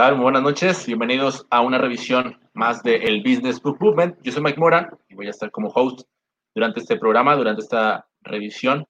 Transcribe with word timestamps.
¿Qué 0.00 0.06
tal? 0.06 0.14
Muy 0.14 0.22
buenas 0.22 0.42
noches. 0.42 0.86
Bienvenidos 0.86 1.46
a 1.50 1.60
una 1.60 1.76
revisión 1.76 2.40
más 2.54 2.82
de 2.82 2.96
el 2.96 3.22
Business 3.22 3.60
Book 3.60 3.76
Movement. 3.80 4.16
Yo 4.22 4.32
soy 4.32 4.42
Mike 4.42 4.58
Mora 4.58 4.96
y 5.10 5.14
voy 5.14 5.26
a 5.26 5.30
estar 5.30 5.50
como 5.50 5.68
host 5.68 6.08
durante 6.54 6.80
este 6.80 6.96
programa, 6.96 7.36
durante 7.36 7.60
esta 7.60 8.08
revisión. 8.22 8.86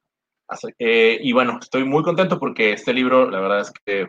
Eh, 0.79 1.19
y 1.21 1.33
bueno, 1.33 1.59
estoy 1.61 1.83
muy 1.83 2.01
contento 2.03 2.39
porque 2.39 2.71
este 2.71 2.93
libro, 2.93 3.29
la 3.29 3.41
verdad 3.41 3.59
es 3.59 3.73
que 3.83 4.07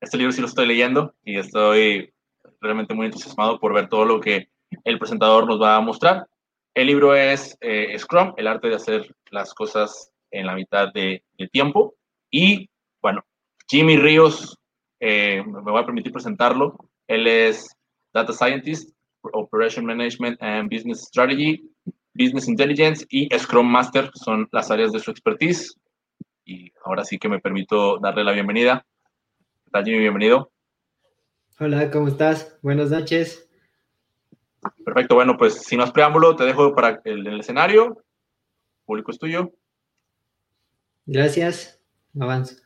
este 0.00 0.16
libro 0.16 0.32
sí 0.32 0.40
lo 0.40 0.48
estoy 0.48 0.66
leyendo 0.66 1.14
y 1.22 1.38
estoy 1.38 2.12
realmente 2.60 2.94
muy 2.94 3.06
entusiasmado 3.06 3.60
por 3.60 3.72
ver 3.72 3.88
todo 3.88 4.04
lo 4.04 4.18
que 4.18 4.48
el 4.82 4.98
presentador 4.98 5.46
nos 5.46 5.62
va 5.62 5.76
a 5.76 5.80
mostrar. 5.80 6.26
El 6.74 6.88
libro 6.88 7.14
es 7.14 7.56
eh, 7.60 7.96
Scrum, 7.96 8.34
el 8.36 8.48
arte 8.48 8.70
de 8.70 8.74
hacer 8.74 9.14
las 9.30 9.54
cosas 9.54 10.10
en 10.32 10.46
la 10.46 10.56
mitad 10.56 10.92
de, 10.92 11.22
de 11.38 11.46
tiempo. 11.46 11.94
Y 12.28 12.68
bueno, 13.00 13.24
Jimmy 13.68 13.96
Ríos 13.96 14.59
eh, 15.00 15.42
me 15.44 15.60
voy 15.60 15.80
a 15.80 15.86
permitir 15.86 16.12
presentarlo. 16.12 16.76
Él 17.06 17.26
es 17.26 17.68
Data 18.12 18.32
Scientist, 18.32 18.94
Operation 19.22 19.84
Management 19.84 20.40
and 20.42 20.70
Business 20.70 21.00
Strategy, 21.02 21.68
Business 22.14 22.48
Intelligence 22.48 23.06
y 23.08 23.28
Scrum 23.36 23.66
Master 23.66 24.10
son 24.14 24.48
las 24.52 24.70
áreas 24.70 24.92
de 24.92 25.00
su 25.00 25.10
expertise. 25.10 25.74
Y 26.44 26.72
ahora 26.84 27.04
sí 27.04 27.18
que 27.18 27.28
me 27.28 27.40
permito 27.40 27.98
darle 27.98 28.24
la 28.24 28.32
bienvenida. 28.32 28.84
¿Qué 29.64 29.70
tal, 29.70 29.84
Jimmy? 29.84 30.00
Bienvenido. 30.00 30.52
Hola, 31.58 31.90
¿cómo 31.90 32.08
estás? 32.08 32.58
Buenas 32.62 32.90
noches. 32.90 33.48
Perfecto, 34.84 35.14
bueno, 35.14 35.36
pues 35.38 35.62
sin 35.62 35.78
más 35.78 35.92
preámbulo, 35.92 36.36
te 36.36 36.44
dejo 36.44 36.74
para 36.74 37.00
el, 37.04 37.26
el 37.26 37.40
escenario. 37.40 37.86
El 37.86 38.84
público 38.84 39.10
es 39.10 39.18
tuyo. 39.18 39.52
Gracias. 41.06 41.80
Avanzo. 42.18 42.56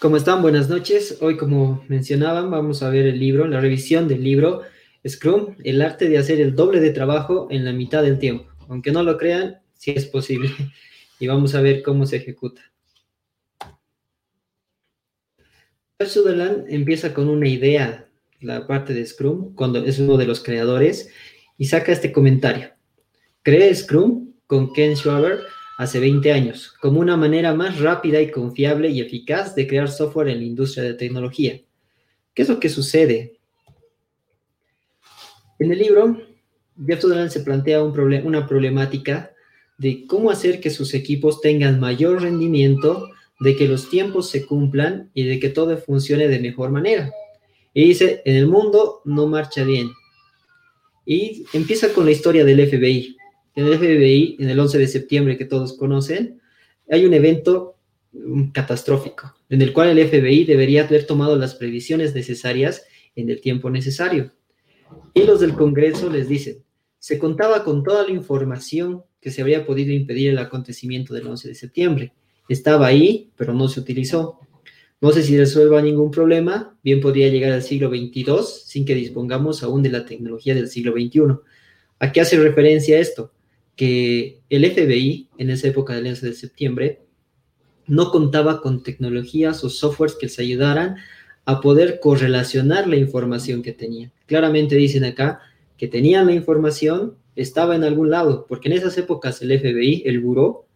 ¿Cómo 0.00 0.16
están? 0.16 0.40
Buenas 0.40 0.70
noches. 0.70 1.18
Hoy, 1.20 1.36
como 1.36 1.84
mencionaban, 1.88 2.50
vamos 2.50 2.82
a 2.82 2.88
ver 2.88 3.04
el 3.04 3.20
libro, 3.20 3.46
la 3.46 3.60
revisión 3.60 4.08
del 4.08 4.24
libro 4.24 4.62
Scrum, 5.06 5.56
el 5.62 5.82
arte 5.82 6.08
de 6.08 6.16
hacer 6.16 6.40
el 6.40 6.56
doble 6.56 6.80
de 6.80 6.88
trabajo 6.88 7.48
en 7.50 7.66
la 7.66 7.74
mitad 7.74 8.02
del 8.02 8.18
tiempo. 8.18 8.50
Aunque 8.70 8.92
no 8.92 9.02
lo 9.02 9.18
crean, 9.18 9.60
sí 9.74 9.92
es 9.94 10.06
posible. 10.06 10.48
Y 11.18 11.26
vamos 11.26 11.54
a 11.54 11.60
ver 11.60 11.82
cómo 11.82 12.06
se 12.06 12.16
ejecuta. 12.16 12.62
Sutherland 16.02 16.64
empieza 16.70 17.12
con 17.12 17.28
una 17.28 17.46
idea, 17.46 18.08
la 18.40 18.66
parte 18.66 18.94
de 18.94 19.04
Scrum, 19.04 19.54
cuando 19.54 19.84
es 19.84 19.98
uno 19.98 20.16
de 20.16 20.24
los 20.24 20.42
creadores, 20.42 21.10
y 21.58 21.66
saca 21.66 21.92
este 21.92 22.10
comentario. 22.10 22.70
Cree 23.42 23.74
Scrum 23.74 24.32
con 24.46 24.72
Ken 24.72 24.96
Schwaber 24.96 25.40
hace 25.80 25.98
20 25.98 26.30
años, 26.30 26.74
como 26.78 27.00
una 27.00 27.16
manera 27.16 27.54
más 27.54 27.80
rápida 27.80 28.20
y 28.20 28.30
confiable 28.30 28.90
y 28.90 29.00
eficaz 29.00 29.54
de 29.54 29.66
crear 29.66 29.90
software 29.90 30.28
en 30.28 30.40
la 30.40 30.44
industria 30.44 30.84
de 30.84 30.92
tecnología. 30.92 31.58
¿Qué 32.34 32.42
es 32.42 32.50
lo 32.50 32.60
que 32.60 32.68
sucede? 32.68 33.38
En 35.58 35.72
el 35.72 35.78
libro, 35.78 36.20
Jeff 36.86 37.00
Sutherland 37.00 37.30
se 37.30 37.40
plantea 37.40 37.82
un 37.82 37.98
una 37.98 38.46
problemática 38.46 39.32
de 39.78 40.06
cómo 40.06 40.30
hacer 40.30 40.60
que 40.60 40.68
sus 40.68 40.92
equipos 40.92 41.40
tengan 41.40 41.80
mayor 41.80 42.20
rendimiento, 42.20 43.08
de 43.40 43.56
que 43.56 43.66
los 43.66 43.88
tiempos 43.88 44.28
se 44.28 44.44
cumplan 44.44 45.10
y 45.14 45.24
de 45.24 45.40
que 45.40 45.48
todo 45.48 45.78
funcione 45.78 46.28
de 46.28 46.40
mejor 46.40 46.70
manera. 46.72 47.10
Y 47.72 47.86
dice, 47.86 48.20
en 48.26 48.36
el 48.36 48.48
mundo 48.48 49.00
no 49.06 49.26
marcha 49.28 49.64
bien. 49.64 49.90
Y 51.06 51.46
empieza 51.54 51.94
con 51.94 52.04
la 52.04 52.10
historia 52.10 52.44
del 52.44 52.68
FBI 52.68 53.16
en 53.54 53.66
el 53.66 53.78
FBI, 53.78 54.36
en 54.38 54.48
el 54.48 54.58
11 54.58 54.78
de 54.78 54.86
septiembre 54.86 55.36
que 55.36 55.44
todos 55.44 55.74
conocen, 55.74 56.40
hay 56.90 57.04
un 57.04 57.14
evento 57.14 57.76
mm, 58.12 58.50
catastrófico, 58.50 59.34
en 59.48 59.62
el 59.62 59.72
cual 59.72 59.96
el 59.96 60.08
FBI 60.08 60.44
debería 60.44 60.84
haber 60.84 61.06
tomado 61.06 61.36
las 61.36 61.54
previsiones 61.54 62.14
necesarias 62.14 62.84
en 63.16 63.30
el 63.30 63.40
tiempo 63.40 63.70
necesario. 63.70 64.32
Y 65.14 65.24
los 65.24 65.40
del 65.40 65.54
Congreso 65.54 66.10
les 66.10 66.28
dicen, 66.28 66.62
se 66.98 67.18
contaba 67.18 67.64
con 67.64 67.82
toda 67.82 68.04
la 68.04 68.12
información 68.12 69.04
que 69.20 69.30
se 69.30 69.40
habría 69.40 69.66
podido 69.66 69.92
impedir 69.92 70.30
el 70.30 70.38
acontecimiento 70.38 71.14
del 71.14 71.26
11 71.26 71.48
de 71.48 71.54
septiembre. 71.54 72.12
Estaba 72.48 72.86
ahí, 72.86 73.30
pero 73.36 73.52
no 73.52 73.68
se 73.68 73.80
utilizó. 73.80 74.40
No 75.00 75.12
sé 75.12 75.22
si 75.22 75.36
resuelva 75.38 75.80
ningún 75.80 76.10
problema, 76.10 76.76
bien 76.82 77.00
podría 77.00 77.28
llegar 77.28 77.52
al 77.52 77.62
siglo 77.62 77.88
XXII 77.88 78.24
sin 78.64 78.84
que 78.84 78.94
dispongamos 78.94 79.62
aún 79.62 79.82
de 79.82 79.88
la 79.88 80.04
tecnología 80.04 80.54
del 80.54 80.68
siglo 80.68 80.92
XXI. 80.92 81.20
¿A 81.98 82.12
qué 82.12 82.20
hace 82.20 82.38
referencia 82.38 82.98
esto? 82.98 83.32
Que 83.76 84.40
el 84.50 84.70
FBI, 84.70 85.28
en 85.38 85.50
esa 85.50 85.68
época 85.68 85.94
del 85.94 86.06
11 86.08 86.26
de 86.26 86.34
septiembre, 86.34 87.00
no 87.86 88.10
contaba 88.10 88.60
con 88.60 88.82
tecnologías 88.82 89.64
o 89.64 89.70
softwares 89.70 90.16
que 90.16 90.26
les 90.26 90.38
ayudaran 90.38 90.96
a 91.44 91.60
poder 91.60 91.98
correlacionar 92.00 92.86
la 92.86 92.96
información 92.96 93.62
que 93.62 93.72
tenían. 93.72 94.12
Claramente 94.26 94.76
dicen 94.76 95.04
acá 95.04 95.40
que 95.76 95.88
tenían 95.88 96.26
la 96.26 96.32
información, 96.32 97.16
estaba 97.34 97.74
en 97.74 97.84
algún 97.84 98.10
lado, 98.10 98.46
porque 98.48 98.68
en 98.68 98.74
esas 98.74 98.96
épocas 98.98 99.42
el 99.42 99.58
FBI, 99.58 100.02
el 100.04 100.20
buró, 100.20 100.66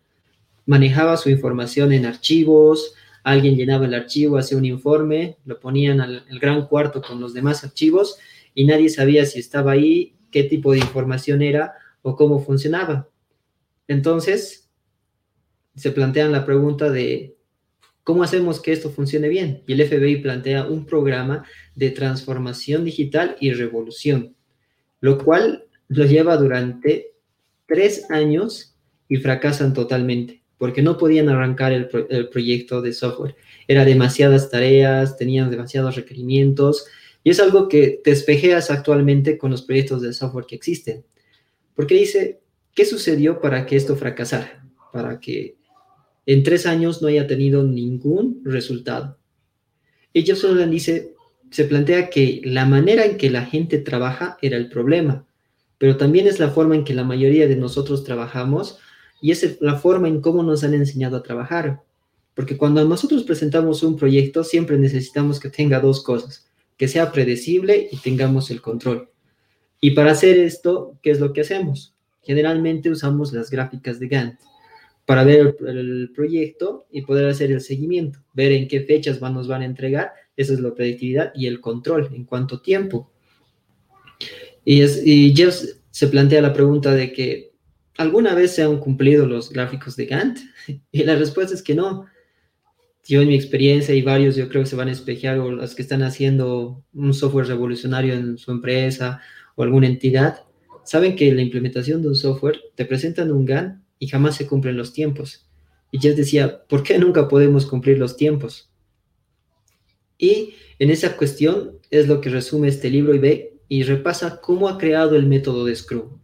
manejaba 0.67 1.17
su 1.17 1.31
información 1.31 1.93
en 1.93 2.07
archivos, 2.07 2.95
alguien 3.23 3.57
llenaba 3.57 3.87
el 3.87 3.95
archivo, 3.95 4.39
hacía 4.39 4.59
un 4.59 4.65
informe, 4.65 5.37
lo 5.45 5.61
ponían 5.61 6.01
al 6.01 6.25
gran 6.41 6.67
cuarto 6.67 7.03
con 7.03 7.21
los 7.21 7.35
demás 7.35 7.65
archivos 7.65 8.17
y 8.55 8.65
nadie 8.65 8.89
sabía 8.89 9.27
si 9.27 9.39
estaba 9.39 9.73
ahí, 9.73 10.15
qué 10.31 10.45
tipo 10.45 10.73
de 10.73 10.79
información 10.79 11.43
era 11.43 11.75
o 12.05 12.15
cómo 12.15 12.39
funcionaba. 12.39 13.09
Entonces, 13.89 14.71
se 15.75 15.91
plantean 15.91 16.33
la 16.33 16.45
pregunta 16.45 16.91
de 16.91 17.35
cómo 18.05 18.23
hacemos 18.23 18.61
que 18.61 18.73
esto 18.73 18.91
funcione 18.91 19.29
bien. 19.29 19.63
Y 19.67 19.73
el 19.73 19.89
FBI 19.89 20.17
plantea 20.17 20.67
un 20.67 20.85
programa 20.85 21.45
de 21.75 21.91
transformación 21.91 22.85
digital 22.85 23.37
y 23.41 23.53
revolución, 23.53 24.37
lo 25.01 25.19
cual 25.19 25.65
lo 25.89 26.05
lleva 26.05 26.37
durante 26.37 27.15
tres 27.67 28.11
años 28.11 28.77
y 29.09 29.17
fracasan 29.17 29.73
totalmente, 29.73 30.43
porque 30.59 30.83
no 30.83 30.99
podían 30.99 31.31
arrancar 31.31 31.73
el, 31.73 31.89
proyecto 32.29 32.83
de 32.83 32.93
software. 32.93 33.35
Era 33.67 33.87
demasiadas 33.87 34.51
tareas, 34.51 35.17
tenían 35.17 35.51
demasiados 35.51 35.97
requerimientos, 35.97 36.87
y 37.23 37.31
es 37.31 37.41
algo 37.41 37.69
que 37.71 38.03
te 38.05 38.11
espejeas 38.11 38.71
actualmente 38.71 39.39
con 39.39 39.51
los 39.51 39.63
proyectos 39.63 40.03
de 40.03 40.13
software 40.13 40.45
que 40.45 40.57
existen. 40.57 41.03
Porque 41.75 41.95
dice, 41.95 42.41
¿qué 42.75 42.85
sucedió 42.85 43.41
para 43.41 43.67
que 43.67 43.77
esto 43.77 43.97
fracasara? 43.97 44.67
Para 44.93 45.21
que 45.21 45.57
en 46.27 46.43
tres 46.43 46.67
años 46.67 47.03
no 47.03 47.09
haya 47.09 47.27
tenido 47.27 47.63
ningún 47.63 48.41
resultado. 48.45 49.19
Ella 50.13 50.37
solo 50.37 50.65
dice, 50.67 51.15
se 51.51 51.65
plantea 51.65 52.09
que 52.11 52.41
la 52.45 52.65
manera 52.65 53.05
en 53.05 53.17
que 53.17 53.31
la 53.31 53.45
gente 53.45 53.79
trabaja 53.79 54.39
era 54.41 54.57
el 54.57 54.69
problema, 54.69 55.27
pero 55.79 55.97
también 55.97 56.27
es 56.27 56.39
la 56.39 56.51
forma 56.51 56.75
en 56.75 56.85
que 56.85 56.95
la 56.95 57.05
mayoría 57.05 57.47
de 57.47 57.57
nosotros 57.57 58.05
trabajamos 58.05 58.79
y 59.21 59.33
es 59.33 59.59
la 59.61 59.77
forma 59.77 60.09
en 60.09 60.21
cómo 60.21 60.43
nos 60.43 60.65
han 60.65 60.75
enseñado 60.75 61.17
a 61.17 61.23
trabajar. 61.23 61.83
Porque 62.35 62.57
cuando 62.57 62.85
nosotros 62.85 63.23
presentamos 63.25 63.83
un 63.83 63.97
proyecto, 63.97 64.45
siempre 64.45 64.79
necesitamos 64.79 65.39
que 65.39 65.51
tenga 65.51 65.81
dos 65.81 66.03
cosas, 66.03 66.47
que 66.77 66.89
sea 66.89 67.13
predecible 67.13 67.89
y 67.91 67.97
tengamos 67.99 68.51
el 68.51 68.61
control. 68.61 69.09
Y 69.85 69.91
para 69.91 70.13
hacer 70.13 70.39
esto, 70.39 70.99
¿qué 71.03 71.11
es 71.11 71.21
lo 71.21 71.35
que 71.35 71.43
hacemos? 71.43 71.95
Generalmente 72.23 72.89
usamos 72.89 73.35
las 73.35 73.51
gráficas 73.51 74.01
de 74.01 74.09
Gantt 74.09 74.41
para 75.05 75.25
ver 75.25 75.55
el, 75.67 76.11
proyecto 76.15 76.87
y 76.91 77.03
poder 77.03 77.27
hacer 77.27 77.53
el 77.53 77.61
seguimiento, 77.61 78.19
ver 78.33 78.53
en 78.53 78.67
qué 78.67 78.81
fechas 78.81 79.21
nos 79.21 79.47
van 79.47 79.61
a 79.61 79.67
entregar, 79.67 80.13
esa 80.39 80.55
es 80.55 80.61
la 80.61 80.75
predictividad 80.75 81.33
y 81.35 81.49
el 81.49 81.61
control, 81.61 82.09
en 82.15 82.25
cuánto 82.25 82.63
tiempo. 82.63 83.13
Y, 84.65 84.81
es, 84.81 85.07
y 85.07 85.37
Jeff 85.37 85.63
se 85.91 86.09
plantea 86.09 86.41
la 86.41 86.55
pregunta 86.55 86.95
de 86.95 87.13
que 87.13 87.53
¿alguna 87.99 88.35
vez 88.35 88.55
se 88.55 88.63
han 88.63 88.79
cumplido 88.79 89.27
los 89.27 89.51
gráficos 89.51 89.97
de 89.97 90.07
Gantt? 90.07 90.39
Y 90.93 91.05
la 91.05 91.17
respuesta 91.17 91.53
es 91.53 91.63
que 91.63 91.75
no. 91.75 92.07
Yo 93.07 93.21
en 93.21 93.29
mi 93.29 93.35
experiencia 93.35 93.95
y 93.95 94.01
varios 94.01 94.35
yo 94.35 94.49
creo 94.49 94.63
que 94.63 94.71
se 94.71 94.77
van 94.77 94.89
a 94.89 94.93
espejear 94.93 95.39
o 95.41 95.51
los 95.51 95.75
que 95.75 95.83
están 95.83 96.03
haciendo 96.03 96.83
un 96.95 97.13
software 97.13 97.49
revolucionario 97.49 98.15
en 98.15 98.39
su 98.39 98.51
empresa 98.51 99.21
o 99.55 99.63
alguna 99.63 99.87
entidad, 99.87 100.45
saben 100.85 101.17
que 101.17 101.33
la 101.33 101.43
implementación 101.43 102.03
de 102.03 102.09
un 102.09 102.17
software 102.17 102.61
te 102.75 102.85
presentan 102.85 103.33
un 103.33 103.45
GAN 103.45 103.85
y 103.99 104.09
jamás 104.09 104.37
se 104.37 104.47
cumplen 104.47 104.77
los 104.77 104.93
tiempos. 104.93 105.49
Y 105.91 105.99
Jeff 105.99 106.17
decía, 106.17 106.65
¿por 106.69 106.83
qué 106.83 106.99
nunca 106.99 107.29
podemos 107.29 107.67
cumplir 107.67 107.99
los 107.99 108.17
tiempos? 108.17 108.71
Y 110.19 110.55
en 110.79 110.91
esa 110.91 111.17
cuestión 111.17 111.79
es 111.91 112.09
lo 112.09 112.21
que 112.21 112.31
resume 112.31 112.69
este 112.69 112.91
libro 112.91 113.15
y 113.15 113.19
ve 113.19 113.55
y 113.69 113.83
repasa 113.83 114.41
cómo 114.41 114.69
ha 114.69 114.79
creado 114.79 115.17
el 115.17 115.27
método 115.27 115.65
de 115.65 115.75
Scrum. 115.75 116.19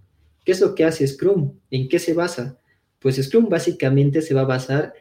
¿Qué 0.44 0.52
es 0.52 0.60
lo 0.60 0.74
que 0.74 0.84
hace 0.84 1.06
Scrum? 1.06 1.58
¿En 1.70 1.88
qué 1.88 1.98
se 1.98 2.14
basa? 2.14 2.58
Pues 2.98 3.16
Scrum 3.16 3.48
básicamente 3.48 4.22
se 4.22 4.34
va 4.34 4.42
a 4.42 4.46
basar 4.46 4.94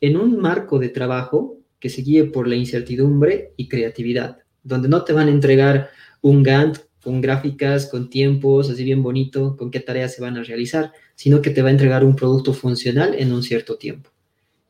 en 0.00 0.16
un 0.16 0.38
marco 0.38 0.78
de 0.78 0.88
trabajo 0.88 1.58
que 1.78 1.88
se 1.88 2.02
guíe 2.02 2.24
por 2.24 2.46
la 2.46 2.54
incertidumbre 2.54 3.52
y 3.56 3.68
creatividad, 3.68 4.38
donde 4.62 4.88
no 4.88 5.04
te 5.04 5.12
van 5.12 5.28
a 5.28 5.32
entregar 5.32 5.90
un 6.20 6.42
Gantt 6.42 6.78
con 7.02 7.20
gráficas, 7.20 7.86
con 7.86 8.08
tiempos, 8.08 8.70
así 8.70 8.84
bien 8.84 9.02
bonito, 9.02 9.56
con 9.56 9.70
qué 9.70 9.80
tareas 9.80 10.14
se 10.14 10.22
van 10.22 10.36
a 10.36 10.42
realizar, 10.42 10.92
sino 11.14 11.42
que 11.42 11.50
te 11.50 11.62
va 11.62 11.68
a 11.68 11.72
entregar 11.72 12.04
un 12.04 12.16
producto 12.16 12.54
funcional 12.54 13.14
en 13.18 13.32
un 13.32 13.42
cierto 13.42 13.76
tiempo. 13.76 14.10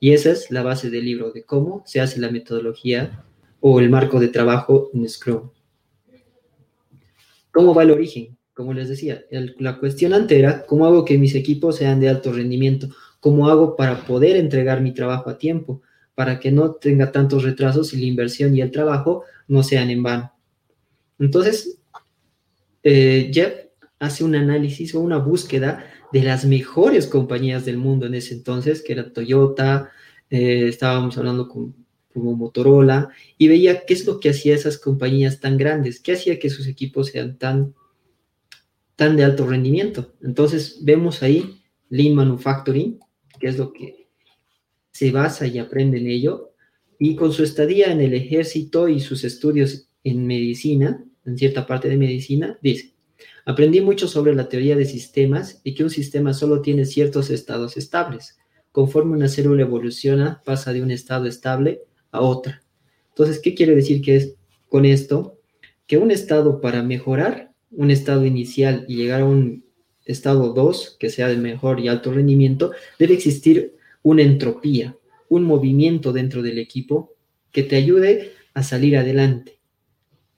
Y 0.00 0.12
esa 0.12 0.32
es 0.32 0.50
la 0.50 0.62
base 0.62 0.90
del 0.90 1.05
libro, 1.05 1.31
de 1.31 1.44
cómo 1.44 1.82
se 1.87 2.00
hace 2.00 2.20
la 2.20 2.31
metodología 2.31 3.25
o 3.61 3.79
el 3.79 3.90
marco 3.90 4.19
de 4.19 4.29
trabajo 4.29 4.90
en 4.94 5.08
Scrum. 5.08 5.50
¿Cómo 7.52 7.75
va 7.75 7.82
el 7.82 7.90
origen? 7.90 8.37
Como 8.55 8.73
les 8.73 8.88
decía, 8.88 9.25
la 9.31 9.78
cuestión 9.78 10.12
antes 10.12 10.38
era, 10.38 10.64
¿cómo 10.64 10.87
hago 10.87 11.05
que 11.05 11.19
mis 11.19 11.35
equipos 11.35 11.76
sean 11.76 12.00
de 12.00 12.08
alto 12.08 12.32
rendimiento? 12.32 12.88
¿Cómo 13.20 13.49
hago 13.49 13.76
para 13.76 14.05
poder 14.05 14.37
entregar 14.37 14.81
mi 14.81 14.93
trabajo 14.93 15.31
a 15.31 15.38
tiempo? 15.38 15.82
Para 16.14 16.40
que 16.40 16.50
no 16.50 16.73
tenga 16.73 17.12
tantos 17.12 17.44
retrasos 17.44 17.93
y 17.93 17.99
la 17.99 18.06
inversión 18.06 18.56
y 18.56 18.61
el 18.61 18.70
trabajo 18.70 19.25
no 19.49 19.62
sean 19.62 19.90
en 19.90 20.02
vano. 20.02 20.32
Entonces, 21.19 21.78
eh, 22.82 23.31
Jeff 23.32 23.55
hace 23.99 24.25
un 24.25 24.34
análisis 24.34 24.94
o 24.94 25.00
una 25.00 25.19
búsqueda 25.19 25.87
de 26.12 26.23
las 26.23 26.44
mejores 26.44 27.06
compañías 27.06 27.64
del 27.64 27.79
mundo 27.79 28.06
en 28.06 28.14
ese 28.14 28.34
entonces, 28.34 28.82
que 28.82 28.93
era 28.93 29.12
Toyota, 29.12 29.90
eh, 30.29 30.69
estábamos 30.69 31.17
hablando 31.17 31.49
con, 31.49 31.75
como 32.12 32.34
Motorola, 32.34 33.11
y 33.38 33.49
veía 33.49 33.87
qué 33.87 33.94
es 33.94 34.06
lo 34.06 34.20
que 34.20 34.31
hacía 34.31 34.55
esas 34.55 34.79
compañías 34.79 35.40
tan 35.40 35.56
grandes, 35.56 36.00
qué 36.00 36.12
hacía 36.12 36.38
que 36.38 36.50
sus 36.50 36.67
equipos 36.67 37.08
sean 37.08 37.38
tan, 37.38 37.75
tan 38.96 39.17
de 39.17 39.25
alto 39.25 39.46
rendimiento. 39.46 40.12
Entonces 40.23 40.78
vemos 40.82 41.23
ahí 41.23 41.62
Lean 41.88 42.14
Manufacturing, 42.14 42.99
que 43.38 43.46
es 43.46 43.58
lo 43.58 43.73
que 43.73 44.08
se 44.90 45.11
basa 45.11 45.46
y 45.46 45.58
aprende 45.58 45.99
en 45.99 46.08
ello, 46.08 46.52
y 46.99 47.17
con 47.17 47.32
su 47.32 47.43
estadía 47.43 47.90
en 47.90 48.00
el 48.00 48.14
ejército 48.14 48.88
y 48.88 49.00
sus 49.00 49.25
estudios 49.25 49.88
en 50.05 50.26
medicina, 50.26 51.05
en 51.25 51.39
cierta 51.39 51.67
parte 51.67 51.89
de 51.89 51.97
medicina, 51.97 52.59
dice, 52.63 52.95
aprendí 53.45 53.81
mucho 53.81 54.09
sobre 54.09 54.35
la 54.35 54.49
teoría 54.49 54.77
de 54.77 54.85
sistemas 54.85 55.61
y 55.65 55.75
que 55.75 55.85
un 55.85 55.91
sistema 55.91 56.35
solo 56.35 56.63
tiene 56.63 56.85
ciertos 56.85 57.31
estados 57.31 57.77
estables. 57.77 58.39
Conforme 58.71 59.17
una 59.17 59.29
célula 59.29 59.63
evoluciona, 59.63 60.41
pasa 60.45 60.73
de 60.73 60.83
un 60.83 60.91
estado 60.91 61.27
estable 61.27 61.83
a 62.11 62.21
otra. 62.21 62.63
Entonces, 63.11 63.39
¿qué 63.41 63.55
quiere 63.55 63.75
decir 63.75 64.01
que 64.01 64.17
es 64.17 64.35
con 64.69 64.85
esto? 64.85 65.39
Que 65.87 65.99
un 65.99 66.11
estado 66.11 66.61
para 66.61 66.83
mejorar, 66.83 67.53
un 67.71 67.91
estado 67.91 68.25
inicial 68.25 68.85
y 68.89 68.97
llegar 68.97 69.23
a 69.23 69.27
un 69.27 69.65
estado 70.05 70.53
2, 70.53 70.97
que 70.99 71.11
sea 71.11 71.29
de 71.29 71.37
mejor 71.37 71.81
y 71.81 71.89
alto 71.89 72.13
rendimiento, 72.13 72.73
debe 72.99 73.15
existir 73.15 73.75
una 74.03 74.23
entropía, 74.23 74.97
un 75.29 75.45
movimiento 75.45 76.13
dentro 76.13 76.43
del 76.43 76.59
equipo 76.59 77.15
que 77.53 77.63
te 77.63 77.77
ayude 77.77 78.33
a 78.55 78.63
salir 78.63 78.97
adelante. 78.97 79.59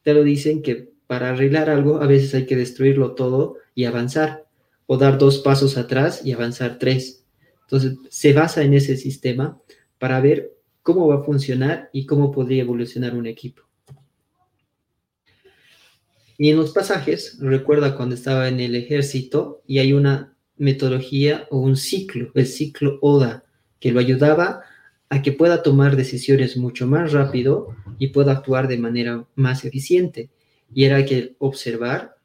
Te 0.04 0.14
lo 0.14 0.22
dicen 0.22 0.62
que 0.62 0.92
para 1.06 1.30
arreglar 1.30 1.68
algo 1.68 2.00
a 2.00 2.06
veces 2.06 2.34
hay 2.34 2.46
que 2.46 2.56
destruirlo 2.56 3.14
todo 3.14 3.56
y 3.74 3.86
avanzar, 3.86 4.44
o 4.86 4.96
dar 4.96 5.18
dos 5.18 5.38
pasos 5.38 5.76
atrás 5.76 6.24
y 6.24 6.32
avanzar 6.32 6.78
tres. 6.78 7.24
Entonces, 7.62 7.96
se 8.10 8.32
basa 8.32 8.62
en 8.62 8.74
ese 8.74 8.96
sistema 8.96 9.58
para 9.98 10.20
ver 10.20 10.52
cómo 10.82 11.08
va 11.08 11.16
a 11.16 11.24
funcionar 11.24 11.88
y 11.92 12.04
cómo 12.06 12.30
podría 12.30 12.62
evolucionar 12.62 13.16
un 13.16 13.26
equipo. 13.26 13.62
Y 16.36 16.50
en 16.50 16.56
los 16.56 16.72
pasajes, 16.72 17.38
recuerda 17.40 17.96
cuando 17.96 18.14
estaba 18.14 18.48
en 18.48 18.60
el 18.60 18.74
ejército 18.74 19.62
y 19.66 19.78
hay 19.78 19.92
una 19.92 20.36
metodología 20.56 21.46
o 21.50 21.58
un 21.58 21.76
ciclo, 21.76 22.30
el 22.34 22.46
ciclo 22.46 22.98
ODA, 23.00 23.44
que 23.80 23.92
lo 23.92 24.00
ayudaba 24.00 24.62
a 25.14 25.22
que 25.22 25.30
pueda 25.30 25.62
tomar 25.62 25.94
decisiones 25.94 26.56
mucho 26.56 26.88
más 26.88 27.12
rápido 27.12 27.68
y 28.00 28.08
pueda 28.08 28.32
actuar 28.32 28.66
de 28.66 28.78
manera 28.78 29.24
más 29.36 29.64
eficiente. 29.64 30.28
Y 30.74 30.84
era 30.84 31.04
que 31.04 31.36
observar, 31.38 32.16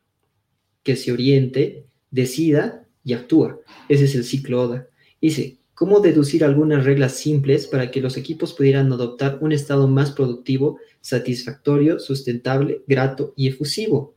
que 0.81 0.95
se 0.95 1.11
oriente, 1.11 1.85
decida 2.09 2.87
y 3.03 3.13
actúa. 3.13 3.59
Ese 3.89 4.05
es 4.05 4.15
el 4.15 4.23
ciclo 4.23 4.63
ODA. 4.63 4.87
Dice, 5.21 5.59
cómo 5.75 5.99
deducir 5.99 6.43
algunas 6.43 6.83
reglas 6.83 7.13
simples 7.13 7.67
para 7.67 7.91
que 7.91 8.01
los 8.01 8.17
equipos 8.17 8.53
pudieran 8.53 8.91
adoptar 8.91 9.37
un 9.39 9.51
estado 9.51 9.87
más 9.87 10.09
productivo, 10.09 10.79
satisfactorio, 10.99 11.99
sustentable, 11.99 12.81
grato 12.87 13.33
y 13.37 13.49
efusivo. 13.49 14.15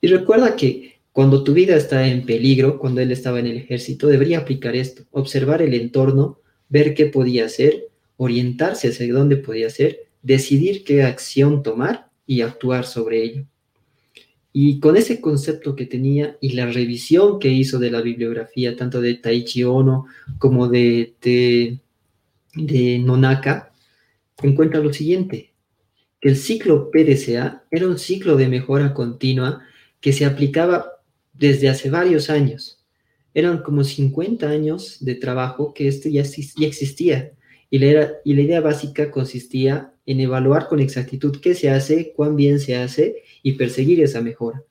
Y 0.00 0.06
recuerda 0.06 0.54
que 0.54 1.00
cuando 1.10 1.42
tu 1.42 1.54
vida 1.54 1.74
está 1.74 2.06
en 2.06 2.24
peligro, 2.24 2.78
cuando 2.78 3.00
él 3.00 3.10
estaba 3.10 3.40
en 3.40 3.46
el 3.48 3.56
ejército, 3.56 4.06
debería 4.06 4.38
aplicar 4.38 4.76
esto, 4.76 5.02
observar 5.10 5.60
el 5.60 5.74
entorno, 5.74 6.38
ver 6.68 6.94
qué 6.94 7.06
podía 7.06 7.46
hacer, 7.46 7.88
orientarse 8.16 8.88
hacia 8.88 9.12
dónde 9.12 9.36
podía 9.36 9.66
hacer, 9.66 10.06
decidir 10.22 10.84
qué 10.84 11.02
acción 11.02 11.62
tomar 11.62 12.08
y 12.26 12.40
actuar 12.40 12.84
sobre 12.84 13.22
ello. 13.22 13.46
Y 14.58 14.80
con 14.80 14.96
ese 14.96 15.20
concepto 15.20 15.76
que 15.76 15.84
tenía 15.84 16.38
y 16.40 16.52
la 16.52 16.64
revisión 16.66 17.38
que 17.38 17.50
hizo 17.50 17.78
de 17.78 17.90
la 17.90 18.00
bibliografía, 18.00 18.74
tanto 18.74 19.02
de 19.02 19.14
Taichi 19.14 19.64
Ono 19.64 20.06
como 20.38 20.68
de, 20.68 21.14
de, 21.20 22.98
Nonaka, 22.98 23.72
encuentra 24.42 24.80
lo 24.80 24.94
siguiente, 24.94 25.52
que 26.20 26.30
el 26.30 26.36
ciclo 26.36 26.90
PDCA 26.90 27.64
era 27.70 27.86
un 27.86 27.98
ciclo 27.98 28.36
de 28.36 28.48
mejora 28.48 28.94
continua 28.94 29.62
que 30.00 30.14
se 30.14 30.24
aplicaba 30.24 31.02
desde 31.34 31.68
hace 31.68 31.90
varios 31.90 32.30
años. 32.30 32.82
Eran 33.34 33.62
como 33.62 33.84
50 33.84 34.48
años 34.48 35.04
de 35.04 35.16
trabajo 35.16 35.74
que 35.74 35.86
esto 35.86 36.08
ya, 36.08 36.22
ya 36.22 36.66
existía. 36.66 37.32
Y 37.70 37.78
la, 37.78 38.12
idea 38.24 38.60
básica 38.60 39.10
consistía 39.10 39.92
en 40.06 40.20
evaluar 40.20 40.68
con 40.68 40.80
exactitud 40.80 41.40
qué 41.40 41.54
se 41.54 41.70
hace, 41.70 42.12
cuán 42.14 42.36
bien 42.36 42.60
se 42.60 42.76
hace 42.76 43.22
y 43.42 43.52
perseguir 43.52 44.02
esa 44.02 44.20
mejora. 44.20 44.62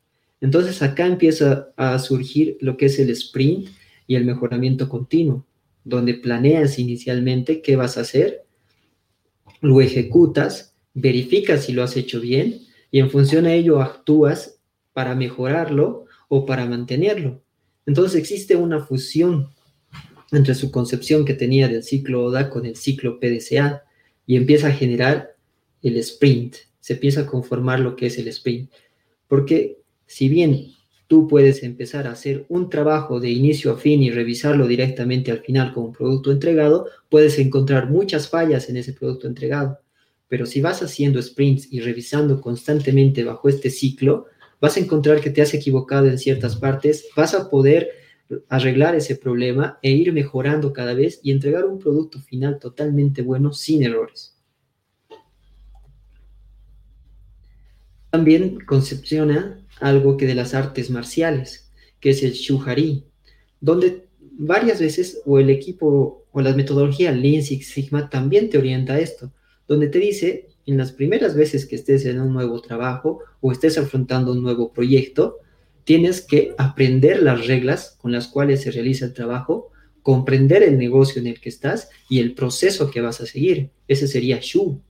Entonces 0.42 0.82
acá 0.82 1.06
empieza 1.06 1.74
a 1.76 1.98
surgir 2.00 2.58
lo 2.62 2.78
que 2.78 2.86
es 2.86 3.00
el 3.00 3.10
sprint 3.10 3.70
y 4.08 4.16
el 4.16 4.26
mejoramiento 4.26 4.88
continuo, 4.88 5.46
donde 5.84 6.14
planeas 6.14 6.80
inicialmente 6.80 7.62
qué 7.62 7.76
vas 7.76 7.98
a 7.98 8.02
hacer, 8.02 8.46
lo 9.62 9.82
ejecutas, 9.82 10.76
verificas 10.94 11.66
si 11.66 11.74
lo 11.74 11.84
has 11.84 11.98
hecho 11.98 12.22
bien 12.22 12.62
y 12.92 13.00
en 13.00 13.10
función 13.10 13.46
a 13.46 13.54
ello 13.54 13.82
actúas 13.82 14.60
para 14.94 15.16
mejorarlo 15.16 16.06
o 16.30 16.46
para 16.46 16.66
mantenerlo. 16.66 17.42
Entonces 17.86 18.20
existe 18.20 18.56
una 18.56 18.80
fusión 18.80 19.50
entre 20.32 20.56
su 20.56 20.72
concepción 20.72 21.26
que 21.26 21.34
tenía 21.34 21.68
del 21.68 21.84
ciclo 21.84 22.26
ODA 22.26 22.50
con 22.50 22.66
el 22.66 22.76
ciclo 22.76 23.20
PDCA 23.20 23.84
y 24.26 24.38
empieza 24.38 24.68
a 24.68 24.72
generar 24.72 25.36
el 25.82 25.98
sprint, 25.98 26.56
se 26.80 26.94
empieza 26.94 27.22
a 27.22 27.26
conformar 27.26 27.80
lo 27.80 27.96
que 27.96 28.08
es 28.08 28.18
el 28.18 28.28
sprint. 28.28 28.72
Porque 29.28 29.80
si 30.06 30.30
bien 30.30 30.72
tú 31.08 31.28
puedes 31.28 31.64
empezar 31.64 32.08
a 32.08 32.12
hacer 32.12 32.46
un 32.50 32.70
trabajo 32.70 33.20
de 33.20 33.30
inicio 33.30 33.72
a 33.72 33.78
fin 33.78 34.02
y 34.02 34.12
revisarlo 34.12 34.68
directamente 34.68 35.32
al 35.32 35.40
final 35.40 35.74
con 35.74 35.86
un 35.86 35.94
producto 35.94 36.32
entregado, 36.32 36.88
puedes 37.10 37.38
encontrar 37.38 37.90
muchas 37.90 38.28
fallas 38.30 38.70
en 38.70 38.78
ese 38.78 38.94
producto 38.94 39.28
entregado. 39.28 39.80
Pero 40.28 40.46
si 40.46 40.62
vas 40.62 40.82
haciendo 40.82 41.22
sprints 41.22 41.72
y 41.72 41.82
revisando 41.82 42.42
constantemente 42.42 43.24
bajo 43.24 43.48
este 43.48 43.70
ciclo, 43.70 44.26
vas 44.60 44.78
a 44.78 44.80
encontrar 44.80 45.22
que 45.22 45.30
te 45.30 45.42
has 45.42 45.54
equivocado 45.54 46.08
en 46.08 46.18
ciertas 46.18 46.56
partes, 46.56 47.08
vas 47.16 47.36
a 47.36 47.50
poder 47.50 47.90
arreglar 48.50 48.96
ese 48.96 49.16
problema 49.16 49.80
e 49.82 49.92
ir 49.92 50.12
mejorando 50.12 50.74
cada 50.74 50.94
vez 50.94 51.20
y 51.24 51.32
entregar 51.32 51.66
un 51.66 51.80
producto 51.80 52.20
final 52.20 52.60
totalmente 52.60 53.22
bueno 53.22 53.54
sin 53.54 53.84
errores. 53.84 54.36
También 58.10 58.60
concepciona 58.66 59.66
algo 59.80 60.18
que 60.18 60.26
de 60.26 60.36
las 60.36 60.54
artes 60.54 60.90
marciales, 60.90 61.72
que 62.00 62.12
es 62.12 62.24
el 62.24 62.32
shuhari, 62.32 63.04
donde 63.60 64.08
varias 64.38 64.80
veces 64.80 65.22
o 65.26 65.40
el 65.40 65.50
equipo 65.50 66.26
o 66.32 66.42
la 66.42 66.54
metodología 66.54 67.12
Lean 67.12 67.44
Six 67.44 67.68
Sigma 67.68 68.10
también 68.10 68.50
te 68.50 68.58
orienta 68.58 68.94
a 68.94 69.00
esto, 69.00 69.32
donde 69.68 69.88
te 69.88 70.00
dice 70.00 70.50
en 70.66 70.78
las 70.78 70.92
primeras 70.92 71.36
veces 71.36 71.66
que 71.66 71.76
estés 71.76 72.06
en 72.06 72.20
un 72.20 72.34
nuevo 72.34 72.62
trabajo 72.62 73.20
o 73.42 73.52
estés 73.52 73.78
afrontando 73.78 74.32
un 74.32 74.42
nuevo 74.42 74.74
proyecto, 74.74 75.40
tienes 75.86 76.22
que 76.22 76.54
aprender 76.58 77.24
las 77.24 77.48
reglas 77.48 77.98
con 78.02 78.12
las 78.12 78.28
cuales 78.28 78.64
se 78.64 78.72
realiza 78.72 79.06
el 79.06 79.14
trabajo, 79.14 79.72
comprender 80.02 80.64
el 80.64 80.78
negocio 80.78 81.22
en 81.22 81.28
el 81.28 81.40
que 81.40 81.50
estás 81.50 81.90
y 82.10 82.20
el 82.20 82.34
proceso 82.34 82.92
que 82.92 83.02
vas 83.02 83.22
a 83.22 83.26
seguir. 83.26 83.70
Ese 83.88 84.08
sería 84.08 84.40
Shu. 84.42 84.82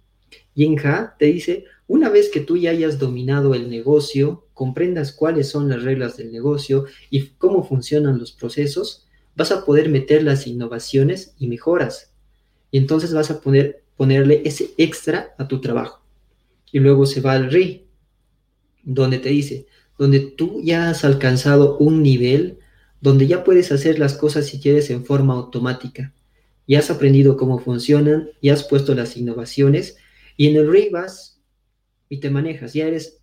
Y 0.56 0.66
en 0.66 0.80
Ha 0.80 1.16
te 1.20 1.26
dice, 1.26 1.66
una 1.88 2.10
vez 2.10 2.30
que 2.30 2.40
tú 2.40 2.58
ya 2.58 2.72
hayas 2.72 2.98
dominado 2.98 3.54
el 3.54 3.70
negocio, 3.70 4.48
comprendas 4.54 5.12
cuáles 5.12 5.50
son 5.50 5.70
las 5.70 5.84
reglas 5.84 6.18
del 6.18 6.32
negocio 6.32 6.86
y 7.10 7.28
cómo 7.38 7.64
funcionan 7.68 8.18
los 8.18 8.32
procesos, 8.32 9.06
vas 9.36 9.52
a 9.52 9.66
poder 9.66 9.90
meter 9.90 10.24
las 10.24 10.48
innovaciones 10.48 11.36
y 11.38 11.48
mejoras. 11.48 12.14
Y 12.72 12.78
entonces 12.78 13.14
vas 13.14 13.30
a 13.32 13.42
poder 13.42 13.84
ponerle 13.98 14.42
ese 14.46 14.72
extra 14.78 15.36
a 15.38 15.48
tu 15.48 15.60
trabajo. 15.60 16.02
Y 16.72 16.80
luego 16.80 17.06
se 17.06 17.22
va 17.22 17.34
al 17.34 17.52
RI, 17.52 17.86
donde 18.84 19.20
te 19.20 19.30
dice, 19.30 19.68
donde 19.98 20.20
tú 20.20 20.62
ya 20.64 20.90
has 20.90 21.06
alcanzado 21.06 21.78
un 21.78 22.04
nivel 22.04 22.60
donde 23.02 23.28
ya 23.28 23.44
puedes 23.44 23.72
hacer 23.72 24.00
las 24.00 24.16
cosas 24.16 24.48
si 24.48 24.60
quieres 24.60 24.90
en 24.90 25.06
forma 25.06 25.36
automática. 25.36 26.14
Ya 26.68 26.80
has 26.80 26.90
aprendido 26.90 27.38
cómo 27.38 27.60
funcionan, 27.60 28.30
ya 28.42 28.54
has 28.54 28.64
puesto 28.64 28.96
las 28.96 29.16
innovaciones 29.18 29.98
y 30.38 30.48
en 30.48 30.56
el 30.56 30.72
RI 30.72 30.90
vas 30.90 31.40
y 32.10 32.20
te 32.20 32.30
manejas, 32.30 32.74
ya 32.74 32.88
eres 32.88 33.22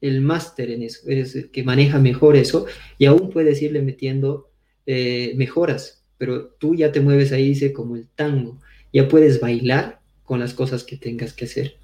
el 0.00 0.20
máster 0.20 0.70
en 0.70 0.82
eso, 0.82 1.08
eres 1.08 1.36
el 1.36 1.50
que 1.50 1.62
maneja 1.62 1.98
mejor 1.98 2.36
eso 2.36 2.66
y 2.98 3.06
aún 3.06 3.30
puedes 3.30 3.62
irle 3.62 3.82
metiendo 3.82 4.50
eh, 4.86 5.34
mejoras, 5.36 6.04
pero 6.18 6.48
tú 6.58 6.74
ya 6.74 6.90
te 6.90 7.00
mueves 7.00 7.32
ahí, 7.32 7.50
dice, 7.50 7.72
como 7.72 7.96
el 7.96 8.08
tango, 8.08 8.58
ya 8.92 9.08
puedes 9.08 9.40
bailar 9.40 10.00
con 10.24 10.40
las 10.40 10.54
cosas 10.54 10.84
que 10.84 10.96
tengas 10.96 11.32
que 11.32 11.44
hacer. 11.44 11.76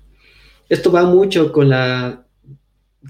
Esto 0.68 0.90
va 0.90 1.04
mucho 1.04 1.52
con 1.52 1.68
la, 1.68 2.25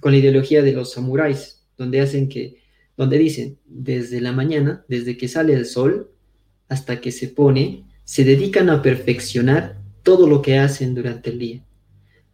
con 0.01 0.13
la 0.13 0.19
ideología 0.19 0.63
de 0.63 0.73
los 0.73 0.93
samuráis, 0.93 1.65
donde 1.77 2.01
hacen 2.01 2.29
que, 2.29 2.63
donde 2.97 3.19
dicen, 3.19 3.59
desde 3.67 4.21
la 4.21 4.33
mañana, 4.33 4.85
desde 4.89 5.17
que 5.17 5.29
sale 5.29 5.55
el 5.55 5.67
sol 5.67 6.11
hasta 6.69 7.01
que 7.01 7.13
se 7.13 7.29
pone, 7.29 7.85
se 8.05 8.25
dedican 8.25 8.71
a 8.71 8.83
perfeccionar 8.83 9.81
todo 10.03 10.29
lo 10.29 10.43
que 10.43 10.59
hacen 10.59 10.95
durante 10.95 11.31
el 11.31 11.39
día. 11.39 11.65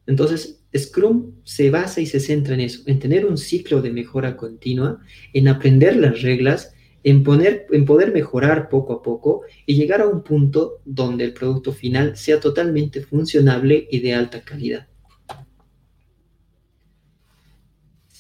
Entonces, 0.07 0.63
Scrum 0.77 1.33
se 1.45 1.71
basa 1.71 2.01
y 2.01 2.07
se 2.07 2.21
centra 2.21 2.55
en 2.55 2.61
eso, 2.61 2.83
en 2.87 2.99
tener 2.99 3.27
un 3.27 3.39
ciclo 3.39 3.83
de 3.83 3.91
mejora 3.91 4.37
continua, 4.37 5.01
en 5.33 5.49
aprender 5.49 5.97
las 5.97 6.23
reglas, 6.23 6.75
en, 7.05 7.23
poner, 7.23 7.67
en 7.71 7.85
poder 7.85 8.13
mejorar 8.13 8.69
poco 8.69 8.95
a 8.95 9.03
poco 9.03 9.43
y 9.67 9.75
llegar 9.75 10.01
a 10.01 10.09
un 10.09 10.23
punto 10.23 10.81
donde 10.85 11.25
el 11.25 11.33
producto 11.33 11.73
final 11.73 12.17
sea 12.17 12.41
totalmente 12.41 13.03
funcionable 13.03 13.87
y 13.91 14.01
de 14.01 14.15
alta 14.15 14.43
calidad. 14.43 14.89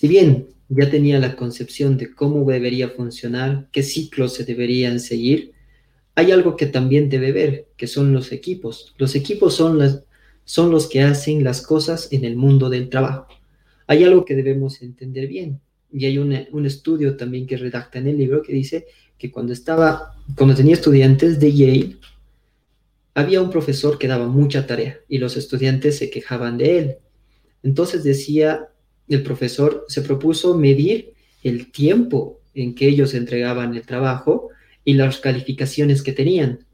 Si 0.02 0.08
bien 0.08 0.48
ya 0.68 0.90
tenía 0.90 1.20
la 1.20 1.36
concepción 1.36 1.96
de 1.96 2.12
cómo 2.12 2.44
debería 2.50 2.88
funcionar, 2.88 3.68
qué 3.70 3.84
ciclos 3.84 4.34
se 4.34 4.44
deberían 4.44 4.98
seguir, 4.98 5.52
hay 6.16 6.32
algo 6.32 6.56
que 6.56 6.66
también 6.66 7.08
debe 7.08 7.30
ver, 7.30 7.68
que 7.76 7.86
son 7.86 8.12
los 8.12 8.32
equipos. 8.32 8.96
Los 8.98 9.14
equipos 9.14 9.54
son, 9.54 9.78
las, 9.78 10.02
son 10.44 10.72
los 10.72 10.88
que 10.88 11.02
hacen 11.02 11.44
las 11.44 11.62
cosas 11.62 12.08
en 12.10 12.24
el 12.24 12.34
mundo 12.34 12.68
del 12.68 12.88
trabajo. 12.88 13.28
Hay 13.86 14.02
algo 14.02 14.24
que 14.24 14.34
debemos 14.34 14.82
entender 14.82 15.28
bien. 15.28 15.60
Y 15.92 16.04
hay 16.06 16.18
un 16.18 16.66
estudio 16.66 17.16
también 17.16 17.46
que 17.46 17.56
redacta 17.56 18.00
en 18.00 18.08
el 18.08 18.18
libro 18.18 18.42
que 18.42 18.54
dice 18.54 18.86
que 19.16 19.30
cuando 19.30 19.52
estaba, 19.52 20.16
cuando 20.36 20.56
tenía 20.56 20.74
estudiantes 20.74 21.38
de 21.38 21.52
Yale, 21.52 21.96
había 23.14 23.40
un 23.40 23.50
profesor 23.50 24.00
que 24.00 24.08
daba 24.08 24.26
mucha 24.26 24.66
tarea 24.66 24.98
y 25.08 25.18
los 25.18 25.36
estudiantes 25.36 25.98
se 25.98 26.10
quejaban 26.10 26.58
de 26.58 26.78
él. 26.78 26.96
Entonces 27.62 28.02
decía 28.02 28.66
el 29.14 29.22
profesor 29.22 29.84
se 29.88 30.02
propuso 30.02 30.56
medir 30.56 31.14
el 31.42 31.70
tiempo 31.70 32.40
en 32.54 32.74
que 32.74 32.88
ellos 32.88 33.14
entregaban 33.14 33.74
el 33.74 33.82
trabajo 33.82 34.50
y 34.84 34.94
las 34.94 35.18
calificaciones 35.18 36.02
que 36.02 36.12
tenían. 36.12 36.66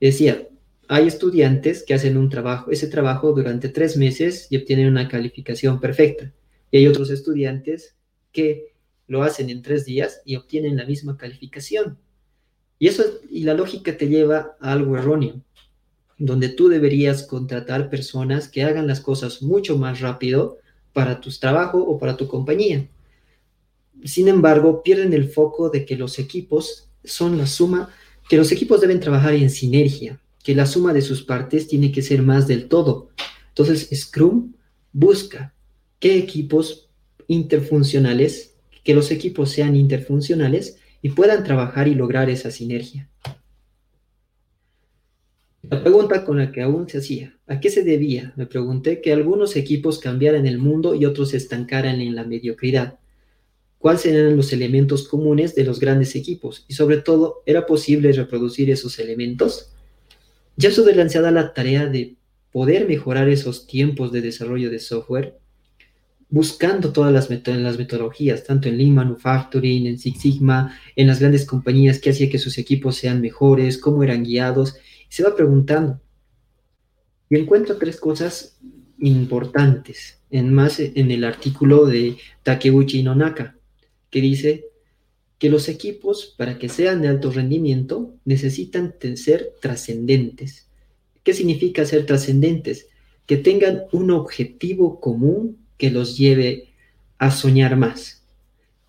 Decía, 0.00 0.48
hay 0.88 1.06
estudiantes 1.08 1.82
que 1.82 1.94
hacen 1.94 2.16
un 2.16 2.28
trabajo, 2.28 2.70
ese 2.70 2.86
trabajo 2.86 3.32
durante 3.32 3.68
tres 3.68 3.96
meses 3.96 4.46
y 4.50 4.56
obtienen 4.56 4.88
una 4.88 5.08
calificación 5.08 5.80
perfecta. 5.80 6.32
Y 6.70 6.78
hay 6.78 6.86
otros 6.86 7.10
estudiantes 7.10 7.96
que 8.32 8.74
lo 9.08 9.22
hacen 9.22 9.50
en 9.50 9.62
tres 9.62 9.84
días 9.84 10.20
y 10.24 10.36
obtienen 10.36 10.76
la 10.76 10.84
misma 10.84 11.16
calificación. 11.16 11.98
Y 12.78 12.88
eso 12.88 13.04
y 13.30 13.44
la 13.44 13.54
lógica 13.54 13.96
te 13.96 14.08
lleva 14.08 14.56
a 14.60 14.72
algo 14.72 14.96
erróneo, 14.96 15.40
donde 16.18 16.48
tú 16.50 16.68
deberías 16.68 17.22
contratar 17.24 17.88
personas 17.88 18.48
que 18.48 18.62
hagan 18.62 18.86
las 18.86 19.00
cosas 19.00 19.42
mucho 19.42 19.78
más 19.78 20.00
rápido 20.00 20.58
para 20.96 21.20
tu 21.20 21.28
trabajo 21.30 21.76
o 21.78 21.98
para 21.98 22.16
tu 22.16 22.26
compañía. 22.26 22.88
Sin 24.02 24.28
embargo, 24.28 24.82
pierden 24.82 25.12
el 25.12 25.28
foco 25.28 25.68
de 25.68 25.84
que 25.84 25.94
los 25.94 26.18
equipos 26.18 26.88
son 27.04 27.36
la 27.36 27.46
suma, 27.46 27.90
que 28.30 28.38
los 28.38 28.50
equipos 28.50 28.80
deben 28.80 28.98
trabajar 28.98 29.34
en 29.34 29.50
sinergia, 29.50 30.18
que 30.42 30.54
la 30.54 30.64
suma 30.64 30.94
de 30.94 31.02
sus 31.02 31.22
partes 31.22 31.68
tiene 31.68 31.92
que 31.92 32.00
ser 32.00 32.22
más 32.22 32.46
del 32.46 32.66
todo. 32.68 33.10
Entonces, 33.48 33.90
Scrum 33.92 34.54
busca 34.90 35.52
qué 36.00 36.16
equipos 36.16 36.88
interfuncionales, 37.26 38.54
que 38.82 38.94
los 38.94 39.10
equipos 39.10 39.50
sean 39.50 39.76
interfuncionales 39.76 40.78
y 41.02 41.10
puedan 41.10 41.44
trabajar 41.44 41.88
y 41.88 41.94
lograr 41.94 42.30
esa 42.30 42.50
sinergia. 42.50 43.10
La 45.68 45.82
pregunta 45.82 46.24
con 46.24 46.38
la 46.38 46.52
que 46.52 46.62
aún 46.62 46.88
se 46.88 46.98
hacía, 46.98 47.36
¿a 47.48 47.58
qué 47.58 47.70
se 47.70 47.82
debía? 47.82 48.32
Me 48.36 48.46
pregunté 48.46 49.00
que 49.00 49.12
algunos 49.12 49.56
equipos 49.56 49.98
cambiaran 49.98 50.46
el 50.46 50.58
mundo 50.58 50.94
y 50.94 51.04
otros 51.04 51.30
se 51.30 51.38
estancaran 51.38 52.00
en 52.00 52.14
la 52.14 52.22
mediocridad. 52.22 52.98
¿Cuáles 53.78 54.06
eran 54.06 54.36
los 54.36 54.52
elementos 54.52 55.08
comunes 55.08 55.54
de 55.56 55.64
los 55.64 55.80
grandes 55.80 56.14
equipos? 56.14 56.64
Y 56.68 56.74
sobre 56.74 56.98
todo, 56.98 57.42
¿era 57.46 57.66
posible 57.66 58.12
reproducir 58.12 58.70
esos 58.70 58.98
elementos? 59.00 59.72
Ya 60.56 60.70
se 60.70 60.94
lanzada 60.94 61.32
la 61.32 61.52
tarea 61.52 61.86
de 61.86 62.16
poder 62.52 62.86
mejorar 62.86 63.28
esos 63.28 63.66
tiempos 63.66 64.12
de 64.12 64.20
desarrollo 64.20 64.70
de 64.70 64.78
software, 64.78 65.36
buscando 66.28 66.92
todas 66.92 67.12
las, 67.12 67.28
metodologías, 67.28 68.44
tanto 68.44 68.68
en 68.68 68.78
Lean 68.78 68.94
Manufacturing, 68.94 69.86
en 69.86 69.98
Six 69.98 70.20
Sigma, 70.20 70.78
en 70.96 71.06
las 71.08 71.20
grandes 71.20 71.44
compañías, 71.44 71.98
que 71.98 72.10
hacía 72.10 72.30
que 72.30 72.38
sus 72.38 72.56
equipos 72.58 72.96
sean 72.96 73.20
mejores, 73.20 73.78
cómo 73.78 74.02
eran 74.02 74.24
guiados, 74.24 74.76
se 75.08 75.22
va 75.22 75.34
preguntando. 75.34 76.00
Y 77.28 77.36
encuentro 77.36 77.76
tres 77.76 77.98
cosas 77.98 78.58
importantes 78.98 80.18
en 80.30 80.52
más 80.52 80.80
en 80.80 81.10
el 81.10 81.24
artículo 81.24 81.86
de 81.86 82.16
Takeuchi 82.42 83.02
Nonaka, 83.02 83.56
que 84.10 84.20
dice 84.20 84.66
que 85.38 85.50
los 85.50 85.68
equipos, 85.68 86.34
para 86.38 86.58
que 86.58 86.68
sean 86.68 87.02
de 87.02 87.08
alto 87.08 87.30
rendimiento, 87.30 88.14
necesitan 88.24 88.94
ser 89.16 89.54
trascendentes. 89.60 90.68
¿Qué 91.22 91.34
significa 91.34 91.84
ser 91.84 92.06
trascendentes? 92.06 92.88
Que 93.26 93.36
tengan 93.36 93.82
un 93.92 94.10
objetivo 94.10 95.00
común 95.00 95.58
que 95.76 95.90
los 95.90 96.16
lleve 96.16 96.70
a 97.18 97.30
soñar 97.30 97.76
más. 97.76 98.24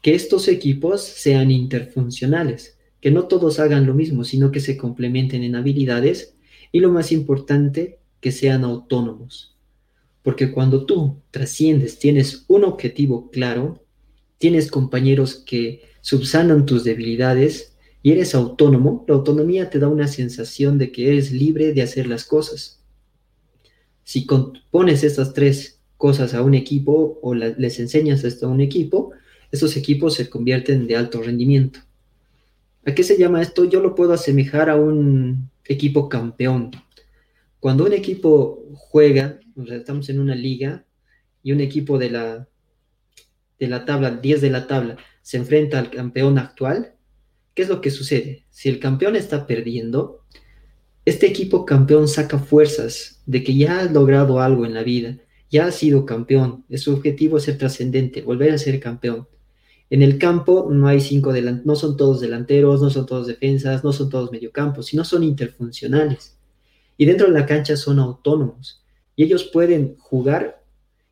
Que 0.01 0.15
estos 0.15 0.47
equipos 0.47 1.03
sean 1.03 1.51
interfuncionales 1.51 2.76
que 3.01 3.11
no 3.11 3.27
todos 3.27 3.59
hagan 3.59 3.85
lo 3.85 3.93
mismo, 3.93 4.23
sino 4.23 4.51
que 4.51 4.59
se 4.59 4.77
complementen 4.77 5.43
en 5.43 5.55
habilidades 5.55 6.35
y 6.71 6.79
lo 6.79 6.91
más 6.91 7.11
importante, 7.11 7.99
que 8.19 8.31
sean 8.31 8.63
autónomos. 8.63 9.55
Porque 10.23 10.51
cuando 10.51 10.85
tú 10.85 11.21
trasciendes, 11.31 11.99
tienes 11.99 12.45
un 12.47 12.63
objetivo 12.63 13.29
claro, 13.31 13.83
tienes 14.37 14.69
compañeros 14.71 15.35
que 15.35 15.83
subsanan 16.01 16.65
tus 16.65 16.83
debilidades 16.83 17.77
y 18.03 18.11
eres 18.11 18.35
autónomo, 18.35 19.05
la 19.07 19.15
autonomía 19.15 19.69
te 19.69 19.79
da 19.79 19.87
una 19.87 20.07
sensación 20.07 20.77
de 20.77 20.91
que 20.91 21.09
eres 21.09 21.31
libre 21.31 21.73
de 21.73 21.81
hacer 21.81 22.07
las 22.07 22.25
cosas. 22.25 22.83
Si 24.03 24.25
pones 24.71 25.03
estas 25.03 25.33
tres 25.33 25.81
cosas 25.97 26.33
a 26.33 26.41
un 26.41 26.53
equipo 26.53 27.19
o 27.21 27.33
les 27.33 27.79
enseñas 27.79 28.23
esto 28.23 28.47
a 28.47 28.49
un 28.49 28.61
equipo, 28.61 29.11
esos 29.51 29.75
equipos 29.75 30.13
se 30.15 30.29
convierten 30.29 30.87
de 30.87 30.95
alto 30.95 31.21
rendimiento. 31.21 31.79
¿A 32.87 32.95
qué 32.95 33.03
se 33.03 33.17
llama 33.17 33.41
esto? 33.41 33.65
Yo 33.65 33.81
lo 33.81 33.95
puedo 33.95 34.13
asemejar 34.13 34.69
a 34.69 34.77
un 34.77 35.51
equipo 35.65 36.07
campeón. 36.07 36.71
Cuando 37.59 37.83
un 37.83 37.91
equipo 37.91 38.63
juega, 38.75 39.41
estamos 39.69 40.07
en 40.07 40.21
una 40.21 40.35
liga 40.35 40.85
y 41.43 41.51
un 41.51 41.59
equipo 41.59 41.97
de 41.97 42.11
la, 42.11 42.47
de 43.59 43.67
la 43.67 43.83
tabla, 43.83 44.11
10 44.11 44.39
de 44.39 44.49
la 44.49 44.67
tabla, 44.67 44.95
se 45.21 45.35
enfrenta 45.35 45.79
al 45.79 45.89
campeón 45.89 46.37
actual, 46.37 46.93
¿qué 47.53 47.63
es 47.63 47.67
lo 47.67 47.81
que 47.81 47.91
sucede? 47.91 48.45
Si 48.51 48.69
el 48.69 48.79
campeón 48.79 49.17
está 49.17 49.47
perdiendo, 49.47 50.23
este 51.03 51.27
equipo 51.27 51.65
campeón 51.65 52.07
saca 52.07 52.39
fuerzas 52.39 53.21
de 53.25 53.43
que 53.43 53.53
ya 53.53 53.81
ha 53.81 53.83
logrado 53.83 54.39
algo 54.39 54.65
en 54.65 54.73
la 54.73 54.83
vida, 54.83 55.17
ya 55.51 55.65
ha 55.65 55.71
sido 55.73 56.05
campeón, 56.05 56.63
su 56.77 56.93
objetivo 56.93 57.35
es 57.35 57.43
ser 57.43 57.57
trascendente, 57.57 58.21
volver 58.21 58.53
a 58.53 58.57
ser 58.57 58.79
campeón. 58.79 59.27
En 59.89 60.01
el 60.01 60.17
campo 60.17 60.67
no 60.69 60.87
hay 60.87 60.99
cinco 60.99 61.31
delanteros, 61.31 61.65
no 61.65 61.75
son 61.75 61.97
todos 61.97 62.19
delanteros, 62.19 62.81
no 62.81 62.89
son 62.89 63.05
todos 63.05 63.27
defensas, 63.27 63.83
no 63.83 63.93
son 63.93 64.09
todos 64.09 64.31
mediocampos, 64.31 64.87
sino 64.87 65.05
son 65.05 65.23
interfuncionales. 65.23 66.37
Y 66.97 67.05
dentro 67.05 67.27
de 67.27 67.33
la 67.33 67.45
cancha 67.45 67.77
son 67.77 67.99
autónomos. 67.99 68.83
Y 69.15 69.23
ellos 69.23 69.45
pueden 69.45 69.95
jugar 69.97 70.61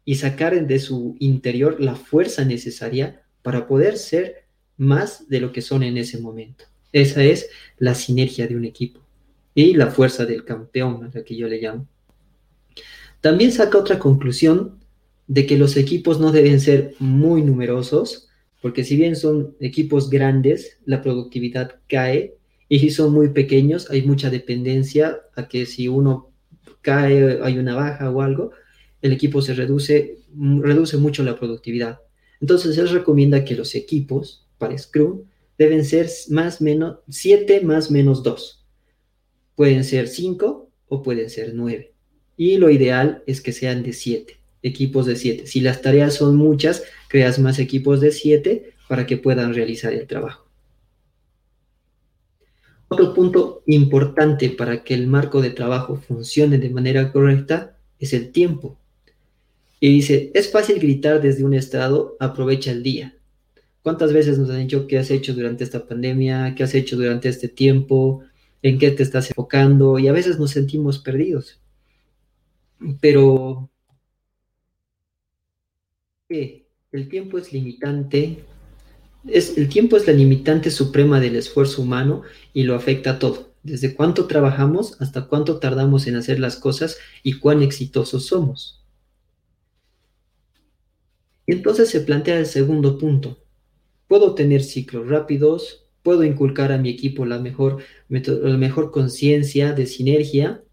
y 0.03 0.15
sacar 0.15 0.67
de 0.67 0.79
su 0.79 1.15
interior 1.20 1.79
la 1.79 1.96
fuerza 1.96 2.44
necesaria 2.44 3.24
para 3.41 3.67
poder 3.67 3.98
ser 3.98 4.46
más 4.77 5.29
de 5.29 5.39
lo 5.39 5.51
que 5.51 5.62
son 5.62 5.84
en 5.84 5.98
ese 5.98 6.20
momento. 6.20 6.65
Esa 6.91 7.24
es 7.24 7.50
la 7.77 7.96
sinergia 7.96 8.48
de 8.48 8.55
un 8.55 8.65
equipo 8.65 9.01
y 9.53 9.74
la 9.74 9.88
fuerza 9.88 10.25
del 10.25 10.44
campeón, 10.44 11.05
a 11.05 11.12
la 11.13 11.24
que 11.24 11.36
yo 11.36 11.48
le 11.48 11.62
llamo. 11.62 11.88
También 13.22 13.51
saca 13.51 13.77
otra 13.77 13.98
conclusión 13.98 14.79
de 15.27 15.46
que 15.48 15.58
los 15.58 15.77
equipos 15.77 16.20
no 16.20 16.32
deben 16.32 16.60
ser 16.60 16.94
muy 17.00 17.41
numerosos, 17.41 18.25
porque 18.65 18.84
si 18.84 18.95
bien 18.95 19.15
son 19.15 19.55
equipos 19.60 20.10
grandes, 20.10 20.79
la 20.86 21.03
productividad 21.03 21.81
cae 21.88 22.36
y 22.67 22.79
si 22.79 22.89
son 22.89 23.13
muy 23.13 23.29
pequeños 23.29 23.91
hay 23.91 24.01
mucha 24.01 24.31
dependencia 24.31 25.19
a 25.36 25.48
que 25.48 25.67
si 25.67 25.88
uno 25.88 26.31
cae, 26.81 27.43
hay 27.43 27.60
una 27.60 27.75
baja 27.75 28.10
o 28.10 28.24
algo, 28.24 28.53
el 29.03 29.13
equipo 29.13 29.43
se 29.43 29.53
reduce, 29.53 30.17
reduce 30.36 30.98
mucho 30.98 31.22
la 31.22 31.38
productividad. 31.38 32.00
Entonces 32.41 32.75
él 32.79 32.89
recomienda 32.89 33.45
que 33.45 33.53
los 33.53 33.75
equipos 33.75 34.48
para 34.57 34.75
Scrum 34.75 35.25
deben 35.60 35.86
ser 35.86 36.10
más 36.29 36.60
menos 36.60 37.01
7 37.07 37.62
más 37.62 37.91
menos 37.91 38.24
2. 38.24 38.65
Pueden 39.53 39.84
ser 39.84 40.07
5 40.07 40.72
o 40.88 41.03
pueden 41.03 41.29
ser 41.29 41.53
9. 41.53 41.93
Y 42.36 42.57
lo 42.57 42.72
ideal 42.72 43.22
es 43.27 43.41
que 43.41 43.51
sean 43.51 43.84
de 43.84 43.93
7 43.93 44.39
equipos 44.67 45.05
de 45.05 45.15
7. 45.15 45.48
Si 45.48 45.62
las 45.62 45.81
tareas 45.81 46.15
son 46.15 46.36
muchas, 46.36 46.84
creas 47.07 47.39
más 47.39 47.60
equipos 47.60 48.01
de 48.01 48.12
7 48.12 48.74
para 48.88 49.05
que 49.05 49.17
puedan 49.17 49.53
realizar 49.53 49.93
el 49.93 50.07
trabajo. 50.07 50.48
Otro 52.88 53.13
punto 53.13 53.63
importante 53.65 54.50
para 54.50 54.84
que 54.84 54.93
el 54.93 55.07
marco 55.07 55.41
de 55.41 55.50
trabajo 55.50 55.95
funcione 55.95 56.57
de 56.57 56.69
manera 56.69 57.12
correcta 57.12 57.77
es 58.00 58.13
el 58.13 58.31
tiempo. 58.31 58.77
Y 59.79 59.89
dice, 59.89 60.31
es 60.34 60.51
fácil 60.51 60.79
gritar 60.79 61.22
desde 61.22 61.43
un 61.43 61.53
estado, 61.53 62.15
aprovecha 62.19 62.72
el 62.72 62.84
día, 62.84 63.15
¿Cuántas 63.86 64.13
veces 64.13 64.39
nos 64.39 64.50
han 64.50 64.62
dicho 64.62 64.88
qué 64.88 64.98
has 64.98 65.12
hecho 65.12 65.36
durante 65.36 65.63
esta 65.63 65.86
pandemia? 65.86 66.55
¿Qué 66.55 66.63
has 66.63 66.74
hecho 66.74 66.95
durante 66.95 67.29
este 67.29 67.48
tiempo? 67.48 68.24
¿En 68.63 68.79
qué 68.79 68.89
te 68.89 69.03
estás 69.03 69.29
enfocando? 69.29 70.00
Y 70.00 70.07
a 70.07 70.12
veces 70.12 70.39
nos 70.39 70.50
sentimos 70.50 70.98
perdidos. 70.98 71.62
Pero 73.00 73.69
el 76.29 77.10
tiempo 77.10 77.38
es 77.38 77.53
limitante. 77.53 78.44
Es, 79.27 79.58
el 79.58 79.70
tiempo 79.70 79.98
es 79.98 80.08
la 80.08 80.13
limitante 80.13 80.72
suprema 80.72 81.20
del 81.20 81.36
esfuerzo 81.36 81.82
humano 81.82 82.24
y 82.53 82.63
lo 82.63 82.75
afecta 82.75 83.12
a 83.12 83.20
todo. 83.20 83.53
Desde 83.63 83.96
cuánto 83.96 84.27
trabajamos 84.27 85.01
hasta 85.01 85.27
cuánto 85.27 85.60
tardamos 85.60 86.08
en 86.08 86.15
hacer 86.15 86.39
las 86.39 86.55
cosas 86.55 86.98
y 87.24 87.39
cuán 87.39 87.62
exitosos 87.63 88.25
somos. 88.27 88.84
Y 91.48 91.53
entonces 91.53 91.89
se 91.89 92.01
plantea 92.01 92.39
el 92.39 92.46
segundo 92.46 92.98
punto. 92.98 93.39
Puedo 94.08 94.36
tener 94.36 94.63
ciclos 94.63 95.08
rápidos, 95.08 95.88
puedo 96.03 96.24
inculcar 96.24 96.72
a 96.72 96.77
mi 96.77 96.89
equipo 96.89 97.25
la 97.25 97.39
mejor 97.39 98.91
conciencia 98.91 99.74
de 99.74 99.88
sinergia, 99.88 100.63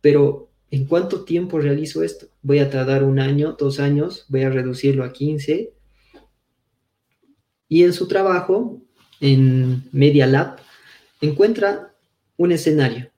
pero 0.00 0.50
¿en 0.74 0.86
cuánto 0.86 1.24
tiempo 1.24 1.60
realizo 1.60 2.02
esto? 2.02 2.26
Voy 2.42 2.58
a 2.58 2.68
tardar 2.68 3.04
un 3.04 3.20
año, 3.20 3.56
dos 3.56 3.78
años, 3.78 4.26
voy 4.28 4.42
a 4.42 4.50
reducirlo 4.50 5.04
a 5.04 5.12
15. 5.12 5.72
Y 7.68 7.84
en 7.84 7.92
su 7.92 8.08
trabajo, 8.08 8.82
en 9.20 9.84
Media 9.92 10.26
Lab, 10.26 10.56
encuentra 11.20 11.94
un 12.36 12.50
escenario 12.50 13.12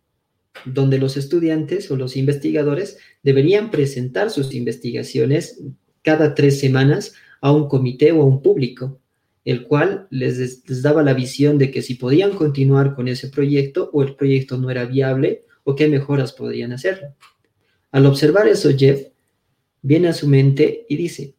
donde 0.67 0.99
los 0.99 1.17
estudiantes 1.17 1.91
o 1.91 1.97
los 1.97 2.19
investigadores 2.19 2.99
deberían 3.23 3.71
presentar 3.71 4.31
sus 4.31 4.55
investigaciones 4.55 5.63
cada 6.03 6.35
tres 6.35 6.61
semanas 6.61 7.15
a 7.41 7.53
un 7.53 7.69
comité 7.69 8.13
o 8.13 8.21
a 8.21 8.27
un 8.27 8.43
público, 8.43 9.01
el 9.47 9.63
cual 9.63 10.09
les, 10.11 10.63
daba 10.83 11.03
la 11.03 11.15
visión 11.15 11.57
de 11.57 11.71
que 11.71 11.81
si 11.81 11.95
podían 11.95 12.33
continuar 12.33 12.95
con 12.95 13.09
ese 13.09 13.29
proyecto 13.29 13.89
o 13.95 14.03
el 14.03 14.15
proyecto 14.15 14.59
no 14.59 14.71
era 14.71 14.85
viable 14.85 15.45
o 15.65 15.75
qué 15.75 15.89
mejoras 15.89 16.35
podrían 16.35 16.73
hacerlo. 16.73 17.15
Al 17.97 18.05
observar 18.05 18.47
eso, 18.47 18.69
Jeff 18.77 19.07
viene 19.81 20.09
a 20.09 20.13
su 20.13 20.29
mente 20.29 20.85
y 20.87 20.97
dice, 20.97 21.35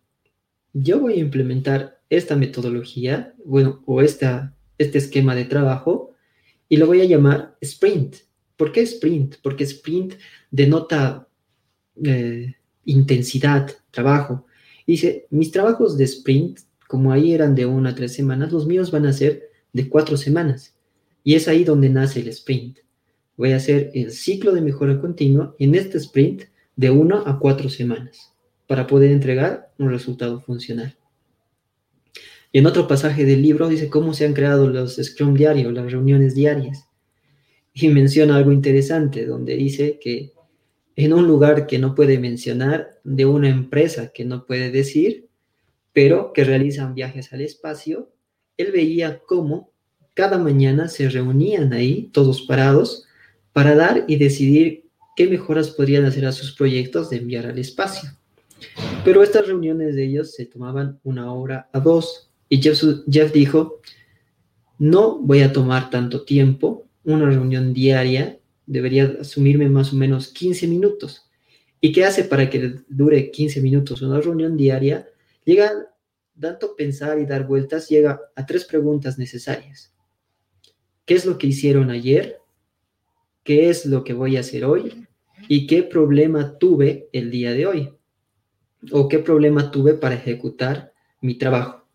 yo 0.74 1.00
voy 1.00 1.14
a 1.14 1.20
implementar 1.20 2.02
esta 2.10 2.36
metodología, 2.36 3.36
bueno, 3.46 3.84
o 3.86 4.02
esta, 4.02 4.58
este 4.80 4.98
esquema 4.98 5.36
de 5.36 5.46
trabajo, 5.46 6.16
y 6.68 6.78
lo 6.78 6.88
voy 6.88 7.02
a 7.02 7.06
llamar 7.06 7.56
sprint. 7.62 8.16
¿Por 8.56 8.72
qué 8.72 8.82
sprint? 8.82 9.36
Porque 9.44 9.66
sprint 9.66 10.16
denota 10.50 11.28
eh, 12.04 12.56
intensidad, 12.86 13.70
trabajo. 13.92 14.48
Dice, 14.88 15.28
mis 15.30 15.52
trabajos 15.52 15.96
de 15.96 16.06
sprint, 16.06 16.62
como 16.88 17.12
ahí 17.12 17.34
eran 17.34 17.54
de 17.54 17.68
una 17.68 17.92
a 17.92 17.96
tres 17.96 18.16
semanas, 18.16 18.52
los 18.52 18.66
míos 18.66 18.90
van 18.90 19.06
a 19.06 19.14
ser 19.14 19.52
de 19.74 19.88
cuatro 19.88 20.18
semanas. 20.18 20.76
Y 21.24 21.36
es 21.36 21.48
ahí 21.48 21.64
donde 21.64 21.90
nace 21.90 22.22
el 22.22 22.30
sprint. 22.30 22.80
Voy 23.38 23.54
a 23.54 23.58
hacer 23.58 23.92
el 23.94 24.12
ciclo 24.12 24.52
de 24.52 24.62
mejora 24.62 25.00
continua 25.00 25.56
en 25.60 25.76
este 25.76 26.00
sprint 26.00 26.44
de 26.76 26.90
una 26.90 27.22
a 27.26 27.40
cuatro 27.40 27.70
semanas 27.70 28.34
para 28.66 28.88
poder 28.88 29.12
entregar 29.12 29.72
un 29.78 29.90
resultado 29.90 30.42
funcional. 30.42 30.98
Y 32.52 32.60
en 32.60 32.66
otro 32.66 32.88
pasaje 32.88 33.26
del 33.26 33.42
libro 33.42 33.70
dice 33.70 33.90
cómo 33.90 34.14
se 34.14 34.26
han 34.26 34.34
creado 34.34 34.68
los 34.68 34.96
Scrum 34.96 35.36
diarios, 35.36 35.72
las 35.72 35.92
reuniones 35.92 36.34
diarias. 36.34 36.86
Y 37.74 37.90
menciona 37.90 38.36
algo 38.38 38.52
interesante, 38.52 39.26
donde 39.26 39.56
dice 39.56 40.00
que 40.02 40.34
en 40.96 41.14
un 41.14 41.28
lugar 41.28 41.68
que 41.68 41.78
no 41.78 41.94
puede 41.94 42.18
mencionar, 42.18 43.00
de 43.04 43.26
una 43.26 43.50
empresa 43.50 44.12
que 44.12 44.26
no 44.26 44.46
puede 44.46 44.72
decir, 44.72 45.28
pero 45.94 46.34
que 46.34 46.44
realizan 46.44 46.96
viajes 46.96 47.32
al 47.34 47.42
espacio, 47.42 48.12
él 48.58 48.72
veía 48.72 49.20
cómo 49.20 49.72
cada 50.16 50.40
mañana 50.40 50.88
se 50.88 51.08
reunían 51.08 51.74
ahí, 51.74 52.10
todos 52.12 52.42
parados, 52.42 53.07
para 53.58 53.74
dar 53.74 54.06
y 54.08 54.18
decidir 54.18 54.84
qué 55.16 55.26
mejoras 55.26 55.72
podrían 55.72 56.06
hacer 56.06 56.28
a 56.28 56.32
sus 56.32 56.52
proyectos 56.52 57.10
de 57.10 57.18
enviar 57.18 57.48
al 57.48 57.58
espacio. 57.58 58.08
Pero 59.04 59.24
estas 59.24 59.48
reuniones 59.48 59.96
de 59.96 60.06
ellos 60.06 60.36
se 60.36 60.46
tomaban 60.46 61.00
una 61.04 61.34
hora 61.34 61.68
a 61.74 61.80
dos. 61.80 62.30
Y 62.50 62.62
Jeff, 62.62 63.34
dijo, 63.34 63.82
no 64.78 65.18
voy 65.18 65.42
a 65.42 65.52
tomar 65.52 65.90
tanto 65.90 66.24
tiempo, 66.24 66.86
una 67.04 67.26
reunión 67.26 67.74
diaria 67.74 68.38
debería 68.68 69.18
asumirme 69.22 69.68
más 69.70 69.92
o 69.92 69.96
menos 69.96 70.28
15 70.28 70.68
minutos. 70.68 71.28
¿Y 71.82 71.92
qué 71.94 72.06
hace 72.06 72.26
para 72.26 72.52
que 72.52 72.76
dure 72.88 73.32
15 73.32 73.60
minutos 73.62 74.04
una 74.04 74.22
reunión 74.22 74.56
diaria? 74.56 75.08
Llega, 75.46 75.72
tanto 76.40 76.76
pensar 76.76 77.18
y 77.18 77.26
dar 77.26 77.48
vueltas, 77.48 77.90
llega 77.90 78.22
a 78.36 78.46
tres 78.46 78.66
preguntas 78.66 79.18
necesarias. 79.18 79.92
¿Qué 81.06 81.16
es 81.16 81.26
lo 81.26 81.40
que 81.40 81.48
hicieron 81.48 81.90
ayer? 81.90 82.38
¿Qué 83.48 83.70
es 83.70 83.86
lo 83.86 84.04
que 84.04 84.12
voy 84.12 84.36
a 84.36 84.42
hacer 84.42 84.66
hoy? 84.66 85.08
¿Y 85.48 85.68
qué 85.68 85.82
problema 85.82 86.58
tuve 86.58 87.08
el 87.14 87.32
día 87.32 87.54
de 87.54 87.66
hoy? 87.66 87.94
¿O 88.92 89.08
qué 89.08 89.20
problema 89.20 89.72
tuve 89.72 89.94
para 89.94 90.16
ejecutar 90.16 90.92
mi 91.22 91.36
trabajo? 91.36 91.88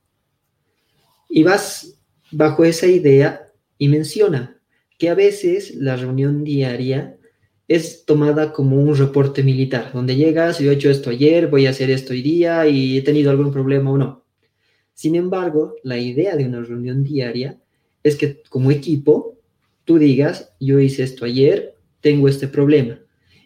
Y 1.28 1.42
vas 1.42 2.00
bajo 2.30 2.64
esa 2.64 2.86
idea 2.86 3.52
y 3.76 3.88
menciona 3.88 4.62
que 4.96 5.10
a 5.10 5.14
veces 5.14 5.74
la 5.74 5.96
reunión 5.96 6.42
diaria 6.42 7.18
es 7.68 8.06
tomada 8.06 8.54
como 8.54 8.80
un 8.80 8.96
reporte 8.96 9.42
militar, 9.42 9.90
donde 9.92 10.16
llegas, 10.16 10.58
yo 10.58 10.70
he 10.70 10.74
hecho 10.74 10.88
esto 10.88 11.10
ayer, 11.10 11.48
voy 11.48 11.66
a 11.66 11.70
hacer 11.70 11.90
esto 11.90 12.14
hoy 12.14 12.22
día 12.22 12.66
y 12.66 12.96
he 12.96 13.02
tenido 13.02 13.30
algún 13.30 13.52
problema 13.52 13.90
o 13.90 13.98
no. 13.98 14.24
Sin 14.94 15.16
embargo, 15.16 15.74
la 15.82 15.98
idea 15.98 16.34
de 16.34 16.46
una 16.46 16.62
reunión 16.62 17.04
diaria 17.04 17.60
es 18.02 18.16
que 18.16 18.42
como 18.48 18.70
equipo 18.70 19.31
tú 19.84 19.98
digas, 19.98 20.52
yo 20.60 20.80
hice 20.80 21.02
esto 21.02 21.24
ayer, 21.24 21.76
tengo 22.00 22.28
este 22.28 22.48
problema. 22.48 23.00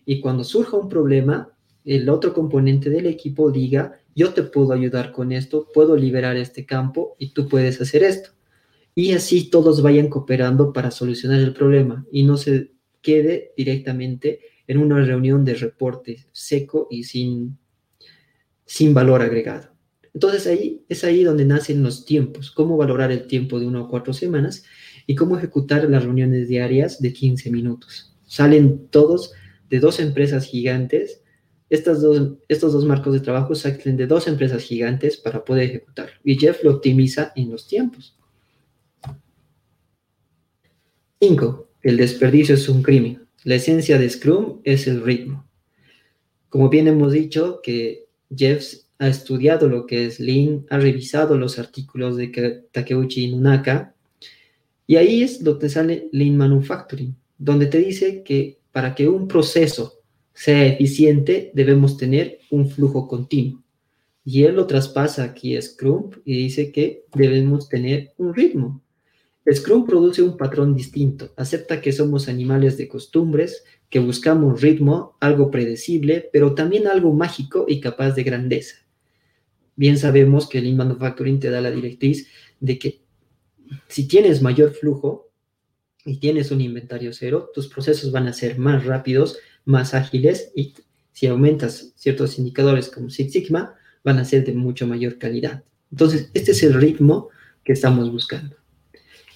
Y 0.05 0.21
cuando 0.21 0.45
surja 0.45 0.77
un 0.77 0.89
problema, 0.89 1.53
el 1.85 2.09
otro 2.09 2.33
componente 2.33 2.91
del 2.91 3.07
equipo 3.07 3.51
diga, 3.51 4.01
yo 4.15 4.33
te 4.33 4.43
puedo 4.43 4.73
ayudar 4.73 5.13
con 5.13 5.33
esto, 5.33 5.69
puedo 5.73 5.97
liberar 5.97 6.37
este 6.37 6.65
campo 6.65 7.17
y 7.19 7.33
tú 7.33 7.49
puedes 7.49 7.81
hacer 7.81 8.03
esto 8.03 8.37
y 8.99 9.13
así 9.13 9.51
todos 9.51 9.83
vayan 9.83 10.09
cooperando 10.09 10.73
para 10.73 10.91
solucionar 10.91 11.39
el 11.41 11.53
problema 11.53 12.07
y 12.11 12.23
no 12.23 12.39
se 12.39 12.73
quede 13.03 13.53
directamente 13.55 14.41
en 14.67 14.79
una 14.79 15.05
reunión 15.05 15.45
de 15.45 15.55
reporte 15.55 16.27
seco 16.33 16.89
y 16.91 17.05
sin, 17.05 17.59
sin 18.65 18.95
valor 18.95 19.21
agregado. 19.21 19.69
Entonces 20.15 20.47
ahí 20.47 20.83
es 20.89 21.05
ahí 21.05 21.25
donde 21.25 21.45
nacen 21.45 21.83
los 21.83 22.07
tiempos, 22.07 22.51
cómo 22.51 22.79
valorar 22.79 23.13
el 23.13 23.27
tiempo 23.27 23.61
de 23.61 23.67
una 23.67 23.83
o 23.83 23.89
cuatro 23.89 24.15
semanas 24.15 24.65
y 25.07 25.15
cómo 25.15 25.37
ejecutar 25.37 25.89
las 25.89 26.05
reuniones 26.05 26.49
diarias 26.49 27.01
de 27.01 27.13
15 27.13 27.51
minutos. 27.51 28.15
Salen 28.27 28.89
todos 28.89 29.33
de 29.71 29.79
dos 29.79 30.01
empresas 30.01 30.47
gigantes. 30.47 31.23
Estos 31.69 32.03
dos 32.03 32.85
marcos 32.85 33.13
de 33.13 33.21
trabajo 33.21 33.55
salen 33.55 33.97
de 33.97 34.07
dos 34.07 34.29
empresas 34.29 34.63
gigantes 34.63 35.17
para 35.17 35.45
poder 35.45 35.65
ejecutar. 35.65 36.11
Y 36.25 36.37
Jeff 36.39 36.63
lo 36.65 36.73
optimiza 36.73 37.33
en 37.37 37.51
los 37.51 37.67
tiempos. 37.67 38.19
5. 41.21 41.69
El 41.83 41.97
desperdicio 41.97 42.55
es 42.55 42.69
un 42.69 42.83
crimen. 42.83 43.27
La 43.45 43.55
esencia 43.55 43.99
de 43.99 44.11
Scrum 44.11 44.61
es 44.65 44.87
el 44.87 45.03
ritmo. 45.03 45.47
Como 46.49 46.69
bien 46.69 46.89
hemos 46.89 47.13
dicho, 47.13 47.61
que 47.63 48.07
Jeff 48.35 48.75
ha 48.99 49.09
estudiado 49.09 49.69
lo 49.69 49.87
que 49.87 50.07
es 50.07 50.21
Lean, 50.21 50.67
ha 50.71 50.79
revisado 50.79 51.37
los 51.37 51.59
artículos 51.59 52.17
de 52.17 52.67
Takeuchi 52.73 53.29
Nunaka, 53.29 53.96
y 54.87 54.97
ahí 54.97 55.23
es 55.23 55.43
donde 55.43 55.69
sale 55.69 56.09
Lean 56.13 56.37
Manufacturing, 56.37 57.17
donde 57.39 57.67
te 57.67 57.79
dice 57.79 58.23
que 58.23 58.59
para 58.73 58.95
que 58.95 59.09
un 59.09 59.27
proceso 59.27 60.01
sea 60.33 60.67
eficiente 60.67 61.51
debemos 61.55 61.97
tener 61.97 62.39
un 62.51 62.69
flujo 62.69 63.09
continuo. 63.09 63.63
Y 64.25 64.45
él 64.45 64.57
lo 64.57 64.67
traspasa 64.67 65.25
aquí 65.25 65.57
a 65.57 65.63
Scrum 65.63 66.11
y 66.25 66.37
dice 66.37 66.73
que 66.73 67.05
debemos 67.15 67.69
tener 67.69 68.13
un 68.19 68.35
ritmo. 68.35 68.83
Scrum 69.51 69.87
produce 69.87 70.23
un 70.23 70.37
patrón 70.37 70.75
distinto, 70.75 71.33
acepta 71.37 71.81
que 71.81 71.93
somos 71.93 72.29
animales 72.29 72.77
de 72.77 72.89
costumbres, 72.89 73.65
que 73.89 74.01
buscamos 74.01 74.61
ritmo, 74.61 75.17
algo 75.21 75.53
predecible, 75.53 76.29
pero 76.33 76.55
también 76.55 76.89
algo 76.89 77.13
mágico 77.13 77.65
y 77.69 77.81
capaz 77.81 78.13
de 78.13 78.25
grandeza. 78.25 78.77
Bien 79.77 79.99
sabemos 79.99 80.49
que 80.49 80.61
Lean 80.61 80.77
Manufacturing 80.77 81.39
te 81.39 81.51
da 81.51 81.61
la 81.61 81.71
directriz 81.71 82.29
de 82.59 82.79
que 82.79 83.06
si 83.89 84.09
tienes 84.09 84.43
mayor 84.43 84.73
flujo 84.73 85.31
y 86.05 86.19
tienes 86.19 86.51
un 86.51 86.61
inventario 86.61 87.13
cero, 87.13 87.51
tus 87.55 87.69
procesos 87.69 88.13
van 88.13 88.27
a 88.29 88.33
ser 88.33 88.59
más 88.59 88.85
rápidos, 88.85 89.39
más 89.65 89.95
ágiles 89.95 90.53
y 90.55 90.75
si 91.13 91.27
aumentas 91.27 91.93
ciertos 91.97 92.39
indicadores 92.39 92.89
como 92.89 93.11
Six 93.11 93.33
Sigma, 93.33 93.75
van 94.05 94.19
a 94.19 94.25
ser 94.25 94.45
de 94.45 94.53
mucho 94.53 94.87
mayor 94.87 95.19
calidad. 95.19 95.65
Entonces, 95.91 96.31
este 96.35 96.53
es 96.53 96.63
el 96.63 96.75
ritmo 96.75 97.31
que 97.65 97.73
estamos 97.73 98.13
buscando. 98.13 98.57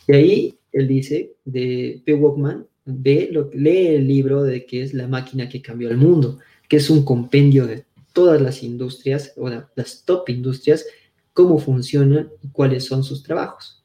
Y 0.07 0.13
ahí 0.13 0.59
él 0.73 0.89
dice, 0.89 1.33
de 1.45 2.03
P. 2.05 2.15
Walkman, 2.15 2.67
ve 2.85 3.31
lee 3.55 3.87
el 3.89 4.07
libro 4.07 4.43
de 4.43 4.67
que 4.67 4.83
es 4.83 4.95
la 4.95 5.09
máquina 5.09 5.49
que 5.49 5.63
cambió 5.63 5.89
el 5.91 5.97
mundo, 5.97 6.39
que 6.69 6.77
es 6.77 6.91
un 6.91 7.05
compendio 7.05 7.67
de 7.67 7.85
todas 8.13 8.41
las 8.41 8.63
industrias, 8.63 9.33
o 9.37 9.49
las 9.49 10.05
top 10.05 10.29
industrias, 10.29 10.87
cómo 11.33 11.59
funcionan 11.59 12.31
y 12.43 12.49
cuáles 12.49 12.85
son 12.85 13.03
sus 13.03 13.23
trabajos. 13.23 13.80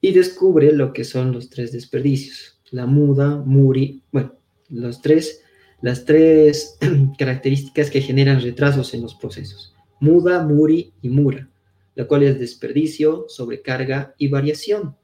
Y 0.00 0.12
descubre 0.12 0.72
lo 0.72 0.92
que 0.92 1.04
son 1.04 1.32
los 1.32 1.50
tres 1.50 1.72
desperdicios, 1.72 2.58
la 2.70 2.86
muda, 2.86 3.42
muri, 3.44 4.02
bueno, 4.12 4.34
los 4.68 5.02
tres, 5.02 5.42
las 5.82 6.04
tres 6.04 6.78
características 7.18 7.90
que 7.90 8.00
generan 8.00 8.40
retrasos 8.40 8.94
en 8.94 9.02
los 9.02 9.14
procesos, 9.14 9.74
muda, 10.00 10.46
muri 10.46 10.92
y 11.02 11.08
mura, 11.08 11.50
la 11.94 12.06
cual 12.06 12.22
es 12.22 12.38
desperdicio, 12.38 13.26
sobrecarga 13.28 14.14
y 14.16 14.28
variación. 14.28 14.96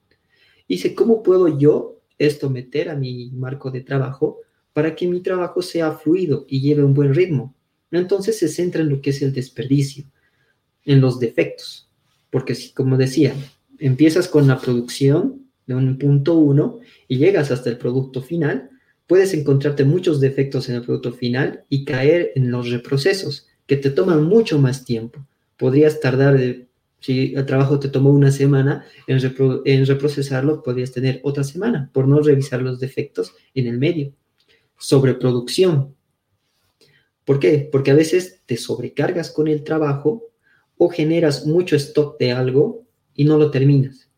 Dice, 0.69 0.95
¿cómo 0.95 1.23
puedo 1.23 1.59
yo 1.59 2.01
esto 2.19 2.49
meter 2.49 2.89
a 2.89 2.97
mi 2.97 3.31
marco 3.31 3.71
de 3.71 3.83
trabajo 3.83 4.39
para 4.73 4.95
que 4.95 5.07
mi 5.07 5.21
trabajo 5.21 5.63
sea 5.63 5.93
fluido 5.93 6.47
y 6.49 6.61
lleve 6.61 6.85
un 6.85 6.95
buen 6.95 7.15
ritmo? 7.15 7.55
Entonces 7.91 8.39
se 8.39 8.49
centra 8.49 8.83
en 8.83 8.89
lo 8.89 9.01
que 9.01 9.11
es 9.11 9.23
el 9.23 9.33
desperdicio, 9.33 10.05
en 10.85 11.01
los 11.01 11.19
defectos, 11.19 11.89
porque 12.31 12.55
si, 12.55 12.73
como 12.73 12.97
decía, 12.97 13.35
empiezas 13.79 14.29
con 14.29 14.47
la 14.47 14.59
producción 14.59 15.47
de 15.67 15.75
un 15.75 15.99
punto 15.99 16.35
uno 16.35 16.79
y 17.09 17.19
llegas 17.19 17.51
hasta 17.51 17.71
el 17.71 17.79
producto 17.79 18.23
final, 18.23 18.71
puedes 19.07 19.35
encontrarte 19.35 19.85
muchos 19.85 20.21
defectos 20.21 20.69
en 20.69 20.77
el 20.77 20.83
producto 20.83 21.13
final 21.13 21.65
y 21.69 21.85
caer 21.85 22.33
en 22.35 22.51
los 22.51 22.71
reprocesos, 22.71 23.47
que 23.67 23.77
te 23.77 23.91
toman 23.91 24.25
mucho 24.25 24.59
más 24.59 24.85
tiempo. 24.85 25.27
Podrías 25.57 26.01
tardar, 26.01 26.39
si 27.01 27.35
el 27.35 27.47
trabajo 27.47 27.79
te 27.79 27.89
tomó 27.89 28.11
una 28.11 28.31
semana, 28.31 28.85
en, 29.07 29.19
en 29.65 29.87
reprocesarlo 29.87 30.63
podrías 30.63 30.93
tener 30.93 31.21
otra 31.23 31.45
semana 31.45 31.91
por 31.93 32.07
no 32.09 32.21
revisar 32.21 32.63
los 32.63 32.81
defectos 32.81 33.35
en 33.55 33.67
el 33.67 33.79
medio. 33.79 34.13
Sobreproducción. 34.79 35.95
¿Por 37.25 37.41
qué? 37.41 37.69
Porque 37.73 37.91
a 37.91 37.95
veces 37.95 38.43
te 38.47 38.57
sobrecargas 38.57 39.31
con 39.31 39.49
el 39.49 39.65
trabajo 39.65 40.25
o 40.79 40.89
generas 40.89 41.47
mucho 41.47 41.75
stock 41.75 42.19
de 42.19 42.33
algo 42.33 42.86
y 43.17 43.25
no 43.25 43.39
lo 43.39 43.51
terminas. 43.51 44.09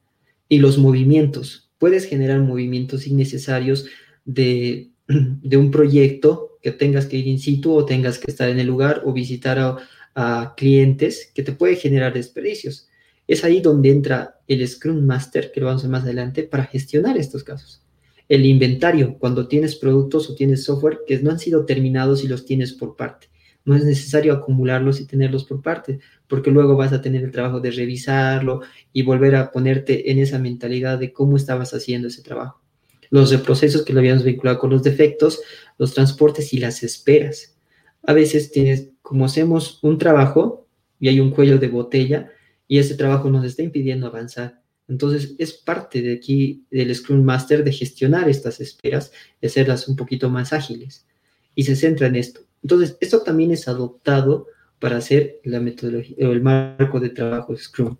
Y 0.48 0.58
los 0.58 0.78
movimientos. 0.78 1.70
Puedes 1.78 2.04
generar 2.04 2.40
movimientos 2.40 3.06
innecesarios 3.06 3.86
de, 4.24 4.90
un 5.08 5.70
proyecto 5.70 6.58
que 6.62 6.72
tengas 6.72 7.06
que 7.06 7.16
ir 7.16 7.28
in 7.28 7.38
situ 7.38 7.72
o 7.72 7.84
tengas 7.84 8.18
que 8.18 8.30
estar 8.30 8.48
en 8.48 8.58
el 8.58 8.66
lugar 8.66 9.02
o 9.04 9.12
visitar 9.12 9.58
a, 9.58 9.76
a 10.14 10.54
clientes 10.56 11.30
que 11.34 11.42
te 11.42 11.52
puede 11.52 11.76
generar 11.76 12.12
desperdicios. 12.12 12.88
Es 13.26 13.44
ahí 13.44 13.60
donde 13.60 13.90
entra 13.90 14.40
el 14.48 14.66
Scrum 14.66 15.04
Master, 15.04 15.52
que 15.52 15.60
lo 15.60 15.66
vamos 15.66 15.82
a 15.82 15.86
ver 15.86 15.92
más 15.92 16.02
adelante, 16.04 16.42
para 16.42 16.64
gestionar 16.64 17.16
estos 17.16 17.44
casos. 17.44 17.82
El 18.28 18.44
inventario, 18.44 19.16
cuando 19.18 19.48
tienes 19.48 19.76
productos 19.76 20.28
o 20.28 20.34
tienes 20.34 20.64
software 20.64 21.00
que 21.06 21.18
no 21.20 21.30
han 21.30 21.38
sido 21.38 21.64
terminados 21.64 22.24
y 22.24 22.28
los 22.28 22.44
tienes 22.44 22.72
por 22.72 22.96
parte. 22.96 23.28
No 23.68 23.76
es 23.76 23.84
necesario 23.84 24.32
acumularlos 24.32 25.00
y 25.00 25.06
tenerlos 25.06 25.44
por 25.44 25.62
parte, 25.62 26.00
porque 26.26 26.50
luego 26.50 26.76
vas 26.76 26.92
a 26.92 27.00
tener 27.00 27.22
el 27.22 27.30
trabajo 27.30 27.60
de 27.60 27.70
revisarlo 27.70 28.62
y 28.92 29.02
volver 29.02 29.36
a 29.36 29.52
ponerte 29.52 30.10
en 30.10 30.18
esa 30.18 30.38
mentalidad 30.38 30.98
de 30.98 31.12
cómo 31.12 31.36
estabas 31.36 31.72
haciendo 31.74 32.08
ese 32.08 32.22
trabajo 32.22 32.62
los 33.10 33.30
reprocesos 33.30 33.84
que 33.84 33.92
lo 33.92 34.00
habíamos 34.00 34.24
vinculado 34.24 34.58
con 34.58 34.70
los 34.70 34.82
defectos, 34.82 35.40
los 35.78 35.94
transportes 35.94 36.52
y 36.52 36.58
las 36.58 36.82
esperas. 36.82 37.56
A 38.02 38.12
veces 38.12 38.50
tienes, 38.50 38.90
como 39.02 39.24
hacemos 39.24 39.78
un 39.82 39.98
trabajo 39.98 40.66
y 41.00 41.08
hay 41.08 41.20
un 41.20 41.30
cuello 41.30 41.58
de 41.58 41.68
botella 41.68 42.30
y 42.66 42.78
ese 42.78 42.94
trabajo 42.94 43.30
nos 43.30 43.44
está 43.44 43.62
impidiendo 43.62 44.06
avanzar. 44.06 44.62
Entonces 44.88 45.34
es 45.38 45.52
parte 45.52 46.00
de 46.00 46.14
aquí 46.14 46.64
del 46.70 46.94
Scrum 46.94 47.22
Master 47.22 47.62
de 47.62 47.72
gestionar 47.72 48.28
estas 48.28 48.60
esperas, 48.60 49.12
de 49.40 49.48
hacerlas 49.48 49.88
un 49.88 49.96
poquito 49.96 50.30
más 50.30 50.52
ágiles 50.52 51.06
y 51.54 51.64
se 51.64 51.76
centra 51.76 52.06
en 52.06 52.16
esto. 52.16 52.47
Entonces 52.62 52.96
esto 53.00 53.22
también 53.22 53.50
es 53.50 53.68
adoptado 53.68 54.46
para 54.78 54.96
hacer 54.96 55.40
la 55.44 55.60
metodología 55.60 56.28
o 56.28 56.32
el 56.32 56.42
marco 56.42 57.00
de 57.00 57.10
trabajo 57.10 57.56
Scrum. 57.56 57.96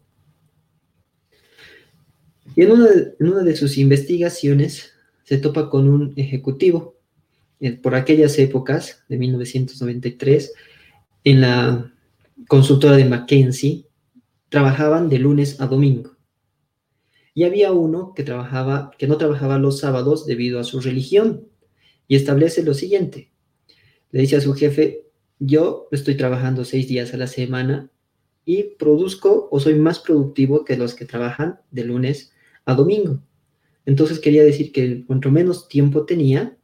Y 2.55 2.62
en 2.62 2.73
una, 2.73 3.42
de 3.42 3.57
sus 3.57 3.79
investigaciones 3.79 4.92
se 5.25 5.38
topa 5.38 5.71
con 5.71 5.88
un 5.88 6.12
ejecutivo. 6.16 6.97
Por 7.83 7.94
aquellas 7.94 8.38
épocas, 8.38 9.05
de 9.09 9.18
1993, 9.18 10.53
en 11.25 11.40
la 11.40 11.92
consultora 12.47 12.97
de 12.97 13.05
McKinsey, 13.05 13.87
trabajaban 14.49 15.09
de 15.09 15.18
lunes 15.18 15.61
a 15.61 15.66
domingo. 15.66 16.16
Y 17.35 17.44
había 17.44 17.73
uno 17.73 18.12
que, 18.14 18.25
trabajaba, 18.25 18.90
que 18.99 19.07
no 19.07 19.18
trabajaba 19.18 19.59
los 19.59 19.79
sábados 19.79 20.27
debido 20.27 20.59
a 20.59 20.64
su 20.64 20.81
religión. 20.81 21.49
Y 22.09 22.16
establece 22.16 22.62
lo 22.62 22.75
siguiente. 22.75 23.31
Le 24.11 24.21
dice 24.21 24.37
a 24.37 24.40
su 24.40 24.55
jefe, 24.55 25.07
yo 25.38 25.88
estoy 25.92 26.16
trabajando 26.16 26.64
seis 26.64 26.88
días 26.88 27.14
a 27.14 27.16
la 27.16 27.27
semana 27.27 27.90
y 28.44 28.62
produzco 28.77 29.49
o 29.51 29.61
soy 29.61 29.75
más 29.75 29.99
productivo 29.99 30.64
que 30.64 30.77
los 30.77 30.94
que 30.94 31.05
trabajan 31.05 31.61
de 31.71 31.85
lunes 31.85 32.33
a 32.64 32.75
domingo. 32.75 33.23
Entonces 33.85 34.18
quería 34.18 34.44
decir 34.44 34.73
que 34.73 35.05
cuanto 35.07 35.31
menos 35.31 35.68
tiempo 35.68 36.05
tenía, 36.07 36.57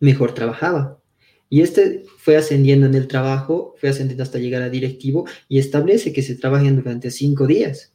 mejor 0.00 0.34
trabajaba. 0.34 1.00
Y 1.50 1.62
este 1.62 2.04
fue 2.18 2.36
ascendiendo 2.36 2.86
en 2.86 2.94
el 2.94 3.08
trabajo, 3.08 3.74
fue 3.78 3.88
ascendiendo 3.88 4.22
hasta 4.22 4.38
llegar 4.38 4.62
a 4.62 4.70
directivo 4.70 5.26
y 5.48 5.58
establece 5.58 6.12
que 6.12 6.22
se 6.22 6.36
trabajen 6.36 6.76
durante 6.76 7.10
cinco 7.10 7.46
días. 7.46 7.94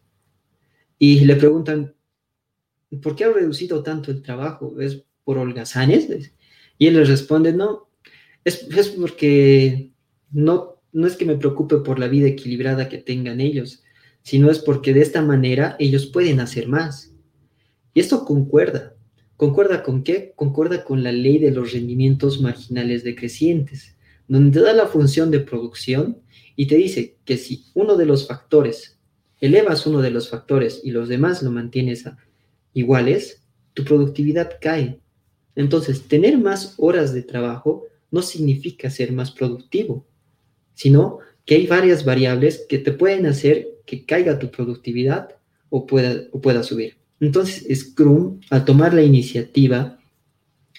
Y 0.97 1.25
le 1.25 1.35
preguntan, 1.35 1.95
¿por 3.01 3.15
qué 3.15 3.25
ha 3.25 3.31
reducido 3.31 3.83
tanto 3.83 4.11
el 4.11 4.21
trabajo? 4.21 4.79
¿Es 4.79 5.03
por 5.23 5.37
holgazanes? 5.37 6.33
Y 6.77 6.87
él 6.87 6.95
les 6.95 7.09
responde, 7.09 7.53
no, 7.53 7.89
es, 8.43 8.67
es 8.69 8.89
porque 8.89 9.91
no, 10.31 10.81
no 10.91 11.07
es 11.07 11.15
que 11.15 11.25
me 11.25 11.37
preocupe 11.37 11.77
por 11.77 11.99
la 11.99 12.07
vida 12.07 12.27
equilibrada 12.27 12.89
que 12.89 12.97
tengan 12.97 13.41
ellos, 13.41 13.83
sino 14.21 14.49
es 14.49 14.59
porque 14.59 14.93
de 14.93 15.01
esta 15.01 15.21
manera 15.21 15.75
ellos 15.79 16.05
pueden 16.05 16.39
hacer 16.39 16.67
más. 16.67 17.13
Y 17.93 17.99
esto 17.99 18.25
concuerda. 18.25 18.95
¿Concuerda 19.37 19.83
con 19.83 20.03
qué? 20.03 20.33
Concuerda 20.35 20.83
con 20.83 21.03
la 21.03 21.11
ley 21.11 21.39
de 21.39 21.51
los 21.51 21.73
rendimientos 21.73 22.41
marginales 22.41 23.03
decrecientes, 23.03 23.97
donde 24.27 24.59
te 24.59 24.65
da 24.65 24.73
la 24.73 24.87
función 24.87 25.31
de 25.31 25.39
producción 25.39 26.19
y 26.55 26.67
te 26.67 26.75
dice 26.75 27.17
que 27.25 27.37
si 27.37 27.65
uno 27.73 27.97
de 27.97 28.05
los 28.05 28.27
factores, 28.27 28.99
elevas 29.41 29.85
uno 29.85 30.01
de 30.01 30.11
los 30.11 30.29
factores 30.29 30.81
y 30.83 30.91
los 30.91 31.09
demás 31.09 31.43
lo 31.43 31.51
mantienes 31.51 32.05
iguales, 32.73 33.43
tu 33.73 33.83
productividad 33.83 34.51
cae. 34.61 34.99
Entonces, 35.55 36.07
tener 36.07 36.37
más 36.37 36.75
horas 36.77 37.13
de 37.13 37.23
trabajo 37.23 37.83
no 38.13 38.21
significa 38.21 38.91
ser 38.91 39.11
más 39.11 39.31
productivo, 39.31 40.05
sino 40.75 41.17
que 41.45 41.55
hay 41.55 41.65
varias 41.65 42.05
variables 42.05 42.63
que 42.69 42.77
te 42.77 42.91
pueden 42.91 43.25
hacer 43.25 43.69
que 43.87 44.05
caiga 44.05 44.37
tu 44.37 44.51
productividad 44.51 45.29
o 45.69 45.87
pueda, 45.87 46.21
o 46.31 46.39
pueda 46.39 46.61
subir. 46.61 46.97
Entonces, 47.19 47.65
Scrum, 47.75 48.39
al 48.51 48.65
tomar 48.65 48.93
la 48.93 49.01
iniciativa, 49.01 49.99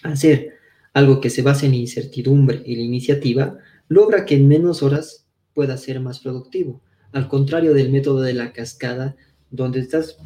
hacer 0.04 0.54
algo 0.92 1.20
que 1.20 1.28
se 1.28 1.42
base 1.42 1.66
en 1.66 1.74
incertidumbre 1.74 2.62
y 2.64 2.76
la 2.76 2.82
iniciativa, 2.82 3.58
logra 3.88 4.24
que 4.24 4.36
en 4.36 4.46
menos 4.46 4.84
horas 4.84 5.26
pueda 5.54 5.76
ser 5.76 5.98
más 5.98 6.20
productivo. 6.20 6.82
Al 7.10 7.26
contrario 7.26 7.74
del 7.74 7.90
método 7.90 8.20
de 8.20 8.34
la 8.34 8.52
cascada, 8.52 9.16
donde 9.50 9.80
estás 9.80 10.18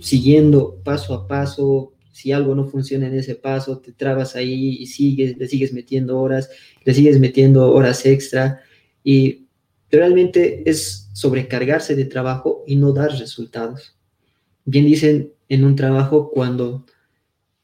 siguiendo 0.00 0.80
paso 0.82 1.12
a 1.12 1.28
paso, 1.28 1.92
si 2.14 2.30
algo 2.30 2.54
no 2.54 2.68
funciona 2.68 3.08
en 3.08 3.14
ese 3.14 3.34
paso, 3.34 3.80
te 3.80 3.92
trabas 3.92 4.36
ahí 4.36 4.76
y 4.78 4.86
sigues, 4.86 5.36
le 5.36 5.48
sigues 5.48 5.72
metiendo 5.72 6.20
horas, 6.20 6.48
le 6.84 6.94
sigues 6.94 7.18
metiendo 7.18 7.72
horas 7.72 8.06
extra 8.06 8.60
y 9.02 9.48
realmente 9.90 10.62
es 10.70 11.10
sobrecargarse 11.12 11.96
de 11.96 12.04
trabajo 12.04 12.62
y 12.68 12.76
no 12.76 12.92
dar 12.92 13.10
resultados. 13.10 13.96
Bien 14.64 14.86
dicen 14.86 15.32
en 15.48 15.64
un 15.64 15.74
trabajo 15.74 16.30
cuando 16.30 16.86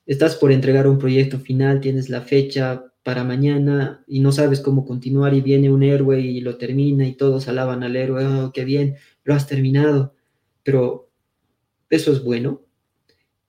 estás 0.05 0.35
por 0.35 0.51
entregar 0.51 0.89
un 0.89 0.99
proyecto 0.99 1.39
final, 1.39 1.81
tienes 1.81 2.09
la 2.09 2.23
fecha 2.23 2.93
para 3.05 3.23
mañana 3.23 4.03
y 4.09 4.19
no 4.19 4.33
sabes 4.33 4.61
cómo 4.61 4.85
continuar 4.85 5.33
y 5.33 5.43
viene 5.43 5.71
un 5.71 5.85
héroe 5.85 6.21
y 6.21 6.41
lo 6.41 6.59
termina 6.59 7.07
y 7.07 7.15
todos 7.15 7.47
alaban 7.47 7.85
al 7.85 7.95
héroe, 7.95 8.27
oh, 8.27 8.51
qué 8.53 8.65
bien, 8.65 8.97
lo 9.23 9.33
has 9.33 9.47
terminado. 9.47 10.17
Pero 10.65 11.09
eso 11.89 12.11
es 12.13 12.25
bueno. 12.25 12.63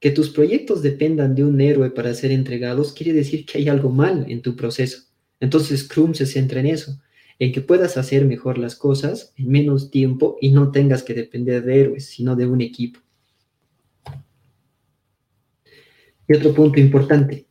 Que 0.02 0.12
tus 0.12 0.30
proyectos 0.32 0.82
dependan 0.82 1.36
de 1.36 1.46
un 1.46 1.62
héroe 1.62 1.92
para 1.92 2.14
ser 2.14 2.32
entregados 2.32 2.92
quiere 2.92 3.14
decir 3.14 3.46
que 3.46 3.60
hay 3.60 3.70
algo 3.70 3.90
mal 3.90 4.26
en 4.28 4.42
tu 4.42 4.58
proceso. 4.58 5.04
Entonces 5.40 5.82
Scrum 5.82 6.14
se 6.14 6.26
centra 6.26 6.60
en 6.60 6.66
eso, 6.66 7.00
en 7.40 7.54
que 7.54 7.62
puedas 7.62 7.96
hacer 7.96 8.26
mejor 8.26 8.58
las 8.58 8.76
cosas 8.76 9.34
en 9.38 9.48
menos 9.50 9.90
tiempo 9.90 10.38
y 10.42 10.52
no 10.52 10.72
tengas 10.72 11.04
que 11.04 11.14
depender 11.14 11.64
de 11.64 11.80
héroes, 11.80 12.08
sino 12.08 12.36
de 12.36 12.48
un 12.48 12.60
equipo. 12.60 13.00
Y 16.28 16.36
otro 16.36 16.54
punto 16.54 16.80
importante, 16.80 17.48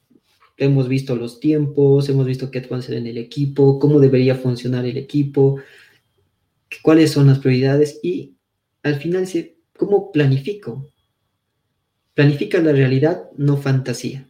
hemos 0.57 0.89
visto 0.89 1.17
los 1.17 1.41
tiempos, 1.41 2.09
hemos 2.09 2.27
visto 2.27 2.51
qué 2.51 2.61
puede 2.61 2.81
hacer 2.81 2.97
en 2.97 3.07
el 3.07 3.19
equipo, 3.19 3.79
cómo 3.79 3.99
debería 3.99 4.35
funcionar 4.35 4.85
el 4.87 4.97
equipo, 4.97 5.61
cuáles 6.83 7.11
son 7.11 7.27
las 7.27 7.39
prioridades 7.39 7.99
y 8.03 8.35
al 8.83 8.97
final, 8.97 9.29
¿cómo 9.77 10.13
planifico? 10.13 10.87
Planifica 12.21 12.61
la 12.61 12.73
realidad, 12.73 13.31
no 13.39 13.57
fantasía. 13.57 14.29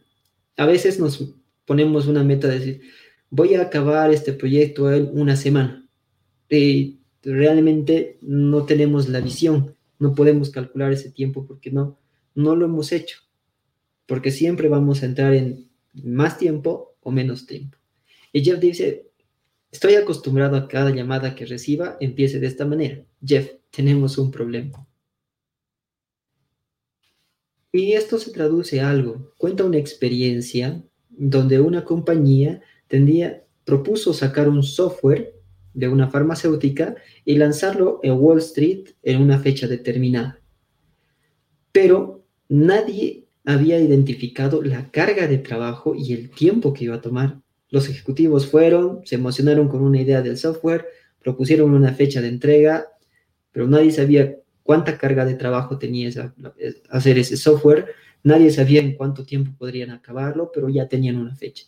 A 0.55 0.65
veces 0.65 0.97
nos 0.97 1.35
ponemos 1.65 2.07
una 2.07 2.23
meta 2.23 2.47
de 2.47 2.57
decir, 2.57 2.81
voy 3.29 3.55
a 3.55 3.63
acabar 3.63 4.13
este 4.13 4.31
proyecto 4.31 4.93
en 4.93 5.09
una 5.11 5.35
semana. 5.35 5.85
Y 6.49 7.01
realmente 7.21 8.17
no 8.21 8.63
tenemos 8.63 9.09
la 9.09 9.19
visión, 9.19 9.75
no 9.99 10.15
podemos 10.15 10.51
calcular 10.51 10.93
ese 10.93 11.11
tiempo 11.11 11.45
porque 11.45 11.69
no, 11.69 11.99
no 12.33 12.55
lo 12.55 12.65
hemos 12.65 12.93
hecho, 12.93 13.17
porque 14.05 14.31
siempre 14.31 14.69
vamos 14.69 15.03
a 15.03 15.07
entrar 15.07 15.33
en 15.33 15.67
más 15.93 16.37
tiempo 16.37 16.95
o 17.01 17.11
menos 17.11 17.45
tiempo. 17.45 17.77
Y 18.31 18.41
Jeff 18.41 18.61
dice, 18.61 19.09
estoy 19.69 19.95
acostumbrado 19.95 20.55
a 20.55 20.69
cada 20.69 20.91
llamada 20.91 21.35
que 21.35 21.45
reciba 21.45 21.97
empiece 21.99 22.39
de 22.39 22.47
esta 22.47 22.63
manera. 22.65 23.03
Jeff, 23.21 23.51
tenemos 23.69 24.17
un 24.17 24.31
problema. 24.31 24.87
Y 27.71 27.93
esto 27.93 28.17
se 28.19 28.31
traduce 28.31 28.81
a 28.81 28.89
algo. 28.89 29.33
Cuenta 29.37 29.63
una 29.63 29.77
experiencia 29.77 30.83
donde 31.09 31.59
una 31.59 31.85
compañía 31.85 32.61
tendría, 32.87 33.45
propuso 33.63 34.13
sacar 34.13 34.49
un 34.49 34.63
software 34.63 35.35
de 35.73 35.87
una 35.87 36.09
farmacéutica 36.09 36.95
y 37.23 37.35
lanzarlo 37.37 37.99
en 38.03 38.13
Wall 38.13 38.39
Street 38.39 38.89
en 39.03 39.21
una 39.21 39.39
fecha 39.39 39.67
determinada. 39.67 40.41
Pero 41.71 42.25
nadie 42.49 43.27
había 43.45 43.79
identificado 43.79 44.61
la 44.61 44.91
carga 44.91 45.27
de 45.27 45.37
trabajo 45.37 45.95
y 45.95 46.13
el 46.13 46.29
tiempo 46.29 46.73
que 46.73 46.85
iba 46.85 46.95
a 46.95 47.01
tomar. 47.01 47.39
Los 47.69 47.87
ejecutivos 47.87 48.47
fueron, 48.47 49.01
se 49.05 49.15
emocionaron 49.15 49.69
con 49.69 49.81
una 49.81 50.01
idea 50.01 50.21
del 50.21 50.37
software, 50.37 50.87
propusieron 51.21 51.73
una 51.73 51.93
fecha 51.93 52.21
de 52.21 52.27
entrega, 52.27 52.87
pero 53.51 53.67
nadie 53.67 53.91
sabía 53.91 54.35
cuánta 54.63 54.97
carga 54.97 55.25
de 55.25 55.35
trabajo 55.35 55.77
tenía 55.77 56.09
hacer 56.89 57.17
ese 57.17 57.37
software, 57.37 57.87
nadie 58.23 58.51
sabía 58.51 58.81
en 58.81 58.95
cuánto 58.95 59.25
tiempo 59.25 59.51
podrían 59.57 59.91
acabarlo, 59.91 60.51
pero 60.53 60.69
ya 60.69 60.87
tenían 60.87 61.17
una 61.17 61.35
fecha. 61.35 61.65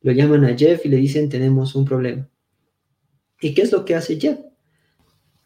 Lo 0.00 0.12
llaman 0.12 0.44
a 0.44 0.56
Jeff 0.56 0.86
y 0.86 0.88
le 0.88 0.96
dicen, 0.96 1.28
tenemos 1.28 1.74
un 1.74 1.84
problema. 1.84 2.28
¿Y 3.40 3.54
qué 3.54 3.62
es 3.62 3.72
lo 3.72 3.84
que 3.84 3.94
hace 3.94 4.18
Jeff? 4.18 4.38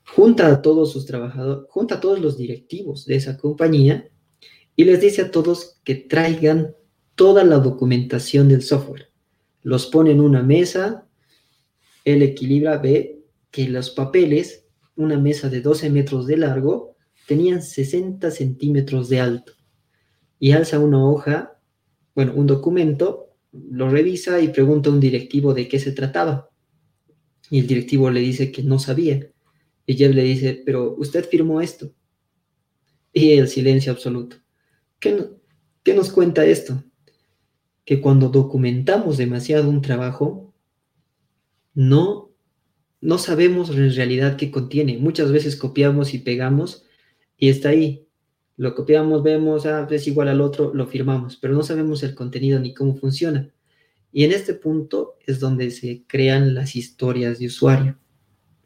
Junta 0.05 0.48
a 0.48 0.62
todos 0.62 0.92
sus 0.92 1.07
trabajadores, 1.07 1.64
junta 1.70 1.96
a 1.96 2.00
todos 2.00 2.20
los 2.20 2.37
directivos 2.37 3.07
de 3.07 3.16
esa 3.16 3.38
compañía 3.38 4.09
y 4.76 4.85
les 4.85 5.00
dice 5.00 5.22
a 5.22 5.31
todos 5.31 5.81
que 5.85 5.94
traigan 5.94 6.74
toda 7.14 7.44
la 7.44 7.59
documentación 7.59 8.48
del 8.48 8.62
software. 8.62 9.11
Los 9.62 9.87
pone 9.87 10.11
en 10.11 10.20
una 10.20 10.42
mesa, 10.42 11.07
él 12.05 12.22
equilibra, 12.22 12.78
ve 12.78 13.22
que 13.50 13.68
los 13.68 13.90
papeles, 13.90 14.62
una 14.96 15.18
mesa 15.18 15.48
de 15.48 15.61
12 15.61 15.90
metros 15.90 16.26
de 16.26 16.37
largo, 16.37 16.96
tenían 17.26 17.62
60 17.62 18.31
centímetros 18.31 19.09
de 19.09 19.20
alto. 19.20 19.52
Y 20.38 20.52
alza 20.52 20.78
una 20.78 21.05
hoja, 21.05 21.59
bueno, 22.14 22.33
un 22.35 22.46
documento, 22.46 23.31
lo 23.52 23.88
revisa 23.88 24.40
y 24.40 24.48
pregunta 24.48 24.90
a 24.90 24.92
un 24.92 25.00
directivo 25.00 25.55
de 25.55 25.68
qué 25.68 25.78
se 25.78 25.92
trataba. 25.92 26.50
Y 27.50 27.61
el 27.61 27.66
directivo 27.66 28.11
le 28.11 28.20
dice 28.20 28.50
que 28.50 28.62
no 28.62 28.78
sabía. 28.78 29.31
Y 29.87 29.94
Jeff 29.94 30.14
le 30.14 30.22
dice, 30.22 30.62
pero 30.64 30.94
usted 30.96 31.24
firmó 31.28 31.61
esto. 31.61 31.92
Y 33.12 33.33
el 33.33 33.48
silencio 33.48 33.92
absoluto. 33.92 34.37
¿Qué, 34.98 35.28
¿Qué, 35.83 35.94
nos 35.94 36.11
cuenta 36.11 36.44
esto? 36.46 36.83
Que 37.85 38.00
cuando 38.00 38.28
documentamos 38.28 39.18
demasiado 39.18 39.68
un 39.68 39.83
trabajo, 39.83 40.55
no, 41.74 42.32
no 43.03 43.19
sabemos 43.19 43.69
en 43.71 43.93
realidad 43.95 44.37
qué 44.37 44.51
contiene. 44.51 44.97
Muchas 44.97 45.33
veces 45.33 45.57
copiamos 45.57 46.15
y 46.15 46.21
pegamos 46.21 46.85
y 47.37 47.49
está 47.49 47.71
ahí. 47.71 48.07
Lo 48.57 48.77
copiamos, 48.77 49.25
vemos, 49.25 49.67
ah, 49.67 49.88
es 49.91 50.07
igual 50.07 50.29
al 50.29 50.41
otro, 50.41 50.73
lo 50.73 50.87
firmamos, 50.87 51.37
pero 51.37 51.53
no 51.53 51.65
sabemos 51.65 52.05
el 52.05 52.15
contenido 52.15 52.61
ni 52.61 52.73
cómo 52.73 52.97
funciona. 52.97 53.51
Y 54.12 54.23
en 54.25 54.31
este 54.31 54.55
punto 54.55 55.17
es 55.27 55.41
donde 55.41 55.73
se 55.73 56.05
crean 56.07 56.55
las 56.55 56.77
historias 56.77 57.41
de 57.41 57.47
usuario, 57.47 57.99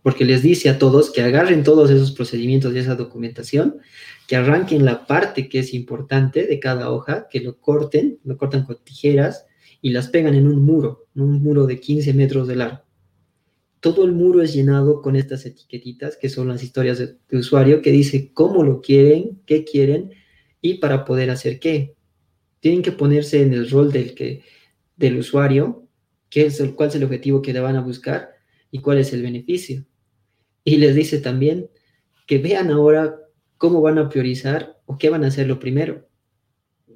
porque 0.03 0.27
les 0.27 0.43
dice 0.43 0.69
a 0.69 0.79
todos 0.79 1.11
que 1.11 1.23
agarren 1.23 1.63
todos 1.65 1.91
esos 1.91 2.13
procedimientos 2.13 2.75
y 2.75 2.79
esa 2.79 2.95
documentación, 2.95 3.79
que 4.29 4.37
arranquen 4.37 4.85
la 4.85 5.07
parte 5.07 5.49
que 5.49 5.61
es 5.61 5.73
importante 5.73 6.47
de 6.47 6.61
cada 6.61 6.91
hoja, 6.91 7.27
que 7.31 7.41
lo 7.41 7.59
corten, 7.59 8.19
lo 8.25 8.37
cortan 8.37 8.67
con 8.67 8.77
tijeras 8.85 9.47
y 9.81 9.91
las 9.91 10.09
pegan 10.09 10.35
en 10.35 10.47
un 10.47 10.63
muro, 10.63 11.07
un 11.15 11.43
muro 11.43 11.67
de 11.67 11.81
15 11.81 12.13
metros 12.13 12.49
de 12.49 12.57
largo. 12.57 12.86
Todo 13.87 14.05
el 14.05 14.11
muro 14.11 14.43
es 14.43 14.53
llenado 14.53 15.01
con 15.01 15.15
estas 15.15 15.47
etiquetitas, 15.47 16.17
que 16.17 16.29
son 16.29 16.49
las 16.49 16.61
historias 16.65 16.99
de, 16.99 17.39
usuario, 17.39 17.83
que 17.83 17.93
dice 17.93 18.33
cómo 18.35 18.65
lo 18.65 18.81
quieren, 18.81 19.41
qué 19.47 19.63
quieren 19.63 20.11
y 20.61 20.79
para 20.79 21.05
poder 21.05 21.31
hacer 21.31 21.61
qué. 21.61 21.95
Tienen 22.59 22.83
que 22.83 22.91
ponerse 22.91 23.43
en 23.43 23.55
el 23.55 23.71
rol 23.71 23.93
del 23.93 24.17
que 24.17 24.43
del 24.97 25.19
usuario, 25.19 25.87
qué 26.29 26.47
es 26.47 26.59
el, 26.59 26.75
cuál 26.75 26.89
es 26.89 26.97
el 26.97 27.05
objetivo 27.05 27.41
que 27.41 27.53
le 27.53 27.61
van 27.61 27.77
a 27.77 27.81
buscar 27.81 28.31
y 28.73 28.81
cuál 28.81 28.99
es 28.99 29.13
el 29.13 29.23
beneficio. 29.23 29.85
Y 30.65 30.79
les 30.79 30.97
dice 30.97 31.19
también 31.19 31.71
que 32.27 32.39
vean 32.39 32.73
ahora 32.73 33.15
cómo 33.57 33.81
van 33.83 33.99
a 33.99 34.09
priorizar 34.09 34.81
o 34.87 34.99
qué 34.99 35.11
van 35.11 35.23
a 35.23 35.29
hacer 35.29 35.47
lo 35.47 35.61
primero. 35.61 36.09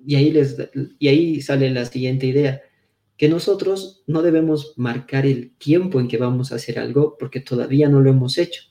Y 0.04 0.16
ahí, 0.16 0.32
les, 0.32 0.56
y 0.98 1.06
ahí 1.06 1.40
sale 1.40 1.70
la 1.70 1.84
siguiente 1.84 2.26
idea, 2.26 2.62
que 3.20 3.28
nosotros 3.28 4.02
no 4.06 4.22
debemos 4.22 4.72
marcar 4.78 5.26
el 5.26 5.50
tiempo 5.58 6.00
en 6.00 6.08
que 6.08 6.16
vamos 6.16 6.52
a 6.52 6.54
hacer 6.54 6.78
algo 6.78 7.18
porque 7.18 7.40
todavía 7.40 7.86
no 7.86 8.00
lo 8.00 8.08
hemos 8.08 8.38
hecho, 8.38 8.62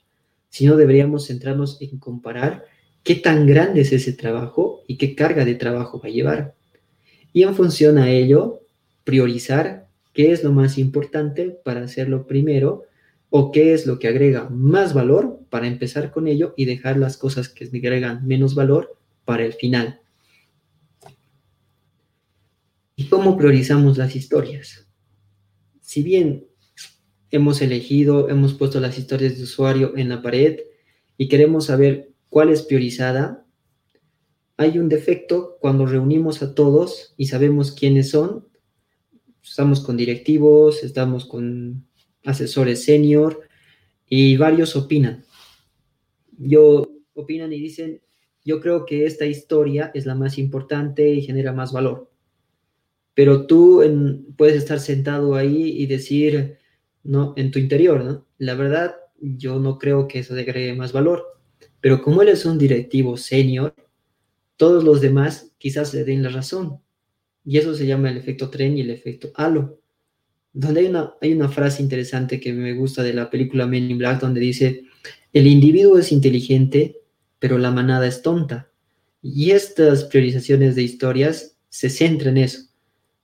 sino 0.50 0.76
deberíamos 0.76 1.28
centrarnos 1.28 1.80
en 1.82 2.00
comparar 2.00 2.66
qué 3.04 3.14
tan 3.14 3.46
grande 3.46 3.82
es 3.82 3.92
ese 3.92 4.12
trabajo 4.12 4.82
y 4.88 4.98
qué 4.98 5.14
carga 5.14 5.46
de 5.46 5.54
trabajo 5.54 6.02
va 6.04 6.10
a 6.10 6.12
llevar. 6.12 6.56
Y 7.32 7.44
en 7.44 7.54
función 7.54 8.00
a 8.00 8.10
ello, 8.10 8.62
priorizar 9.04 9.88
qué 10.14 10.32
es 10.32 10.44
lo 10.44 10.52
más 10.52 10.80
importante 10.80 11.56
para 11.64 11.84
hacerlo 11.84 12.26
primero 12.26 12.86
o 13.30 13.52
qué 13.52 13.76
es 13.76 13.86
lo 13.86 14.00
que 14.00 14.08
agrega 14.08 14.50
más 14.50 14.96
valor 14.96 15.42
para 15.52 15.68
empezar 15.68 16.10
con 16.10 16.28
ello 16.28 16.56
y 16.58 16.66
dejar 16.66 16.98
las 16.98 17.18
cosas 17.18 17.50
que 17.50 17.66
agregan 17.66 18.26
menos 18.26 18.56
valor 18.56 18.98
para 19.26 19.46
el 19.46 19.54
final. 19.54 20.00
¿Y 23.00 23.06
cómo 23.06 23.38
priorizamos 23.38 23.98
las 23.98 24.14
historias? 24.18 24.86
Si 25.80 26.04
bien 26.04 26.50
hemos 27.32 27.62
elegido, 27.62 28.28
hemos 28.28 28.54
puesto 28.56 28.82
las 28.82 28.98
historias 28.98 29.38
de 29.38 29.44
usuario 29.44 29.96
en 29.96 30.10
la 30.10 30.22
pared 30.22 30.60
y 31.18 31.30
queremos 31.30 31.68
saber 31.68 32.12
cuál 32.28 32.50
es 32.50 32.62
priorizada, 32.62 33.46
hay 34.58 34.80
un 34.80 34.90
defecto 34.90 35.56
cuando 35.62 35.86
reunimos 35.86 36.44
a 36.44 36.54
todos 36.54 37.14
y 37.16 37.28
sabemos 37.28 37.72
quiénes 37.72 38.10
son 38.10 38.50
estamos 39.42 39.80
con 39.80 39.96
directivos, 39.96 40.84
estamos 40.84 41.24
con 41.26 41.88
asesores 42.26 42.84
senior 42.84 43.48
y 44.10 44.36
varios 44.36 44.76
opinan. 44.76 45.24
Yo 46.38 46.92
opinan 47.14 47.54
y 47.54 47.62
dicen, 47.62 48.02
yo 48.44 48.60
creo 48.60 48.86
que 48.86 49.06
esta 49.06 49.26
historia 49.26 49.90
es 49.94 50.06
la 50.06 50.16
más 50.16 50.38
importante 50.38 51.14
y 51.14 51.22
genera 51.22 51.54
más 51.54 51.72
valor. 51.72 52.09
Pero 53.20 53.48
tú 53.48 53.84
puedes 54.38 54.56
estar 54.56 54.80
sentado 54.80 55.36
ahí 55.36 55.74
y 55.78 55.88
decir, 55.88 56.58
no, 57.04 57.34
en 57.36 57.52
tu 57.52 57.60
interior, 57.60 58.02
¿no? 58.02 58.26
La 58.38 58.56
verdad, 58.56 58.96
yo 59.20 59.60
no 59.60 59.78
creo 59.78 60.08
que 60.08 60.20
eso 60.20 60.36
agregue 60.36 60.74
más 60.74 60.94
valor. 60.94 61.26
Pero 61.82 62.02
como 62.02 62.22
él 62.22 62.30
es 62.30 62.46
un 62.46 62.58
directivo 62.58 63.18
senior, 63.18 63.76
todos 64.56 64.86
los 64.86 65.02
demás 65.02 65.52
quizás 65.58 65.94
le 65.94 66.06
den 66.06 66.24
la 66.24 66.30
razón. 66.30 66.80
Y 67.44 67.58
eso 67.58 67.76
se 67.76 67.86
llama 67.86 68.10
el 68.10 68.16
efecto 68.16 68.50
tren 68.50 68.78
y 68.78 68.82
el 68.84 68.90
efecto 68.90 69.34
halo. 69.36 69.82
Donde 70.54 70.80
hay 70.80 70.86
una, 70.86 71.14
hay 71.20 71.34
una 71.34 71.50
frase 71.50 71.84
interesante 71.84 72.40
que 72.40 72.54
me 72.54 72.72
gusta 72.72 73.04
de 73.04 73.14
la 73.14 73.30
película 73.30 73.68
Men 73.68 73.92
in 73.92 73.98
Black, 73.98 74.22
donde 74.22 74.40
dice, 74.40 74.86
el 75.34 75.46
individuo 75.46 75.98
es 75.98 76.14
inteligente, 76.14 77.02
pero 77.38 77.58
la 77.58 77.72
manada 77.72 78.08
es 78.08 78.22
tonta. 78.22 78.72
Y 79.22 79.52
estas 79.52 80.06
priorizaciones 80.06 80.76
de 80.76 80.84
historias 80.84 81.58
se 81.68 81.90
centran 81.90 82.38
en 82.38 82.46
eso, 82.46 82.69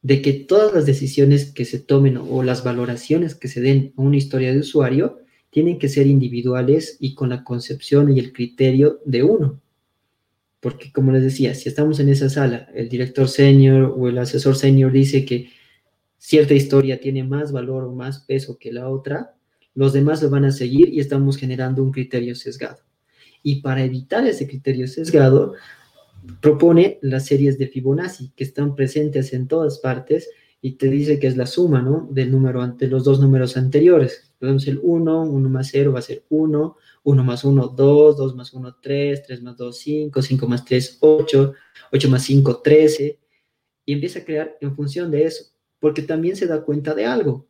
de 0.06 0.22
que 0.22 0.34
todas 0.34 0.72
las 0.72 0.86
decisiones 0.86 1.52
que 1.52 1.65
se 1.65 1.80
tomen 1.80 2.18
o 2.18 2.44
las 2.44 2.63
valoraciones 2.63 3.34
que 3.34 3.48
se 3.48 3.60
den 3.60 3.91
a 3.98 4.04
una 4.04 4.18
historia 4.18 4.54
de 4.54 4.60
usuario 4.60 5.18
tienen 5.50 5.80
que 5.80 5.89
ser 5.89 6.06
individuales 6.06 6.98
y 7.00 7.15
con 7.15 7.30
la 7.30 7.44
concepción 7.44 8.15
y 8.15 8.20
el 8.20 8.32
criterio 8.32 9.02
de 9.04 9.24
uno. 9.24 9.60
Porque 10.60 10.91
como 10.91 11.12
les 11.12 11.24
decía, 11.24 11.56
si 11.56 11.70
estamos 11.70 12.00
en 12.00 12.10
esa 12.10 12.30
sala, 12.30 12.70
el 12.76 12.88
director 12.88 13.28
senior 13.28 13.96
o 13.98 14.08
el 14.08 14.20
asesor 14.20 14.56
senior 14.56 14.91
dice 14.91 15.26
que 15.26 15.50
cierta 16.20 16.54
historia 16.54 17.00
tiene 17.00 17.24
más 17.24 17.52
valor 17.52 17.86
o 17.86 17.91
más 17.91 18.20
peso 18.20 18.60
que 18.60 18.72
la 18.72 18.88
otra, 18.89 19.34
los 19.74 19.91
demás 19.91 20.22
lo 20.22 20.30
van 20.30 20.46
a 20.46 20.52
seguir 20.52 20.89
y 20.94 21.00
estamos 21.00 21.36
generando 21.36 21.82
un 21.82 21.91
criterio 21.91 22.36
sesgado. 22.36 22.78
Y 23.41 23.62
para 23.62 23.84
evitar 23.84 24.28
ese 24.28 24.46
criterio 24.46 24.88
sesgado, 24.88 25.56
propone 26.42 27.00
las 27.02 27.26
series 27.26 27.58
de 27.58 27.68
Fibonacci, 27.68 28.32
que 28.36 28.44
están 28.44 28.76
presentes 28.76 29.34
en 29.34 29.48
todas 29.48 29.80
partes 29.80 30.30
y 30.62 30.74
te 30.74 30.90
dice 30.90 31.20
que 31.20 31.28
es 31.28 31.38
la 31.38 31.46
suma, 31.46 31.82
¿no? 31.82 32.08
Del 32.12 32.32
número 32.32 32.62
ante 32.62 32.88
los 32.88 33.04
dos 33.04 33.20
números 33.20 33.56
anteriores. 33.56 34.34
Podemos 34.40 34.68
el 34.68 34.80
1, 34.82 35.22
1 35.24 35.50
más 35.50 35.70
0 35.72 35.94
va 35.94 36.00
a 36.00 36.02
ser 36.02 36.24
1, 36.30 36.78
1 37.04 37.24
más 37.24 37.44
1, 37.44 37.68
2, 37.68 38.18
2 38.18 38.36
más 38.36 38.54
1, 38.54 38.78
3, 38.82 39.24
3 39.28 39.42
más 39.44 39.58
2, 39.58 39.78
5, 39.78 40.22
5 40.22 40.48
más 40.48 40.66
3, 40.66 40.98
8, 41.02 41.54
8 41.92 42.10
más 42.10 42.24
5, 42.24 42.62
13, 42.64 43.20
y 43.86 43.94
empieza 43.94 44.20
a 44.20 44.26
crear 44.26 44.58
en 44.60 44.76
función 44.76 45.12
de 45.12 45.26
eso, 45.26 45.46
porque 45.80 46.02
también 46.02 46.36
se 46.36 46.48
da 46.48 46.64
cuenta 46.64 46.96
de 46.96 47.06
algo. 47.06 47.48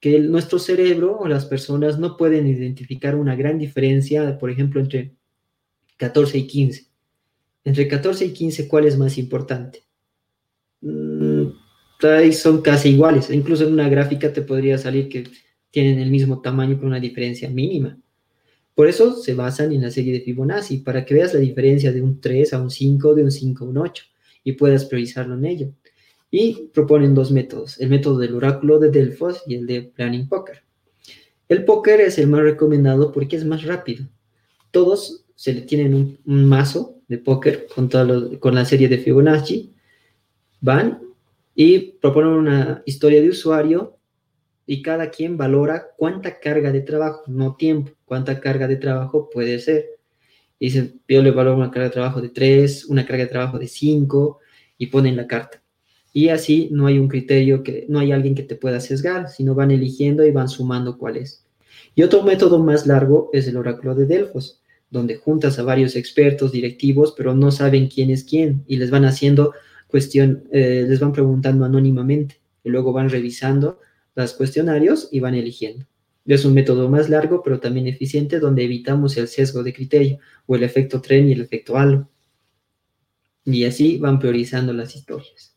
que 0.00 0.18
nuestro 0.18 0.58
cerebro 0.58 1.18
o 1.18 1.28
las 1.28 1.44
personas 1.44 1.98
no 1.98 2.16
pueden 2.16 2.46
identificar 2.46 3.16
una 3.16 3.36
gran 3.36 3.58
diferencia, 3.58 4.38
por 4.38 4.50
ejemplo, 4.50 4.80
entre 4.80 5.14
14 5.98 6.38
y 6.38 6.46
15. 6.46 6.89
Entre 7.64 7.88
14 7.88 8.26
y 8.26 8.32
15, 8.32 8.68
¿cuál 8.68 8.86
es 8.86 8.96
más 8.96 9.18
importante? 9.18 9.82
Mm, 10.80 11.46
son 12.32 12.62
casi 12.62 12.90
iguales. 12.90 13.30
Incluso 13.30 13.66
en 13.66 13.74
una 13.74 13.88
gráfica 13.88 14.32
te 14.32 14.42
podría 14.42 14.78
salir 14.78 15.08
que 15.08 15.24
tienen 15.70 15.98
el 15.98 16.10
mismo 16.10 16.40
tamaño 16.40 16.78
con 16.78 16.88
una 16.88 17.00
diferencia 17.00 17.48
mínima. 17.50 17.98
Por 18.74 18.88
eso 18.88 19.14
se 19.14 19.34
basan 19.34 19.72
en 19.72 19.82
la 19.82 19.90
serie 19.90 20.12
de 20.12 20.20
Fibonacci, 20.20 20.78
para 20.78 21.04
que 21.04 21.14
veas 21.14 21.34
la 21.34 21.40
diferencia 21.40 21.92
de 21.92 22.00
un 22.00 22.20
3 22.20 22.54
a 22.54 22.62
un 22.62 22.70
5, 22.70 23.14
de 23.14 23.24
un 23.24 23.30
5 23.30 23.64
a 23.64 23.68
un 23.68 23.76
8, 23.76 24.04
y 24.44 24.52
puedas 24.52 24.86
priorizarlo 24.86 25.34
en 25.34 25.44
ello. 25.44 25.72
Y 26.30 26.70
proponen 26.72 27.14
dos 27.14 27.30
métodos, 27.30 27.78
el 27.80 27.90
método 27.90 28.18
del 28.18 28.34
oráculo 28.34 28.78
de 28.78 28.90
Delfos 28.90 29.42
y 29.46 29.56
el 29.56 29.66
de 29.66 29.82
Planning 29.82 30.28
Poker. 30.28 30.62
El 31.50 31.64
póker 31.64 32.00
es 32.00 32.16
el 32.18 32.28
más 32.28 32.42
recomendado 32.42 33.10
porque 33.10 33.34
es 33.34 33.44
más 33.44 33.64
rápido. 33.64 34.06
Todos 34.70 35.26
se 35.34 35.52
le 35.52 35.62
tienen 35.62 36.18
un, 36.24 36.44
mazo 36.44 36.99
de 37.10 37.18
póker 37.18 37.66
con, 37.74 37.88
con 38.38 38.54
la 38.54 38.64
serie 38.64 38.88
de 38.88 38.98
Fibonacci, 38.98 39.74
van 40.60 41.00
y 41.56 41.78
proponen 42.00 42.30
una 42.30 42.82
historia 42.86 43.20
de 43.20 43.30
usuario 43.30 43.98
y 44.64 44.80
cada 44.80 45.10
quien 45.10 45.36
valora 45.36 45.88
cuánta 45.96 46.38
carga 46.38 46.70
de 46.70 46.82
trabajo, 46.82 47.24
no 47.26 47.56
tiempo, 47.56 47.90
cuánta 48.04 48.38
carga 48.38 48.68
de 48.68 48.76
trabajo 48.76 49.28
puede 49.28 49.58
ser. 49.58 49.86
Y 50.60 50.66
dicen, 50.66 51.00
yo 51.08 51.20
le 51.20 51.32
valoro 51.32 51.56
una 51.56 51.72
carga 51.72 51.88
de 51.88 51.94
trabajo 51.94 52.20
de 52.20 52.28
3, 52.28 52.84
una 52.84 53.04
carga 53.04 53.24
de 53.24 53.30
trabajo 53.30 53.58
de 53.58 53.66
5 53.66 54.38
y 54.78 54.86
ponen 54.86 55.16
la 55.16 55.26
carta. 55.26 55.60
Y 56.12 56.28
así 56.28 56.68
no 56.70 56.86
hay 56.86 57.00
un 57.00 57.08
criterio, 57.08 57.64
que 57.64 57.86
no 57.88 57.98
hay 57.98 58.12
alguien 58.12 58.36
que 58.36 58.44
te 58.44 58.54
pueda 58.54 58.78
sesgar, 58.78 59.28
sino 59.28 59.56
van 59.56 59.72
eligiendo 59.72 60.24
y 60.24 60.30
van 60.30 60.48
sumando 60.48 60.96
cuál 60.96 61.16
es. 61.16 61.44
Y 61.96 62.04
otro 62.04 62.22
método 62.22 62.60
más 62.60 62.86
largo 62.86 63.30
es 63.32 63.48
el 63.48 63.56
oráculo 63.56 63.96
de 63.96 64.06
Delfos, 64.06 64.59
donde 64.90 65.16
juntas 65.16 65.58
a 65.58 65.62
varios 65.62 65.96
expertos, 65.96 66.52
directivos, 66.52 67.14
pero 67.16 67.34
no 67.34 67.52
saben 67.52 67.88
quién 67.88 68.10
es 68.10 68.24
quién 68.24 68.64
y 68.66 68.76
les 68.76 68.90
van 68.90 69.04
haciendo 69.04 69.54
cuestión, 69.86 70.44
eh, 70.52 70.84
les 70.88 71.00
van 71.00 71.12
preguntando 71.12 71.64
anónimamente 71.64 72.40
y 72.64 72.70
luego 72.70 72.92
van 72.92 73.08
revisando 73.08 73.78
los 74.14 74.34
cuestionarios 74.34 75.08
y 75.12 75.20
van 75.20 75.34
eligiendo. 75.34 75.86
Es 76.26 76.44
un 76.44 76.54
método 76.54 76.88
más 76.88 77.08
largo, 77.08 77.42
pero 77.42 77.60
también 77.60 77.86
eficiente, 77.86 78.38
donde 78.38 78.64
evitamos 78.64 79.16
el 79.16 79.28
sesgo 79.28 79.62
de 79.62 79.72
criterio 79.72 80.18
o 80.46 80.54
el 80.54 80.62
efecto 80.62 81.00
tren 81.00 81.28
y 81.28 81.32
el 81.32 81.40
efecto 81.40 81.76
halo. 81.76 82.08
Y 83.44 83.64
así 83.64 83.98
van 83.98 84.18
priorizando 84.18 84.72
las 84.72 84.94
historias. 84.94 85.56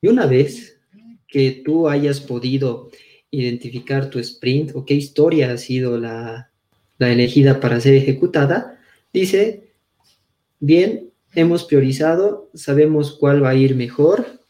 Y 0.00 0.08
una 0.08 0.26
vez 0.26 0.80
que 1.26 1.62
tú 1.64 1.88
hayas 1.88 2.20
podido 2.20 2.90
identificar 3.30 4.08
tu 4.08 4.18
sprint 4.20 4.70
o 4.74 4.84
qué 4.84 4.94
historia 4.94 5.52
ha 5.52 5.58
sido 5.58 5.98
la, 5.98 6.47
la 6.98 7.10
elegida 7.10 7.60
para 7.60 7.80
ser 7.80 7.94
ejecutada, 7.94 8.78
dice, 9.12 9.72
bien, 10.60 11.12
hemos 11.34 11.64
priorizado, 11.64 12.50
sabemos 12.54 13.16
cuál 13.18 13.42
va 13.42 13.50
a 13.50 13.54
ir 13.54 13.74
mejor, 13.74 14.42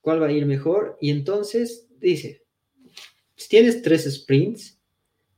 cuál 0.00 0.22
va 0.22 0.26
a 0.26 0.32
ir 0.32 0.46
mejor. 0.46 0.96
Y 1.00 1.10
entonces 1.10 1.88
dice, 1.98 2.44
si 3.34 3.48
tienes 3.48 3.82
tres 3.82 4.04
sprints, 4.12 4.78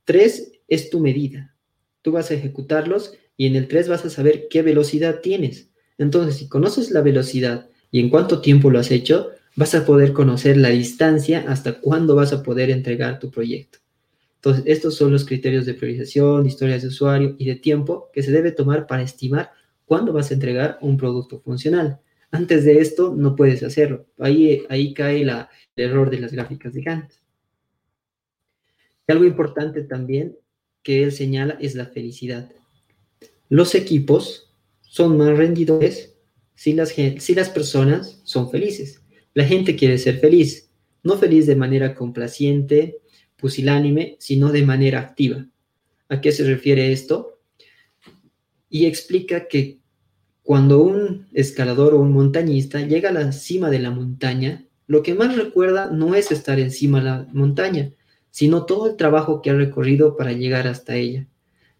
tres 0.03 0.51
es 0.67 0.89
tu 0.89 0.99
medida. 0.99 1.55
Tú 2.01 2.11
vas 2.11 2.31
a 2.31 2.35
ejecutarlos 2.35 3.13
y 3.35 3.47
en 3.47 3.55
el 3.55 3.67
tres 3.67 3.87
vas 3.87 4.05
a 4.05 4.09
saber 4.09 4.47
qué 4.49 4.61
velocidad 4.61 5.21
tienes. 5.21 5.69
Entonces, 5.97 6.37
si 6.37 6.47
conoces 6.47 6.91
la 6.91 7.01
velocidad 7.01 7.69
y 7.91 7.99
en 7.99 8.09
cuánto 8.09 8.41
tiempo 8.41 8.69
lo 8.69 8.79
has 8.79 8.91
hecho, 8.91 9.31
vas 9.55 9.75
a 9.75 9.85
poder 9.85 10.13
conocer 10.13 10.55
la 10.57 10.69
distancia 10.69 11.45
hasta 11.47 11.79
cuándo 11.81 12.15
vas 12.15 12.31
a 12.31 12.43
poder 12.43 12.69
entregar 12.69 13.19
tu 13.19 13.31
proyecto. 13.31 13.79
Entonces, 14.39 14.63
estos 14.67 14.95
son 14.95 15.11
los 15.11 15.25
criterios 15.25 15.65
de 15.65 15.73
priorización, 15.73 16.45
historias 16.45 16.81
de 16.81 16.87
usuario 16.87 17.35
y 17.37 17.45
de 17.45 17.55
tiempo 17.55 18.09
que 18.13 18.23
se 18.23 18.31
debe 18.31 18.53
tomar 18.53 18.87
para 18.87 19.01
estimar 19.01 19.51
cuándo 19.83 20.13
vas 20.13 20.31
a 20.31 20.33
entregar 20.33 20.77
un 20.81 20.95
producto 20.95 21.41
funcional. 21.41 21.99
Antes 22.31 22.63
de 22.63 22.79
esto 22.79 23.13
no 23.13 23.35
puedes 23.35 23.63
hacerlo. 23.63 24.05
Ahí, 24.17 24.63
ahí 24.69 24.93
cae 24.93 25.23
el 25.23 25.31
error 25.75 26.09
de 26.09 26.21
las 26.21 26.31
gráficas 26.31 26.73
de 26.73 26.81
Gantt. 26.81 27.11
algo 29.07 29.25
importante 29.25 29.81
también 29.81 30.37
que 30.83 31.03
él 31.03 31.11
señala 31.11 31.57
es 31.59 31.75
la 31.75 31.87
felicidad. 31.87 32.49
Los 33.49 33.75
equipos 33.75 34.55
son 34.81 35.17
más 35.17 35.37
rendidores 35.37 36.15
si 36.55 36.71
las, 36.71 36.89
si 36.89 37.35
las 37.35 37.49
personas 37.49 38.21
son 38.23 38.49
felices. 38.49 39.03
La 39.33 39.43
gente 39.43 39.75
quiere 39.75 39.97
ser 39.97 40.19
feliz, 40.19 40.71
no 41.03 41.17
feliz 41.17 41.45
de 41.45 41.57
manera 41.57 41.93
complaciente, 41.93 42.98
pusilánime, 43.39 44.17
sino 44.19 44.51
de 44.51 44.65
manera 44.65 44.99
activa. 44.99 45.45
¿A 46.09 46.21
qué 46.21 46.31
se 46.31 46.43
refiere 46.43 46.91
esto? 46.91 47.39
Y 48.69 48.85
explica 48.85 49.47
que 49.47 49.79
cuando 50.43 50.81
un 50.81 51.27
escalador 51.33 51.93
o 51.93 51.99
un 51.99 52.11
montañista 52.11 52.81
llega 52.81 53.09
a 53.09 53.13
la 53.13 53.31
cima 53.31 53.69
de 53.69 53.79
la 53.79 53.91
montaña, 53.91 54.65
lo 54.87 55.03
que 55.03 55.13
más 55.13 55.35
recuerda 55.35 55.91
no 55.91 56.15
es 56.15 56.31
estar 56.31 56.59
encima 56.59 56.97
de 56.97 57.05
la 57.05 57.27
montaña, 57.31 57.91
sino 58.31 58.65
todo 58.65 58.89
el 58.89 58.95
trabajo 58.95 59.41
que 59.41 59.51
ha 59.51 59.53
recorrido 59.53 60.17
para 60.17 60.31
llegar 60.31 60.67
hasta 60.67 60.95
ella. 60.95 61.27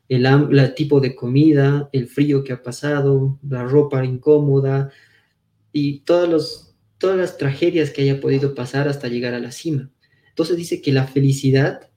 El, 0.07 0.27
tipo 0.75 0.99
de 0.99 1.15
comida, 1.15 1.89
el 1.93 2.07
frío 2.07 2.43
que 2.43 2.53
ha 2.53 2.61
pasado, 2.61 3.39
la 3.47 3.63
ropa 3.63 4.05
incómoda 4.05 4.91
y 5.71 6.01
todas 6.01 6.75
las 7.01 7.37
tragedias 7.37 7.89
que 7.89 8.03
haya 8.03 8.19
podido 8.19 8.53
pasar 8.53 8.87
hasta 8.87 9.07
llegar 9.07 9.33
a 9.33 9.39
la 9.39 9.51
cima. 9.51 9.89
Entonces 10.39 10.55
dice 10.55 10.81
que 10.81 10.93
la 10.93 11.05
felicidad 11.05 11.89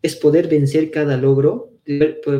es 0.00 0.16
poder 0.16 0.48
vencer 0.48 0.90
cada 0.90 1.18
logro, 1.18 1.74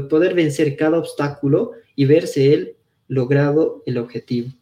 poder 0.09 0.33
vencer 0.33 0.75
cada 0.75 0.97
obstáculo 0.97 1.73
y 1.95 2.07
verse 2.07 2.55
él 2.55 2.77
logrado 3.09 3.83
el 3.85 3.99
objetivo. 3.99 4.55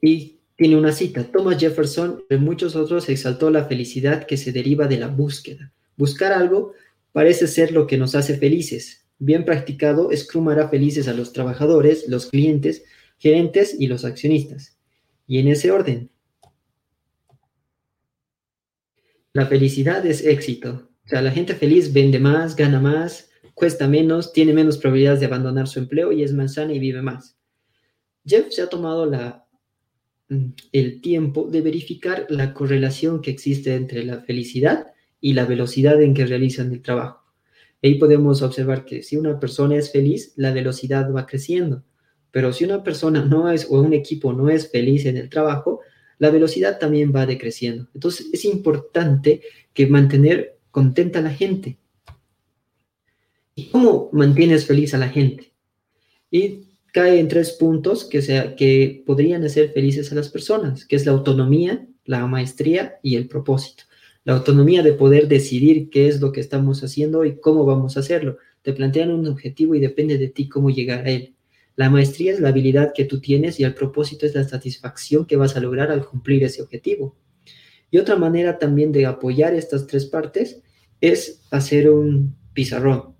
Y 0.00 0.38
tiene 0.54 0.76
una 0.76 0.92
cita. 0.92 1.24
Thomas 1.24 1.58
Jefferson, 1.58 2.22
de 2.30 2.36
muchos 2.36 2.76
otros, 2.76 3.08
exaltó 3.08 3.50
la 3.50 3.64
felicidad 3.64 4.24
que 4.24 4.36
se 4.36 4.52
deriva 4.52 4.86
de 4.86 4.98
la 4.98 5.08
búsqueda. 5.08 5.72
Buscar 5.96 6.32
algo 6.32 6.74
parece 7.10 7.48
ser 7.48 7.72
lo 7.72 7.88
que 7.88 7.98
nos 7.98 8.14
hace 8.14 8.38
felices. 8.38 9.04
Bien 9.18 9.44
practicado, 9.44 10.10
Scrum 10.16 10.48
hará 10.50 10.68
felices 10.68 11.08
a 11.08 11.12
los 11.12 11.32
trabajadores, 11.32 12.08
los 12.08 12.26
clientes, 12.26 12.84
gerentes 13.18 13.74
y 13.76 13.88
los 13.88 14.04
accionistas. 14.04 14.78
Y 15.26 15.40
en 15.40 15.48
ese 15.48 15.72
orden. 15.72 16.11
La 19.34 19.46
felicidad 19.46 20.04
es 20.04 20.24
éxito. 20.26 20.90
O 21.04 21.08
sea, 21.08 21.22
la 21.22 21.30
gente 21.30 21.54
feliz 21.54 21.92
vende 21.92 22.18
más, 22.18 22.54
gana 22.54 22.80
más, 22.80 23.30
cuesta 23.54 23.88
menos, 23.88 24.32
tiene 24.32 24.52
menos 24.52 24.76
probabilidades 24.76 25.20
de 25.20 25.26
abandonar 25.26 25.68
su 25.68 25.78
empleo 25.78 26.12
y 26.12 26.22
es 26.22 26.34
más 26.34 26.54
sana 26.54 26.74
y 26.74 26.78
vive 26.78 27.00
más. 27.00 27.38
Jeff 28.26 28.50
se 28.50 28.62
ha 28.62 28.68
tomado 28.68 29.06
la, 29.06 29.46
mm, 30.28 30.50
el 30.72 31.00
tiempo 31.00 31.48
de 31.50 31.62
verificar 31.62 32.26
la 32.28 32.52
correlación 32.52 33.22
que 33.22 33.30
existe 33.30 33.74
entre 33.74 34.04
la 34.04 34.20
felicidad 34.20 34.92
y 35.20 35.32
la 35.32 35.46
velocidad 35.46 36.00
en 36.02 36.12
que 36.12 36.26
realizan 36.26 36.70
el 36.70 36.82
trabajo. 36.82 37.22
Ahí 37.82 37.94
podemos 37.96 38.42
observar 38.42 38.84
que 38.84 39.02
si 39.02 39.16
una 39.16 39.40
persona 39.40 39.76
es 39.76 39.90
feliz, 39.90 40.34
la 40.36 40.52
velocidad 40.52 41.10
va 41.10 41.26
creciendo. 41.26 41.84
Pero 42.30 42.52
si 42.52 42.64
una 42.64 42.84
persona 42.84 43.24
no 43.24 43.50
es 43.50 43.66
o 43.70 43.80
un 43.80 43.92
equipo 43.92 44.32
no 44.32 44.50
es 44.50 44.70
feliz 44.70 45.06
en 45.06 45.16
el 45.16 45.30
trabajo, 45.30 45.80
la 46.18 46.30
velocidad 46.30 46.78
también 46.78 47.12
va 47.14 47.26
decreciendo. 47.26 47.88
Entonces 47.94 48.28
es 48.32 48.44
importante 48.44 49.42
que 49.74 49.86
mantener 49.86 50.58
contenta 50.70 51.18
a 51.18 51.22
la 51.22 51.30
gente. 51.30 51.78
¿Y 53.54 53.66
cómo 53.66 54.08
mantienes 54.12 54.66
feliz 54.66 54.94
a 54.94 54.98
la 54.98 55.08
gente? 55.08 55.52
Y 56.30 56.60
cae 56.92 57.18
en 57.18 57.28
tres 57.28 57.52
puntos 57.52 58.04
que, 58.04 58.22
sea, 58.22 58.56
que 58.56 59.02
podrían 59.06 59.44
hacer 59.44 59.72
felices 59.72 60.10
a 60.12 60.14
las 60.14 60.28
personas, 60.28 60.86
que 60.86 60.96
es 60.96 61.04
la 61.06 61.12
autonomía, 61.12 61.86
la 62.04 62.26
maestría 62.26 62.98
y 63.02 63.16
el 63.16 63.28
propósito. 63.28 63.84
La 64.24 64.34
autonomía 64.34 64.82
de 64.82 64.92
poder 64.92 65.28
decidir 65.28 65.90
qué 65.90 66.08
es 66.08 66.20
lo 66.20 66.32
que 66.32 66.40
estamos 66.40 66.82
haciendo 66.84 67.24
y 67.24 67.36
cómo 67.36 67.64
vamos 67.64 67.96
a 67.96 68.00
hacerlo. 68.00 68.38
Te 68.62 68.72
plantean 68.72 69.10
un 69.10 69.26
objetivo 69.26 69.74
y 69.74 69.80
depende 69.80 70.16
de 70.16 70.28
ti 70.28 70.48
cómo 70.48 70.70
llegar 70.70 71.06
a 71.06 71.10
él. 71.10 71.34
La 71.82 71.90
maestría 71.90 72.32
es 72.32 72.38
la 72.38 72.50
habilidad 72.50 72.92
que 72.94 73.04
tú 73.06 73.20
tienes 73.20 73.58
y 73.58 73.64
el 73.64 73.74
propósito 73.74 74.24
es 74.24 74.36
la 74.36 74.44
satisfacción 74.44 75.26
que 75.26 75.34
vas 75.34 75.56
a 75.56 75.60
lograr 75.60 75.90
al 75.90 76.06
cumplir 76.06 76.44
ese 76.44 76.62
objetivo. 76.62 77.16
Y 77.90 77.98
otra 77.98 78.14
manera 78.14 78.60
también 78.60 78.92
de 78.92 79.04
apoyar 79.04 79.52
estas 79.52 79.88
tres 79.88 80.06
partes 80.06 80.62
es 81.00 81.42
hacer 81.50 81.90
un 81.90 82.36
pizarrón 82.52 83.16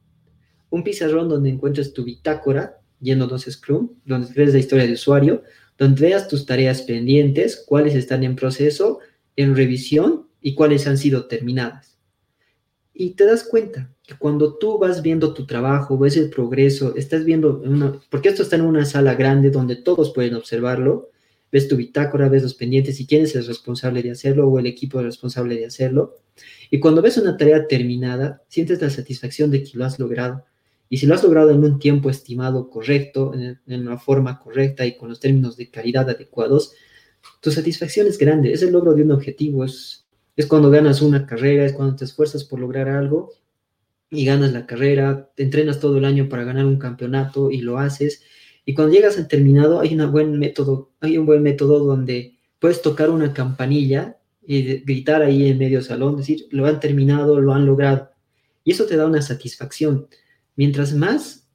un 0.71 0.85
pizarrón 0.85 1.29
donde 1.29 1.51
encuentres 1.51 1.93
tu 1.93 2.05
bitácora, 2.05 2.79
dos 3.01 3.43
Scrum, 3.43 3.91
donde 4.05 4.33
ves 4.33 4.53
la 4.53 4.61
historia 4.61 4.87
de 4.87 4.93
usuario, 4.93 5.43
donde 5.77 6.01
veas 6.01 6.29
tus 6.29 6.47
tareas 6.47 6.83
pendientes, 6.83 7.65
cuáles 7.67 7.97
están 7.97 8.23
en 8.23 8.37
proceso, 8.37 9.01
en 9.35 9.57
revisión 9.57 10.29
y 10.41 10.55
cuáles 10.55 10.87
han 10.87 10.99
sido 10.99 11.27
terminadas. 11.27 11.99
Y 12.95 13.11
te 13.17 13.27
das 13.27 13.43
cuenta 13.43 13.93
cuando 14.19 14.55
tú 14.57 14.79
vas 14.79 15.03
viendo 15.03 15.35
tu 15.35 15.47
trabajo, 15.47 15.99
ves 15.99 16.17
el 16.17 16.31
progreso, 16.31 16.95
estás 16.97 17.25
viendo, 17.25 17.63
porque 18.11 18.31
esto 18.31 18.43
está 18.43 18.57
en 18.57 18.63
una 18.63 18.85
sala 18.85 19.15
grande 19.15 19.51
donde 19.51 19.77
todos 19.77 20.13
pueden 20.13 20.35
observarlo, 20.35 21.11
ves 21.53 21.69
tu 21.69 21.77
bitácora, 21.77 22.29
ves 22.29 22.43
los 22.43 22.55
pendientes 22.55 22.99
y 23.01 23.07
quién 23.07 23.23
es 23.23 23.37
el 23.37 23.47
responsable 23.47 24.03
de 24.03 24.11
hacerlo 24.11 24.49
o 24.49 24.59
el 24.59 24.67
equipo 24.67 25.01
responsable 25.03 25.57
de 25.57 25.67
hacerlo. 25.67 26.17
Y 26.71 26.81
cuando 26.81 27.03
ves 27.03 27.19
una 27.19 27.37
tarea 27.37 27.69
terminada, 27.69 28.43
sientes 28.49 28.81
la 28.81 28.91
satisfacción 28.91 29.51
de 29.51 29.63
que 29.63 29.77
lo 29.77 29.85
has 29.85 29.99
logrado. 29.99 30.45
Y 30.89 30.97
si 30.97 31.07
lo 31.07 31.15
has 31.15 31.23
logrado 31.23 31.51
en 31.51 31.63
un 31.63 31.79
tiempo 31.79 32.11
estimado 32.11 32.71
correcto, 32.71 33.33
en, 33.35 33.59
una 33.67 33.99
forma 33.99 34.41
correcta 34.41 34.87
y 34.87 34.97
con 34.97 35.11
los 35.11 35.21
términos 35.21 35.57
de 35.57 35.71
calidad 35.71 36.09
adecuados, 36.09 36.75
tu 37.41 37.51
satisfacción 37.51 38.07
es 38.07 38.19
grande, 38.19 38.53
es 38.53 38.63
el 38.63 38.73
logro 38.73 38.95
de 38.95 39.03
un 39.03 39.13
objetivo, 39.13 39.65
es, 39.65 40.07
es 40.37 40.47
cuando 40.47 40.71
ganas 40.71 41.03
una 41.03 41.27
carrera, 41.27 41.67
es 41.67 41.73
cuando 41.73 41.97
te 41.97 42.05
esfuerzas 42.05 42.45
por 42.45 42.59
lograr 42.59 42.89
algo 42.89 43.33
y 44.13 44.27
ganas 44.27 44.53
la 44.53 44.67
carrera, 44.67 45.31
te 45.35 45.43
entrenas 45.43 45.81
todo 45.81 45.97
el 45.97 46.05
año 46.05 46.29
para 46.29 46.45
ganar 46.45 46.67
un 46.67 46.79
campeonato 46.79 47.51
y 47.51 47.63
lo 47.63 47.79
haces. 47.79 48.23
Y 48.67 48.75
cuando 48.75 48.93
llegas 48.93 49.17
al 49.17 49.27
terminado 49.27 49.81
hay, 49.81 49.95
una 49.95 50.07
buen 50.07 50.39
método, 50.39 50.93
hay 51.01 51.17
un 51.17 51.25
buen 51.25 51.43
método 51.43 51.79
donde 51.79 52.37
puedes 52.59 52.83
tocar 52.83 53.09
una 53.09 53.33
campanilla 53.33 54.19
y 54.47 54.81
gritar 54.81 55.23
ahí 55.23 55.49
en 55.49 55.57
medio 55.57 55.81
salón, 55.81 56.19
decir, 56.19 56.47
lo 56.51 56.67
han 56.67 56.79
terminado, 56.79 57.41
lo 57.41 57.55
han 57.55 57.65
logrado. 57.65 58.11
Y 58.65 58.73
eso 58.73 58.85
te 58.85 58.97
da 58.97 59.07
una 59.07 59.23
satisfacción. 59.23 60.07
Mientras 60.57 60.95
más 60.95 61.49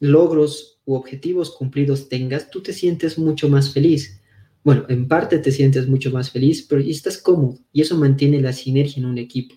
logros 0.00 0.80
u 0.84 0.94
objetivos 0.94 1.50
cumplidos 1.50 2.10
tengas, 2.10 2.50
tú 2.50 2.62
te 2.62 2.74
sientes 2.74 3.18
mucho 3.18 3.48
más 3.48 3.72
feliz. 3.72 4.20
Bueno, 4.62 4.84
en 4.90 5.08
parte 5.08 5.38
te 5.38 5.50
sientes 5.50 5.88
mucho 5.88 6.10
más 6.10 6.30
feliz, 6.30 6.66
pero 6.68 6.82
estás 6.82 7.16
cómodo 7.16 7.58
y 7.72 7.80
eso 7.80 7.96
mantiene 7.96 8.42
la 8.42 8.52
sinergia 8.52 9.00
en 9.00 9.06
un 9.06 9.16
equipo. 9.16 9.54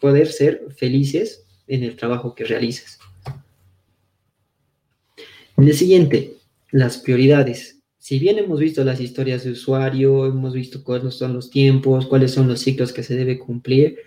Poder 0.00 0.28
ser 0.28 0.66
felices 0.76 1.44
en 1.66 1.82
el 1.82 1.96
trabajo 1.96 2.34
que 2.34 2.44
realizas. 2.44 2.98
En 5.56 5.68
el 5.68 5.74
siguiente, 5.74 6.34
las 6.70 6.98
prioridades. 6.98 7.80
Si 7.98 8.18
bien 8.18 8.38
hemos 8.38 8.60
visto 8.60 8.84
las 8.84 9.00
historias 9.00 9.44
de 9.44 9.52
usuario, 9.52 10.26
hemos 10.26 10.52
visto 10.52 10.84
cuáles 10.84 11.14
son 11.14 11.32
los 11.32 11.50
tiempos, 11.50 12.06
cuáles 12.06 12.30
son 12.32 12.46
los 12.46 12.60
ciclos 12.60 12.92
que 12.92 13.02
se 13.02 13.16
debe 13.16 13.38
cumplir, 13.38 13.98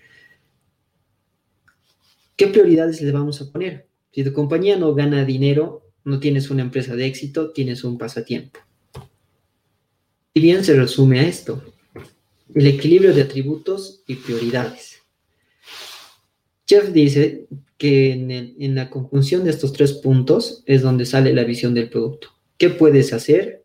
¿qué 2.36 2.48
prioridades 2.48 3.02
le 3.02 3.12
vamos 3.12 3.42
a 3.42 3.52
poner? 3.52 3.88
Si 4.14 4.24
tu 4.24 4.32
compañía 4.32 4.78
no 4.78 4.94
gana 4.94 5.26
dinero, 5.26 5.92
no 6.04 6.20
tienes 6.20 6.50
una 6.50 6.62
empresa 6.62 6.96
de 6.96 7.08
éxito, 7.08 7.52
tienes 7.52 7.84
un 7.84 7.98
pasatiempo. 7.98 8.60
Y 10.34 10.42
bien 10.42 10.64
se 10.64 10.76
resume 10.76 11.20
a 11.20 11.28
esto, 11.28 11.62
el 12.54 12.68
equilibrio 12.68 13.14
de 13.14 13.24
atributos 13.24 14.04
y 14.08 14.16
prioridades. 14.16 14.99
Jeff 16.70 16.92
dice 16.94 17.48
que 17.78 18.12
en, 18.12 18.76
la 18.76 18.92
conjunción 18.92 19.44
de 19.44 19.50
estos 19.50 19.74
tres 19.74 19.94
puntos 19.94 20.62
es 20.68 20.84
donde 20.84 21.08
sale 21.08 21.34
la 21.34 21.44
visión 21.44 21.74
del 21.74 21.90
producto. 21.90 22.30
¿Qué 22.60 22.70
puedes 22.70 23.12
hacer? 23.12 23.64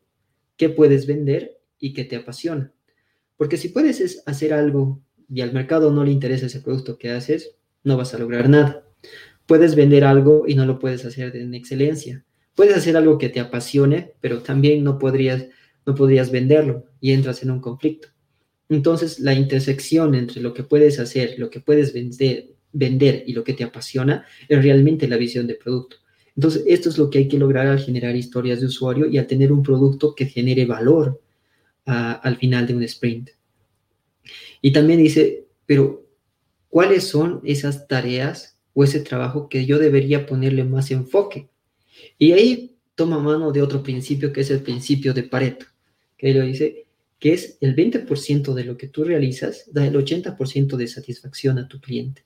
¿Qué 0.56 0.70
puedes 0.70 1.06
vender? 1.06 1.58
¿Y 1.78 1.92
qué 1.92 2.04
te 2.04 2.16
apasiona? 2.16 2.72
Porque 3.36 3.58
si 3.58 3.68
puedes 3.68 4.22
hacer 4.24 4.54
algo 4.54 5.02
y 5.28 5.42
al 5.42 5.52
mercado 5.52 5.92
no 5.92 6.02
le 6.02 6.12
interesa 6.12 6.46
ese 6.46 6.62
producto 6.62 6.96
que 6.96 7.10
haces, 7.10 7.56
no 7.82 7.98
vas 7.98 8.14
a 8.14 8.18
lograr 8.18 8.48
nada. 8.48 8.86
Puedes 9.44 9.74
vender 9.74 10.04
algo 10.04 10.44
y 10.48 10.54
no 10.54 10.64
lo 10.64 10.78
puedes 10.78 11.04
hacer 11.04 11.36
en 11.36 11.52
excelencia. 11.52 12.24
Puedes 12.54 12.74
hacer 12.74 12.96
algo 12.96 13.18
que 13.18 13.28
te 13.28 13.40
apasione, 13.40 14.12
pero 14.22 14.40
también 14.40 14.82
no 14.82 14.98
podrías, 14.98 15.44
no 15.84 15.94
podrías 15.94 16.30
venderlo 16.30 16.86
y 17.02 17.12
entras 17.12 17.42
en 17.42 17.50
un 17.50 17.60
conflicto. 17.60 18.08
Entonces, 18.70 19.20
la 19.20 19.34
intersección 19.34 20.14
entre 20.14 20.40
lo 20.40 20.54
que 20.54 20.62
puedes 20.62 20.98
hacer, 20.98 21.34
lo 21.36 21.50
que 21.50 21.60
puedes 21.60 21.92
vender, 21.92 22.53
vender 22.74 23.24
y 23.26 23.32
lo 23.32 23.42
que 23.42 23.54
te 23.54 23.64
apasiona 23.64 24.26
es 24.48 24.62
realmente 24.62 25.08
la 25.08 25.16
visión 25.16 25.46
de 25.46 25.54
producto. 25.54 25.96
Entonces, 26.36 26.64
esto 26.66 26.90
es 26.90 26.98
lo 26.98 27.08
que 27.08 27.18
hay 27.18 27.28
que 27.28 27.38
lograr 27.38 27.66
al 27.68 27.78
generar 27.78 28.14
historias 28.14 28.60
de 28.60 28.66
usuario 28.66 29.06
y 29.06 29.16
al 29.16 29.26
tener 29.26 29.52
un 29.52 29.62
producto 29.62 30.14
que 30.14 30.26
genere 30.26 30.66
valor 30.66 31.20
al 31.86 32.36
final 32.36 32.66
de 32.66 32.74
un 32.74 32.82
sprint. 32.82 33.30
Y 34.60 34.72
también 34.72 34.98
dice, 34.98 35.44
pero 35.66 36.04
cuáles 36.68 37.04
son 37.04 37.40
esas 37.44 37.86
tareas 37.86 38.58
o 38.72 38.82
ese 38.82 39.00
trabajo 39.00 39.48
que 39.48 39.64
yo 39.64 39.78
debería 39.78 40.26
ponerle 40.26 40.64
más 40.64 40.90
enfoque. 40.90 41.48
Y 42.18 42.32
ahí 42.32 42.74
toma 42.94 43.18
mano 43.18 43.52
de 43.52 43.62
otro 43.62 43.82
principio 43.82 44.32
que 44.32 44.40
es 44.40 44.50
el 44.50 44.60
principio 44.60 45.14
de 45.14 45.22
Pareto, 45.22 45.66
que 46.16 46.34
lo 46.34 46.44
dice 46.44 46.86
que 47.18 47.32
es 47.32 47.56
el 47.60 47.74
20% 47.74 48.54
de 48.54 48.64
lo 48.64 48.76
que 48.76 48.88
tú 48.88 49.04
realizas 49.04 49.64
da 49.72 49.86
el 49.86 49.94
80% 49.94 50.76
de 50.76 50.86
satisfacción 50.88 51.58
a 51.58 51.68
tu 51.68 51.80
cliente. 51.80 52.24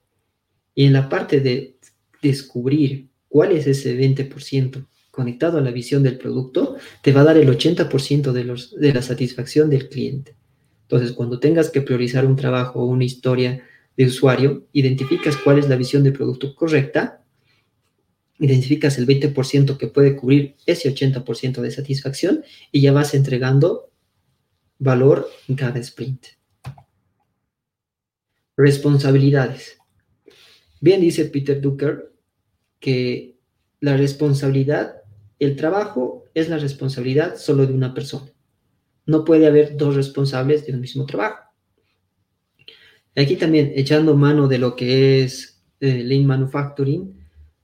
Y 0.79 0.85
en 0.85 0.93
la 0.93 1.09
parte 1.09 1.41
de 1.41 1.77
descubrir 2.23 3.09
cuál 3.29 3.51
es 3.51 3.67
ese 3.67 3.99
20% 3.99 4.87
conectado 5.11 5.59
a 5.59 5.61
la 5.61 5.73
visión 5.73 6.05
del 6.05 6.19
producto, 6.19 6.77
te 7.03 7.13
va 7.13 7.23
a 7.23 7.25
dar 7.25 7.37
el 7.37 7.49
80% 7.49 8.31
de, 8.31 8.45
los, 8.45 8.77
de 8.77 8.95
la 8.95 9.03
satisfacción 9.03 9.71
del 9.71 9.89
cliente. 9.89 10.37
Entonces, 10.83 11.11
cuando 11.11 11.41
tengas 11.41 11.71
que 11.71 11.81
priorizar 11.81 12.25
un 12.27 12.37
trabajo 12.37 12.79
o 12.79 12.85
una 12.85 13.03
historia 13.03 13.61
de 13.97 14.05
usuario, 14.07 14.69
identificas 14.73 15.37
cuál 15.39 15.59
es 15.59 15.69
la 15.69 15.75
visión 15.75 16.05
de 16.05 16.13
producto 16.13 16.55
correcta, 16.55 17.25
identificas 18.39 18.99
el 18.99 19.07
20% 19.09 19.79
que 19.79 19.89
puede 19.89 20.15
cubrir 20.15 20.55
ese 20.65 20.95
80% 20.95 21.61
de 21.61 21.73
satisfacción 21.73 22.45
y 22.71 22.83
ya 22.83 22.93
vas 22.93 23.15
entregando 23.15 23.91
valor 24.79 25.29
en 25.49 25.57
cada 25.57 25.81
sprint. 25.81 26.25
Responsabilidades. 28.57 29.78
Bien 30.81 31.01
dice 31.01 31.25
Peter 31.27 31.61
Drucker 31.61 32.13
que 32.81 33.37
la 33.81 33.97
responsabilidad, 33.97 35.03
el 35.39 35.57
trabajo 35.57 36.25
es 36.35 36.49
la 36.49 36.59
responsabilidad 36.59 37.37
solo 37.37 37.67
de 37.67 37.73
una 37.73 37.95
persona. 37.95 38.31
No 39.07 39.25
puede 39.25 39.47
haber 39.47 39.77
dos 39.77 39.97
responsables 39.97 40.67
de 40.67 40.73
un 40.73 40.81
mismo 40.81 41.07
trabajo. 41.07 41.45
Aquí 43.17 43.37
también, 43.37 43.73
echando 43.75 44.17
mano 44.17 44.47
de 44.47 44.59
lo 44.59 44.77
que 44.77 45.23
es 45.23 45.61
eh, 45.81 46.05
Lean 46.05 46.27
Manufacturing, 46.27 47.19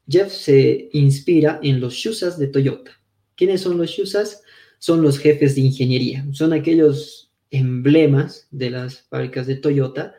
Jeff 0.09 0.33
se 0.33 0.89
inspira 0.93 1.61
en 1.63 1.81
los 1.81 1.95
Shusas 1.95 2.39
de 2.39 2.49
Toyota. 2.49 2.93
¿Quiénes 3.37 3.61
son 3.61 3.79
los 3.79 3.91
Shusas? 3.91 4.43
Son 4.79 5.01
los 5.03 5.19
jefes 5.19 5.55
de 5.55 5.63
ingeniería. 5.63 6.27
Son 6.33 6.53
aquellos 6.53 7.33
emblemas 7.51 8.49
de 8.51 8.71
las 8.71 9.03
fábricas 9.03 9.47
de 9.47 9.57
Toyota 9.57 10.15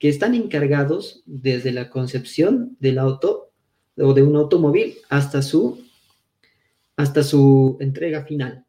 que 0.00 0.08
están 0.08 0.34
encargados 0.34 1.22
desde 1.26 1.72
la 1.72 1.90
concepción 1.90 2.76
del 2.80 2.98
auto 2.98 3.52
o 3.98 4.14
de 4.14 4.22
un 4.22 4.34
automóvil 4.34 4.96
hasta 5.10 5.42
su, 5.42 5.78
hasta 6.96 7.22
su 7.22 7.76
entrega 7.80 8.24
final. 8.24 8.64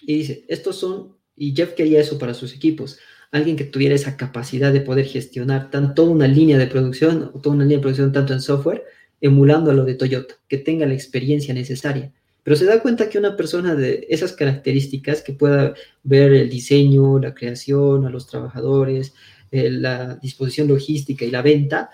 Y 0.00 0.18
dice, 0.18 0.44
estos 0.48 0.76
son, 0.76 1.16
y 1.36 1.52
Jeff 1.54 1.74
quería 1.74 2.00
eso 2.00 2.16
para 2.16 2.32
sus 2.32 2.54
equipos, 2.54 2.98
alguien 3.32 3.56
que 3.56 3.64
tuviera 3.64 3.96
esa 3.96 4.16
capacidad 4.16 4.72
de 4.72 4.82
poder 4.82 5.06
gestionar 5.06 5.68
tanto 5.72 6.04
una 6.04 6.28
línea 6.28 6.58
de 6.58 6.68
producción 6.68 7.32
o 7.34 7.40
toda 7.40 7.56
una 7.56 7.64
línea 7.64 7.78
de 7.78 7.82
producción 7.82 8.12
tanto 8.12 8.32
en 8.32 8.40
software, 8.40 8.84
emulando 9.20 9.72
a 9.72 9.74
lo 9.74 9.84
de 9.84 9.94
Toyota, 9.94 10.36
que 10.46 10.58
tenga 10.58 10.86
la 10.86 10.94
experiencia 10.94 11.52
necesaria. 11.52 12.12
Pero 12.44 12.54
se 12.56 12.66
da 12.66 12.80
cuenta 12.80 13.08
que 13.08 13.18
una 13.18 13.36
persona 13.36 13.74
de 13.74 14.06
esas 14.08 14.32
características, 14.32 15.22
que 15.22 15.32
pueda 15.32 15.74
ver 16.04 16.32
el 16.32 16.50
diseño, 16.50 17.18
la 17.18 17.34
creación, 17.34 18.04
a 18.04 18.10
los 18.10 18.28
trabajadores, 18.28 19.14
eh, 19.54 19.70
la 19.70 20.16
disposición 20.16 20.68
logística 20.68 21.24
y 21.24 21.30
la 21.30 21.42
venta, 21.42 21.90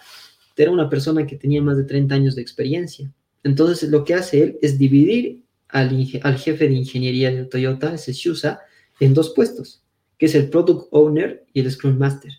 era 0.57 0.71
una 0.71 0.91
persona 0.91 1.27
que 1.27 1.37
tenía 1.37 1.63
más 1.63 1.79
de 1.79 1.85
30 1.85 2.15
años 2.15 2.35
de 2.35 2.43
experiencia. 2.43 3.11
Entonces, 3.43 3.89
lo 3.89 4.05
que 4.05 4.13
hace 4.13 4.43
él 4.43 4.59
es 4.61 4.79
dividir 4.79 5.43
al, 5.69 6.07
al 6.23 6.37
jefe 6.37 6.69
de 6.69 6.75
ingeniería 6.75 7.31
de 7.31 7.47
Toyota, 7.47 7.95
ese 7.95 8.13
Shusa, 8.13 8.61
en 8.99 9.15
dos 9.15 9.31
puestos 9.31 9.83
que 10.21 10.27
es 10.27 10.35
el 10.35 10.51
Product 10.51 10.89
Owner 10.91 11.47
y 11.55 11.61
el 11.61 11.71
Scrum 11.71 11.97
Master. 11.97 12.31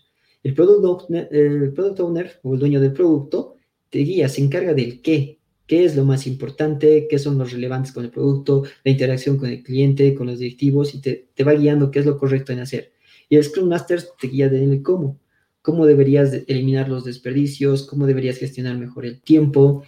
El 0.44 0.54
Product 0.54 0.84
Owner, 0.84 1.28
el 1.32 1.72
product 1.72 2.00
owner 2.00 2.38
o 2.42 2.54
el 2.54 2.60
dueño 2.60 2.80
del 2.80 2.92
producto 2.92 3.56
te 3.90 3.98
guía, 3.98 4.28
se 4.28 4.40
encarga 4.40 4.72
del 4.72 5.02
qué, 5.02 5.40
qué 5.66 5.84
es 5.84 5.96
lo 5.96 6.04
más 6.04 6.28
importante, 6.28 7.08
qué 7.10 7.18
son 7.18 7.38
los 7.38 7.50
relevantes 7.50 7.90
con 7.90 8.04
el 8.04 8.10
producto, 8.10 8.62
la 8.84 8.92
interacción 8.92 9.36
con 9.36 9.50
el 9.50 9.64
cliente, 9.64 10.14
con 10.14 10.28
los 10.28 10.38
directivos 10.38 10.94
y 10.94 11.00
te, 11.00 11.28
te 11.34 11.42
va 11.42 11.54
guiando 11.54 11.90
qué 11.90 11.98
es 11.98 12.06
lo 12.06 12.16
correcto 12.16 12.52
en 12.52 12.60
hacer. 12.60 12.91
Y 13.32 13.36
el 13.36 13.44
Scrum 13.44 13.66
Master 13.66 13.98
te 14.20 14.26
guía 14.26 14.50
del 14.50 14.82
cómo, 14.82 15.18
cómo 15.62 15.86
deberías 15.86 16.34
eliminar 16.48 16.90
los 16.90 17.04
desperdicios, 17.04 17.86
cómo 17.86 18.06
deberías 18.06 18.36
gestionar 18.36 18.76
mejor 18.76 19.06
el 19.06 19.22
tiempo 19.22 19.84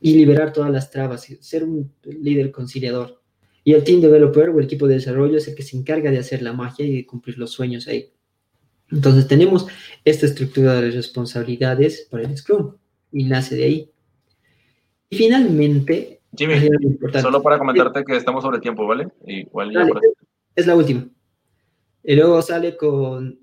y 0.00 0.14
liberar 0.14 0.52
todas 0.52 0.72
las 0.72 0.90
trabas, 0.90 1.24
ser 1.38 1.62
un 1.62 1.92
líder 2.02 2.50
conciliador. 2.50 3.22
Y 3.62 3.74
el 3.74 3.84
team 3.84 4.00
developer 4.00 4.48
o 4.48 4.58
el 4.58 4.64
equipo 4.64 4.88
de 4.88 4.94
desarrollo 4.94 5.36
es 5.36 5.46
el 5.46 5.54
que 5.54 5.62
se 5.62 5.76
encarga 5.76 6.10
de 6.10 6.18
hacer 6.18 6.42
la 6.42 6.52
magia 6.52 6.84
y 6.84 6.96
de 6.96 7.06
cumplir 7.06 7.38
los 7.38 7.52
sueños 7.52 7.86
ahí. 7.86 8.10
Entonces 8.90 9.28
tenemos 9.28 9.68
esta 10.04 10.26
estructura 10.26 10.80
de 10.80 10.90
responsabilidades 10.90 12.08
para 12.10 12.24
el 12.24 12.36
Scrum 12.36 12.74
y 13.12 13.22
nace 13.22 13.54
de 13.54 13.64
ahí. 13.66 13.90
Y 15.10 15.16
finalmente... 15.16 16.22
Jimmy, 16.36 16.56
solo 17.22 17.40
para 17.40 17.56
comentarte 17.56 18.04
que 18.04 18.16
estamos 18.16 18.42
sobre 18.42 18.58
tiempo, 18.58 18.84
¿vale? 18.84 19.06
Igual 19.24 19.70
es 20.56 20.66
la 20.66 20.74
última. 20.74 21.08
Y 22.04 22.14
luego 22.14 22.42
sale 22.42 22.76
con 22.76 23.40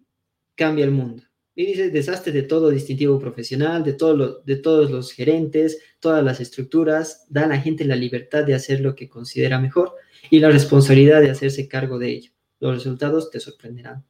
Cambia 0.56 0.86
el 0.86 0.92
mundo. 0.92 1.24
Y 1.56 1.66
dice, 1.66 1.90
desastre 1.90 2.32
de 2.32 2.44
todo 2.44 2.70
distintivo 2.70 3.20
profesional, 3.20 3.84
de, 3.84 3.94
todo 3.94 4.42
de 4.44 4.56
todos 4.58 4.92
los 4.92 5.12
gerentes, 5.12 5.80
todas 6.00 6.24
las 6.24 6.40
estructuras, 6.40 7.26
da 7.30 7.46
a 7.46 7.48
la 7.48 7.60
gente 7.60 7.84
la 7.84 7.96
libertad 7.96 8.46
de 8.46 8.54
hacer 8.54 8.80
lo 8.80 8.96
que 8.96 9.10
considera 9.10 9.60
mejor 9.60 9.96
y 10.30 10.40
la 10.40 10.50
responsabilidad 10.50 11.22
de 11.22 11.32
hacerse 11.32 11.68
cargo 11.68 11.98
de 11.98 12.10
ello. 12.12 12.32
Los 12.60 12.76
resultados 12.76 13.32
te 13.32 13.40
sorprenderán. 13.40 14.06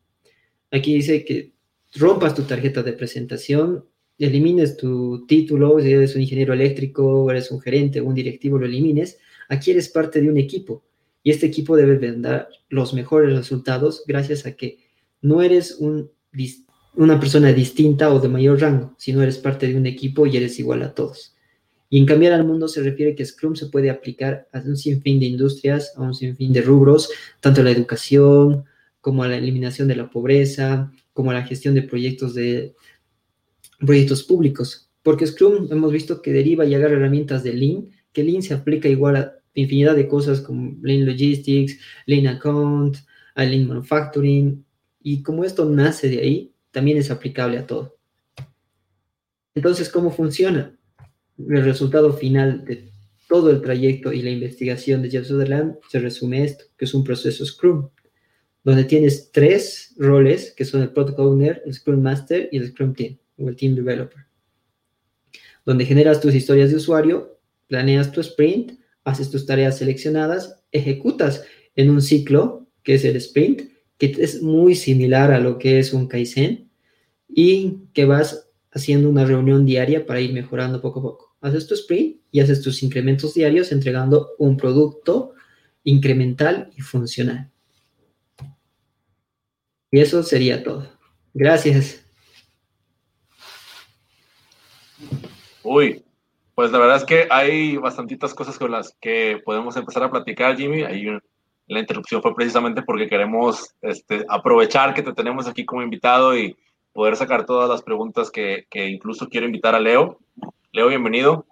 Aquí 0.69 0.93
dice 0.93 1.23
que 1.23 1.53
rompas 1.95 2.35
tu 2.35 2.43
tarjeta 2.43 2.83
de 2.83 2.93
presentación, 2.93 3.85
elimines 4.17 4.77
tu 4.77 5.25
título, 5.25 5.79
si 5.79 5.91
eres 5.91 6.15
un 6.15 6.21
ingeniero 6.21 6.53
eléctrico, 6.53 7.31
eres 7.31 7.49
un 7.49 7.61
gerente, 7.61 8.01
un 8.01 8.13
directivo, 8.13 8.59
lo 8.59 8.65
elimines. 8.65 9.17
Aquí 9.49 9.71
eres 9.71 9.89
parte 9.89 10.21
de 10.21 10.29
un 10.29 10.37
equipo 10.37 10.83
y 11.23 11.31
este 11.31 11.45
equipo 11.45 11.75
debe 11.75 12.11
dar 12.17 12.49
los 12.69 12.93
mejores 12.93 13.35
resultados 13.35 14.03
gracias 14.07 14.45
a 14.45 14.55
que 14.55 14.79
no 15.21 15.41
eres 15.41 15.77
un, 15.79 16.09
una 16.95 17.19
persona 17.19 17.53
distinta 17.53 18.13
o 18.13 18.19
de 18.19 18.27
mayor 18.27 18.59
rango, 18.59 18.95
sino 18.97 19.21
eres 19.21 19.37
parte 19.37 19.67
de 19.67 19.77
un 19.77 19.85
equipo 19.85 20.25
y 20.25 20.37
eres 20.37 20.59
igual 20.59 20.81
a 20.81 20.93
todos. 20.93 21.35
Y 21.89 21.99
en 21.99 22.05
cambiar 22.05 22.33
al 22.33 22.45
mundo 22.45 22.67
se 22.67 22.81
refiere 22.81 23.15
que 23.15 23.25
Scrum 23.25 23.55
se 23.55 23.67
puede 23.67 23.89
aplicar 23.89 24.47
a 24.53 24.59
un 24.59 24.77
sinfín 24.77 25.19
de 25.19 25.25
industrias, 25.25 25.93
a 25.97 26.01
un 26.01 26.13
sinfín 26.13 26.53
de 26.53 26.61
rubros, 26.61 27.09
tanto 27.41 27.61
a 27.61 27.63
la 27.65 27.71
educación 27.71 28.63
como 29.01 29.23
a 29.23 29.27
la 29.27 29.37
eliminación 29.37 29.87
de 29.87 29.95
la 29.95 30.09
pobreza, 30.09 30.91
como 31.13 31.31
a 31.31 31.33
la 31.33 31.43
gestión 31.43 31.75
de 31.75 31.83
proyectos 31.83 32.33
de 32.33 32.75
proyectos 33.79 34.23
públicos. 34.23 34.89
Porque 35.03 35.27
Scrum 35.27 35.67
hemos 35.71 35.91
visto 35.91 36.21
que 36.21 36.31
deriva 36.31 36.65
y 36.65 36.75
agarra 36.75 36.95
herramientas 36.95 37.43
de 37.43 37.53
Lean, 37.53 37.89
que 38.13 38.23
Lean 38.23 38.41
se 38.41 38.53
aplica 38.53 38.87
igual 38.87 39.15
a 39.17 39.40
infinidad 39.53 39.95
de 39.95 40.07
cosas 40.07 40.41
como 40.41 40.77
Lean 40.81 41.05
Logistics, 41.05 41.79
Lean 42.05 42.27
Account, 42.27 42.97
Lean 43.35 43.67
Manufacturing, 43.67 44.63
y 45.01 45.23
como 45.23 45.43
esto 45.43 45.65
nace 45.65 46.09
de 46.09 46.19
ahí, 46.19 46.53
también 46.71 46.97
es 46.97 47.11
aplicable 47.11 47.57
a 47.57 47.67
todo. 47.67 47.97
Entonces, 49.53 49.89
¿cómo 49.89 50.11
funciona? 50.11 50.77
El 51.37 51.63
resultado 51.63 52.13
final 52.13 52.63
de 52.65 52.91
todo 53.27 53.49
el 53.49 53.61
trayecto 53.61 54.13
y 54.13 54.21
la 54.21 54.29
investigación 54.29 55.01
de 55.01 55.09
Jeff 55.09 55.25
Sutherland 55.25 55.75
se 55.89 55.99
resume 55.99 56.43
esto, 56.43 56.65
que 56.77 56.85
es 56.85 56.93
un 56.93 57.03
proceso 57.03 57.45
Scrum, 57.45 57.89
donde 58.63 58.83
tienes 58.83 59.31
tres 59.31 59.93
roles, 59.97 60.53
que 60.55 60.65
son 60.65 60.81
el 60.81 60.91
Product 60.91 61.19
Owner, 61.19 61.61
el 61.65 61.73
Scrum 61.73 62.01
Master 62.01 62.49
y 62.51 62.57
el 62.57 62.67
Scrum 62.67 62.93
Team, 62.93 63.17
o 63.37 63.49
el 63.49 63.55
Team 63.55 63.75
Developer, 63.75 64.25
donde 65.65 65.85
generas 65.85 66.21
tus 66.21 66.35
historias 66.35 66.69
de 66.69 66.75
usuario, 66.75 67.39
planeas 67.67 68.11
tu 68.11 68.21
sprint, 68.21 68.73
haces 69.03 69.29
tus 69.29 69.45
tareas 69.45 69.77
seleccionadas, 69.77 70.63
ejecutas 70.71 71.43
en 71.75 71.89
un 71.89 72.01
ciclo, 72.01 72.67
que 72.83 72.95
es 72.95 73.05
el 73.05 73.15
sprint, 73.17 73.71
que 73.97 74.15
es 74.17 74.41
muy 74.41 74.75
similar 74.75 75.31
a 75.31 75.39
lo 75.39 75.57
que 75.57 75.79
es 75.79 75.93
un 75.93 76.07
Kaizen, 76.07 76.69
y 77.27 77.77
que 77.93 78.05
vas 78.05 78.49
haciendo 78.71 79.09
una 79.09 79.25
reunión 79.25 79.65
diaria 79.65 80.05
para 80.05 80.21
ir 80.21 80.33
mejorando 80.33 80.81
poco 80.81 80.99
a 80.99 81.03
poco. 81.03 81.35
Haces 81.41 81.67
tu 81.67 81.73
sprint 81.73 82.21
y 82.31 82.39
haces 82.39 82.61
tus 82.61 82.83
incrementos 82.83 83.33
diarios 83.33 83.71
entregando 83.71 84.29
un 84.37 84.57
producto 84.57 85.33
incremental 85.83 86.71
y 86.77 86.81
funcional. 86.81 87.51
Y 89.91 89.99
eso 89.99 90.23
sería 90.23 90.63
todo. 90.63 90.89
Gracias. 91.33 92.01
Uy, 95.63 96.03
pues 96.55 96.71
la 96.71 96.79
verdad 96.79 96.97
es 96.97 97.05
que 97.05 97.27
hay 97.29 97.77
bastantitas 97.77 98.33
cosas 98.33 98.59
con 98.59 98.71
las 98.71 98.95
que 98.99 99.41
podemos 99.43 99.75
empezar 99.77 100.03
a 100.03 100.11
platicar, 100.11 100.57
Jimmy. 100.57 100.83
Ahí 100.83 101.05
la 101.67 101.79
interrupción 101.79 102.21
fue 102.21 102.35
precisamente 102.35 102.81
porque 102.81 103.07
queremos 103.07 103.73
este, 103.81 104.25
aprovechar 104.27 104.93
que 104.93 105.03
te 105.03 105.13
tenemos 105.13 105.47
aquí 105.47 105.65
como 105.65 105.81
invitado 105.81 106.37
y 106.37 106.55
poder 106.93 107.15
sacar 107.15 107.45
todas 107.45 107.69
las 107.69 107.81
preguntas 107.81 108.29
que, 108.29 108.65
incluso 108.73 109.29
quiero 109.29 109.45
invitar 109.45 109.75
a 109.75 109.79
Leo. 109.79 110.19
Leo, 110.73 110.87
bienvenido. 110.89 111.45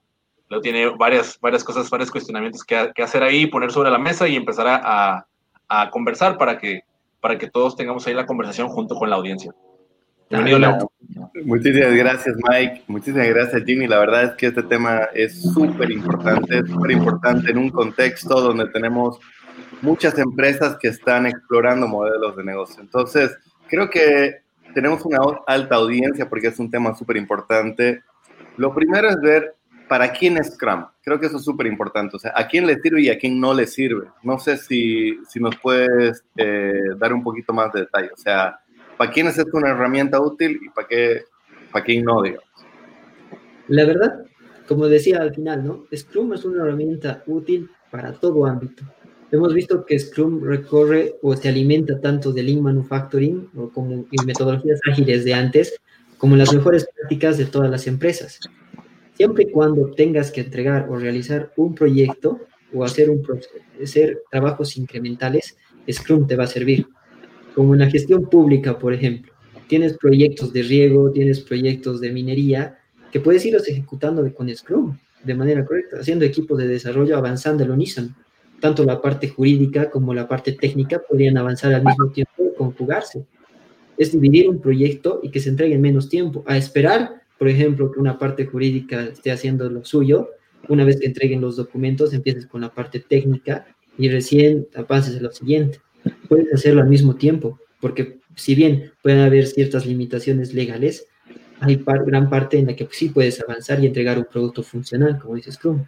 Leo 0.50 0.60
tiene 0.60 0.90
varias, 0.90 1.40
varias 1.40 1.64
cosas, 1.64 1.90
varios 1.90 2.12
cuestionamientos 2.12 2.64
que, 2.64 2.92
que 2.94 3.04
hacer 3.04 3.24
ahí, 3.24 3.46
poner 3.46 3.72
sobre 3.72 3.92
la 3.92 3.98
mesa 3.98 4.28
y 4.28 4.36
empezar 4.36 4.68
a, 4.68 5.26
a, 5.70 5.90
conversar 5.90 6.38
para 6.38 6.58
que, 6.58 6.82
para 7.22 7.38
que 7.38 7.50
todos 7.50 7.76
tengamos 7.76 8.06
ahí 8.06 8.14
la 8.14 8.26
conversación 8.26 8.68
junto 8.68 8.96
con 8.96 9.10
la 9.10 9.16
audiencia. 9.16 9.54
Muchísimas 10.30 11.94
gracias, 11.96 12.36
Mike. 12.48 12.84
Muchísimas 12.88 13.28
gracias, 13.30 13.64
Jimmy. 13.66 13.88
La 13.88 14.00
verdad 14.00 14.24
es 14.26 14.32
que 14.34 14.48
este 14.48 14.64
tema 14.64 15.10
es 15.14 15.42
súper 15.42 15.92
importante, 15.92 16.66
súper 16.68 16.92
importante 16.92 17.52
en 17.52 17.58
un 17.58 17.70
contexto 17.70 18.40
donde 18.40 18.68
tenemos 18.68 19.20
muchas 19.82 20.18
empresas 20.20 20.78
que 20.80 20.90
están 20.90 21.26
explorando 21.26 21.88
modelos 21.88 22.36
de 22.36 22.44
negocio. 22.44 22.82
Entonces, 22.82 23.36
creo 23.68 23.90
que 23.90 24.42
tenemos 24.74 25.04
una 25.06 25.20
alta 25.48 25.76
audiencia 25.76 26.30
porque 26.30 26.48
es 26.48 26.60
un 26.60 26.70
tema 26.70 26.96
súper 26.96 27.18
importante. 27.18 28.04
Lo 28.58 28.74
primero 28.74 29.10
es 29.10 29.20
ver 29.22 29.56
para 29.88 30.12
quién 30.12 30.38
es 30.38 30.54
Scrum. 30.54 30.86
Creo 31.02 31.20
que 31.20 31.26
eso 31.26 31.38
es 31.38 31.44
súper 31.44 31.66
importante. 31.68 32.16
O 32.16 32.20
sea, 32.20 32.34
a 32.36 32.48
quién 32.48 32.68
le 32.68 32.80
sirve 32.80 33.02
y 33.02 33.10
a 33.10 33.18
quién 33.18 33.40
no 33.40 33.54
le 33.54 33.66
sirve. 33.66 34.08
No 34.22 34.38
sé 34.38 34.58
si, 34.58 35.20
si 35.28 35.40
nos 35.40 35.56
puedes 35.58 36.24
eh, 36.38 36.94
dar 36.98 37.14
un 37.14 37.24
poquito 37.24 37.52
más 37.52 37.74
de 37.74 37.82
detalle. 37.82 38.12
O 38.14 38.18
sea, 38.18 38.60
¿para 39.00 39.14
quién 39.14 39.28
es 39.28 39.38
esto 39.38 39.58
una 39.58 39.70
herramienta 39.70 40.20
útil 40.20 40.60
y 40.62 40.68
para, 40.72 40.86
qué, 40.86 41.22
para 41.72 41.86
quién 41.86 42.04
no, 42.04 42.22
digamos? 42.22 42.44
La 43.70 43.86
verdad, 43.86 44.26
como 44.68 44.88
decía 44.88 45.22
al 45.22 45.34
final, 45.34 45.66
¿no? 45.66 45.86
Scrum 45.96 46.34
es 46.34 46.44
una 46.44 46.64
herramienta 46.64 47.24
útil 47.26 47.70
para 47.90 48.12
todo 48.12 48.46
ámbito. 48.46 48.84
Hemos 49.32 49.54
visto 49.54 49.86
que 49.86 49.98
Scrum 49.98 50.44
recorre 50.44 51.16
o 51.22 51.34
se 51.34 51.48
alimenta 51.48 52.02
tanto 52.02 52.34
de 52.34 52.44
Lean 52.44 52.62
Manufacturing 52.62 53.50
o 53.56 53.70
como 53.70 54.06
metodologías 54.26 54.82
ágiles 54.92 55.24
de 55.24 55.34
antes, 55.34 55.80
como 56.18 56.36
las 56.36 56.54
mejores 56.54 56.86
prácticas 56.94 57.38
de 57.38 57.46
todas 57.46 57.72
las 57.72 57.88
empresas. 57.88 58.38
Siempre 59.14 59.46
y 59.46 59.52
cuando 59.52 59.92
tengas 59.92 60.30
que 60.30 60.42
entregar 60.42 60.90
o 60.90 60.98
realizar 60.98 61.54
un 61.56 61.74
proyecto 61.74 62.42
o 62.74 62.84
hacer, 62.84 63.10
un, 63.10 63.26
hacer 63.82 64.24
trabajos 64.30 64.76
incrementales, 64.76 65.56
Scrum 65.90 66.28
te 66.28 66.36
va 66.36 66.44
a 66.44 66.48
servir. 66.48 66.86
Como 67.56 67.74
en 67.74 67.80
la 67.80 67.90
gestión 67.90 68.30
pública, 68.30 68.78
por 68.78 68.94
ejemplo, 68.94 69.34
tienes 69.68 69.98
proyectos 69.98 70.54
de 70.54 70.64
riego, 70.64 71.12
tienes 71.12 71.42
proyectos 71.42 72.02
de 72.02 72.12
minería, 72.12 72.80
que 73.12 73.20
puedes 73.20 73.46
irlos 73.46 73.68
ejecutando 73.68 74.32
con 74.34 74.56
Scrum 74.56 74.98
de 75.24 75.36
manera 75.36 75.66
correcta, 75.66 75.98
haciendo 76.00 76.26
equipos 76.26 76.58
de 76.58 76.68
desarrollo 76.68 77.18
avanzando 77.18 77.64
al 77.64 77.72
unísono 77.72 78.16
tanto 78.60 78.84
la 78.84 79.02
parte 79.02 79.30
jurídica 79.30 79.90
como 79.90 80.14
la 80.14 80.28
parte 80.28 80.54
técnica 80.54 81.02
podrían 81.08 81.38
avanzar 81.38 81.74
al 81.74 81.84
mismo 81.84 82.10
tiempo 82.10 82.34
y 82.40 82.56
conjugarse. 82.56 83.26
Es 83.98 84.12
dividir 84.12 84.50
un 84.50 84.62
proyecto 84.62 85.20
y 85.24 85.32
que 85.32 85.40
se 85.40 85.50
entregue 85.50 85.76
en 85.76 85.82
menos 85.82 86.10
tiempo, 86.10 86.44
a 86.48 86.58
esperar, 86.58 87.22
por 87.38 87.48
ejemplo, 87.48 87.92
que 87.92 88.00
una 88.00 88.18
parte 88.18 88.46
jurídica 88.46 89.04
esté 89.04 89.32
haciendo 89.32 89.70
lo 89.70 89.84
suyo, 89.84 90.30
una 90.68 90.84
vez 90.84 91.00
que 91.00 91.08
entreguen 91.08 91.42
los 91.42 91.56
documentos, 91.56 92.14
empieces 92.14 92.46
con 92.46 92.62
la 92.62 92.74
parte 92.74 93.00
técnica 93.00 93.66
y 93.98 94.10
recién 94.10 94.68
avances 94.76 95.18
a 95.18 95.22
lo 95.22 95.32
siguiente. 95.32 95.80
Puedes 96.30 96.54
hacerlo 96.54 96.82
al 96.82 96.88
mismo 96.88 97.16
tiempo, 97.16 97.60
porque 97.82 98.20
si 98.36 98.56
bien 98.56 98.94
pueden 99.02 99.20
haber 99.20 99.48
ciertas 99.48 99.86
limitaciones 99.86 100.54
legales, 100.54 101.08
hay 101.60 101.84
gran 102.06 102.30
parte 102.30 102.58
en 102.58 102.68
la 102.68 102.76
que 102.76 102.88
sí 102.92 103.10
puedes 103.10 103.42
avanzar 103.42 103.84
y 103.84 103.88
entregar 103.88 104.18
un 104.18 104.26
producto 104.32 104.64
funcional, 104.64 105.20
como 105.20 105.36
dice 105.36 105.52
Scrum. 105.52 105.86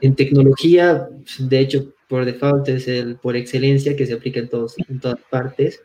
En 0.00 0.14
tecnología, 0.14 1.08
de 1.38 1.58
hecho, 1.58 1.92
por 2.08 2.24
default 2.24 2.68
es 2.68 2.88
el 2.88 3.16
por 3.16 3.36
excelencia 3.36 3.96
que 3.96 4.06
se 4.06 4.14
aplica 4.14 4.40
en, 4.40 4.48
todos, 4.48 4.74
en 4.88 5.00
todas 5.00 5.18
partes. 5.30 5.82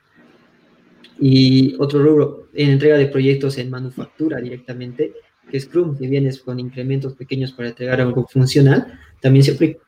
Y 1.19 1.75
otro 1.79 2.01
rubro, 2.01 2.47
en 2.53 2.69
entrega 2.69 2.97
de 2.97 3.07
proyectos 3.07 3.57
en 3.57 3.69
manufactura 3.69 4.39
directamente, 4.39 5.13
que 5.51 5.59
Scrum, 5.59 5.97
si 5.97 6.07
vienes 6.07 6.39
con 6.39 6.59
incrementos 6.59 7.13
pequeños 7.13 7.51
para 7.51 7.69
entregar 7.69 7.99
algo 7.99 8.25
funcional, 8.27 8.99
también 9.19 9.43
se 9.43 9.51
aplica 9.51 9.79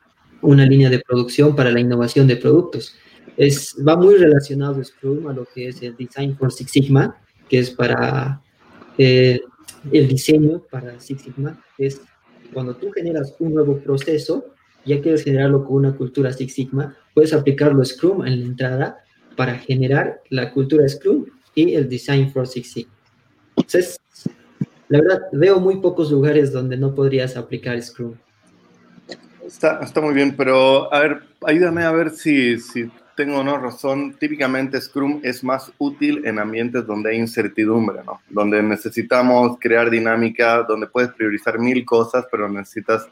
una 0.42 0.66
línea 0.66 0.90
de 0.90 0.98
producción 0.98 1.56
para 1.56 1.70
la 1.70 1.80
innovación 1.80 2.26
de 2.26 2.36
productos. 2.36 2.96
Va 3.86 3.96
muy 3.96 4.16
relacionado 4.16 4.82
Scrum 4.82 5.26
a 5.28 5.32
lo 5.32 5.44
que 5.44 5.68
es 5.68 5.82
el 5.82 5.96
Design 5.96 6.36
for 6.36 6.52
Six 6.52 6.70
Sigma, 6.70 7.16
que 7.48 7.58
es 7.58 7.70
para 7.70 8.40
eh, 8.98 9.40
el 9.90 10.08
diseño 10.08 10.62
para 10.70 10.98
Six 11.00 11.22
Sigma, 11.22 11.60
es 11.78 12.00
cuando 12.52 12.76
tú 12.76 12.90
generas 12.92 13.34
un 13.38 13.54
nuevo 13.54 13.78
proceso, 13.78 14.44
ya 14.84 15.00
quieres 15.00 15.24
generarlo 15.24 15.64
con 15.64 15.76
una 15.76 15.96
cultura 15.96 16.32
Six 16.32 16.52
Sigma, 16.52 16.96
puedes 17.14 17.32
aplicarlo 17.32 17.84
Scrum 17.84 18.26
en 18.26 18.40
la 18.40 18.46
entrada 18.46 18.98
para 19.36 19.58
generar 19.58 20.20
la 20.28 20.52
cultura 20.52 20.88
Scrum 20.88 21.26
y 21.54 21.74
el 21.74 21.88
Design 21.88 22.30
for 22.30 22.46
Six 22.46 22.72
Sigma. 22.72 22.92
Entonces, 23.56 23.98
la 24.88 25.00
verdad, 25.00 25.22
veo 25.32 25.58
muy 25.58 25.80
pocos 25.80 26.10
lugares 26.10 26.52
donde 26.52 26.76
no 26.76 26.94
podrías 26.94 27.36
aplicar 27.36 27.80
Scrum. 27.82 28.14
Está, 29.44 29.80
muy 30.00 30.14
bien, 30.14 30.34
pero 30.36 30.92
a 30.92 31.00
ver, 31.00 31.22
ayúdame 31.44 31.82
a 31.82 31.92
ver 31.92 32.10
si 32.10 32.56
tengo 33.16 33.42
no 33.42 33.58
razón. 33.58 34.14
Típicamente 34.14 34.80
Scrum 34.80 35.20
es 35.22 35.44
más 35.44 35.72
útil 35.78 36.22
en 36.24 36.38
ambientes 36.38 36.86
donde 36.86 37.10
hay 37.10 37.18
incertidumbre, 37.18 38.02
¿no? 38.04 38.20
Donde 38.28 38.62
necesitamos 38.62 39.58
crear 39.60 39.90
dinámica, 39.90 40.62
donde 40.62 40.86
puedes 40.86 41.12
priorizar 41.12 41.58
mil 41.58 41.84
cosas, 41.84 42.26
pero 42.30 42.48
necesitas 42.48 43.08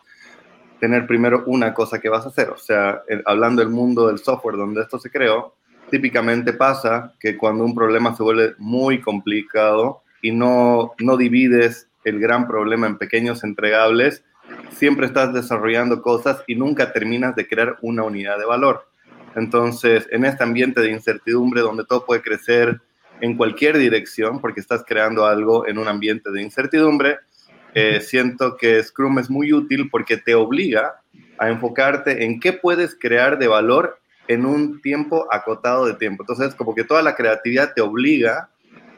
tener 0.78 1.06
primero 1.06 1.44
una 1.46 1.74
cosa 1.74 2.00
que 2.00 2.08
vas 2.08 2.24
a 2.24 2.30
hacer. 2.30 2.50
O 2.50 2.58
sea, 2.58 3.02
hablando 3.26 3.62
del 3.62 3.70
mundo 3.70 4.06
del 4.08 4.18
software 4.18 4.56
donde 4.56 4.82
esto 4.82 4.98
se 4.98 5.10
creó, 5.10 5.54
típicamente 5.90 6.52
pasa 6.52 7.14
que 7.20 7.36
cuando 7.36 7.64
un 7.64 7.74
problema 7.74 8.16
se 8.16 8.22
vuelve 8.22 8.54
muy 8.58 9.00
complicado, 9.00 10.02
y 10.22 10.32
no, 10.32 10.92
no 10.98 11.16
divides 11.16 11.88
el 12.04 12.20
gran 12.20 12.46
problema 12.46 12.86
en 12.86 12.98
pequeños 12.98 13.44
entregables, 13.44 14.24
siempre 14.72 15.06
estás 15.06 15.32
desarrollando 15.32 16.02
cosas 16.02 16.42
y 16.46 16.54
nunca 16.54 16.92
terminas 16.92 17.34
de 17.36 17.46
crear 17.46 17.78
una 17.82 18.02
unidad 18.02 18.38
de 18.38 18.46
valor. 18.46 18.89
Entonces, 19.36 20.08
en 20.10 20.24
este 20.24 20.42
ambiente 20.42 20.80
de 20.80 20.90
incertidumbre 20.90 21.60
donde 21.60 21.84
todo 21.84 22.04
puede 22.04 22.22
crecer 22.22 22.80
en 23.20 23.36
cualquier 23.36 23.78
dirección, 23.78 24.40
porque 24.40 24.60
estás 24.60 24.84
creando 24.86 25.26
algo 25.26 25.66
en 25.66 25.78
un 25.78 25.88
ambiente 25.88 26.30
de 26.30 26.42
incertidumbre, 26.42 27.18
eh, 27.74 28.00
siento 28.00 28.56
que 28.56 28.82
Scrum 28.82 29.18
es 29.18 29.30
muy 29.30 29.52
útil 29.52 29.88
porque 29.90 30.16
te 30.16 30.34
obliga 30.34 31.00
a 31.38 31.48
enfocarte 31.48 32.24
en 32.24 32.40
qué 32.40 32.52
puedes 32.52 32.96
crear 32.98 33.38
de 33.38 33.48
valor 33.48 33.98
en 34.26 34.44
un 34.44 34.80
tiempo 34.80 35.26
acotado 35.30 35.86
de 35.86 35.94
tiempo. 35.94 36.22
Entonces, 36.22 36.54
como 36.54 36.74
que 36.74 36.84
toda 36.84 37.02
la 37.02 37.14
creatividad 37.14 37.72
te 37.74 37.80
obliga 37.80 38.48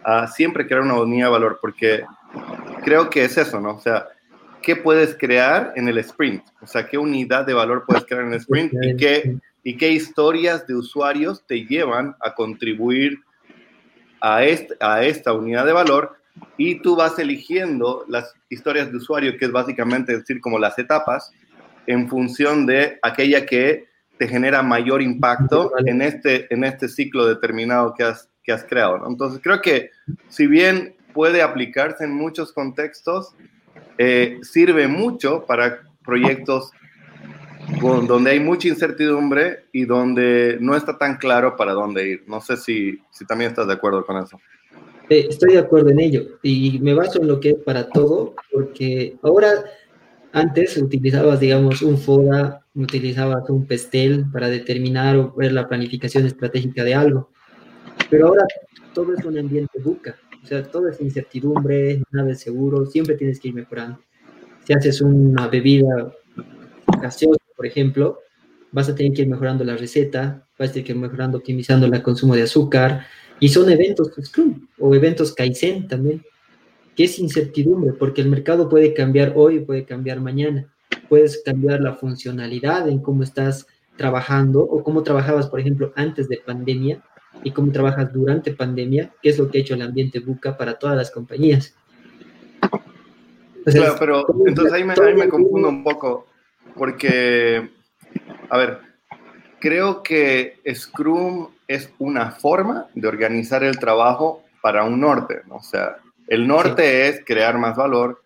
a 0.04 0.26
siempre 0.26 0.66
crear 0.66 0.82
una 0.82 1.00
unidad 1.00 1.26
de 1.26 1.32
valor, 1.32 1.58
porque 1.60 2.04
creo 2.84 3.08
que 3.08 3.24
es 3.24 3.36
eso, 3.38 3.60
¿no? 3.60 3.76
O 3.76 3.80
sea, 3.80 4.08
¿qué 4.62 4.76
puedes 4.76 5.16
crear 5.16 5.72
en 5.76 5.88
el 5.88 5.98
sprint? 5.98 6.42
O 6.60 6.66
sea, 6.66 6.86
¿qué 6.86 6.98
unidad 6.98 7.46
de 7.46 7.54
valor 7.54 7.84
puedes 7.86 8.04
crear 8.04 8.24
en 8.24 8.32
el 8.32 8.40
sprint 8.40 8.72
y 8.82 8.96
qué, 8.96 9.38
y 9.62 9.76
qué 9.76 9.92
historias 9.92 10.66
de 10.66 10.74
usuarios 10.74 11.44
te 11.46 11.64
llevan 11.66 12.16
a 12.20 12.34
contribuir 12.34 13.20
a, 14.20 14.44
este, 14.44 14.74
a 14.80 15.04
esta 15.04 15.32
unidad 15.32 15.66
de 15.66 15.72
valor? 15.72 16.16
Y 16.56 16.80
tú 16.80 16.96
vas 16.96 17.18
eligiendo 17.18 18.04
las 18.08 18.34
historias 18.48 18.90
de 18.90 18.96
usuario, 18.96 19.36
que 19.36 19.44
es 19.44 19.52
básicamente 19.52 20.16
decir 20.16 20.40
como 20.40 20.58
las 20.58 20.78
etapas, 20.78 21.30
en 21.86 22.08
función 22.08 22.66
de 22.66 22.98
aquella 23.02 23.44
que 23.44 23.86
te 24.18 24.28
genera 24.28 24.62
mayor 24.62 25.02
impacto 25.02 25.72
en 25.84 26.00
este, 26.00 26.52
en 26.52 26.64
este 26.64 26.88
ciclo 26.88 27.26
determinado 27.26 27.92
que 27.94 28.04
has, 28.04 28.30
que 28.42 28.52
has 28.52 28.64
creado. 28.64 29.04
Entonces, 29.06 29.40
creo 29.42 29.60
que 29.60 29.90
si 30.28 30.46
bien 30.46 30.94
puede 31.12 31.42
aplicarse 31.42 32.04
en 32.04 32.12
muchos 32.12 32.52
contextos, 32.52 33.34
eh, 33.98 34.38
sirve 34.42 34.88
mucho 34.88 35.44
para 35.44 35.82
proyectos 36.04 36.70
donde 37.80 38.30
hay 38.30 38.40
mucha 38.40 38.68
incertidumbre 38.68 39.64
y 39.72 39.84
donde 39.84 40.58
no 40.60 40.76
está 40.76 40.98
tan 40.98 41.16
claro 41.16 41.56
para 41.56 41.72
dónde 41.72 42.08
ir. 42.08 42.24
No 42.26 42.40
sé 42.40 42.56
si, 42.56 42.98
si 43.10 43.24
también 43.26 43.50
estás 43.50 43.66
de 43.66 43.74
acuerdo 43.74 44.04
con 44.04 44.22
eso. 44.22 44.38
Eh, 45.08 45.26
estoy 45.28 45.54
de 45.54 45.58
acuerdo 45.58 45.90
en 45.90 46.00
ello 46.00 46.38
y 46.42 46.78
me 46.80 46.94
baso 46.94 47.20
en 47.20 47.28
lo 47.28 47.40
que 47.40 47.50
es 47.50 47.56
para 47.56 47.88
todo, 47.88 48.34
porque 48.50 49.16
ahora 49.22 49.64
antes 50.32 50.76
utilizabas, 50.78 51.40
digamos, 51.40 51.82
un 51.82 51.98
FODA, 51.98 52.64
utilizabas 52.74 53.48
un 53.50 53.66
PESTEL 53.66 54.26
para 54.32 54.48
determinar 54.48 55.16
o 55.16 55.32
ver 55.34 55.52
la 55.52 55.68
planificación 55.68 56.24
estratégica 56.24 56.84
de 56.84 56.94
algo, 56.94 57.28
pero 58.08 58.28
ahora 58.28 58.44
todo 58.94 59.12
es 59.14 59.24
un 59.24 59.38
ambiente 59.38 59.78
buca. 59.80 60.16
O 60.42 60.46
sea, 60.46 60.62
todo 60.62 60.88
es 60.88 61.00
incertidumbre, 61.00 62.02
nada 62.10 62.32
es 62.32 62.40
seguro, 62.40 62.86
siempre 62.86 63.14
tienes 63.14 63.38
que 63.38 63.48
ir 63.48 63.54
mejorando. 63.54 64.00
Si 64.64 64.72
haces 64.72 65.00
una 65.00 65.48
bebida 65.48 66.12
gaseosa, 67.00 67.41
por 67.62 67.68
ejemplo, 67.68 68.18
vas 68.72 68.88
a 68.88 68.94
tener 68.96 69.12
que 69.12 69.22
ir 69.22 69.28
mejorando 69.28 69.62
la 69.62 69.76
receta, 69.76 70.44
vas 70.58 70.70
a 70.70 70.72
tener 70.72 70.84
que 70.84 70.92
ir 70.94 70.98
mejorando, 70.98 71.38
optimizando 71.38 71.86
el 71.86 72.02
consumo 72.02 72.34
de 72.34 72.42
azúcar, 72.42 73.06
y 73.38 73.50
son 73.50 73.70
eventos 73.70 74.10
Scrum 74.20 74.66
o 74.80 74.92
eventos 74.96 75.32
Kaizen 75.32 75.86
también, 75.86 76.24
que 76.96 77.04
es 77.04 77.20
incertidumbre, 77.20 77.92
porque 77.92 78.20
el 78.20 78.28
mercado 78.28 78.68
puede 78.68 78.94
cambiar 78.94 79.34
hoy, 79.36 79.60
puede 79.60 79.84
cambiar 79.84 80.18
mañana, 80.18 80.74
puedes 81.08 81.40
cambiar 81.44 81.80
la 81.80 81.94
funcionalidad 81.94 82.88
en 82.88 82.98
cómo 82.98 83.22
estás 83.22 83.68
trabajando 83.96 84.60
o 84.62 84.82
cómo 84.82 85.04
trabajabas, 85.04 85.46
por 85.46 85.60
ejemplo, 85.60 85.92
antes 85.94 86.28
de 86.28 86.38
pandemia, 86.38 87.00
y 87.44 87.52
cómo 87.52 87.70
trabajas 87.70 88.12
durante 88.12 88.52
pandemia, 88.54 89.12
que 89.22 89.28
es 89.28 89.38
lo 89.38 89.48
que 89.48 89.58
ha 89.58 89.60
hecho 89.60 89.74
el 89.74 89.82
ambiente 89.82 90.18
buca 90.18 90.56
para 90.56 90.74
todas 90.80 90.96
las 90.96 91.12
compañías. 91.12 91.76
claro, 93.64 93.94
pero 94.00 94.26
entonces 94.46 94.72
ahí 94.72 94.82
me, 94.82 94.94
ahí 94.94 95.14
me 95.14 95.28
confundo 95.28 95.68
un 95.68 95.84
poco, 95.84 96.26
porque, 96.76 97.70
a 98.48 98.56
ver, 98.58 98.80
creo 99.60 100.02
que 100.02 100.60
Scrum 100.74 101.48
es 101.68 101.92
una 101.98 102.32
forma 102.32 102.86
de 102.94 103.08
organizar 103.08 103.62
el 103.62 103.78
trabajo 103.78 104.42
para 104.60 104.84
un 104.84 105.00
norte, 105.00 105.42
¿no? 105.46 105.56
o 105.56 105.62
sea, 105.62 105.96
el 106.28 106.46
norte 106.46 107.08
es 107.08 107.22
crear 107.24 107.58
más 107.58 107.76
valor 107.76 108.22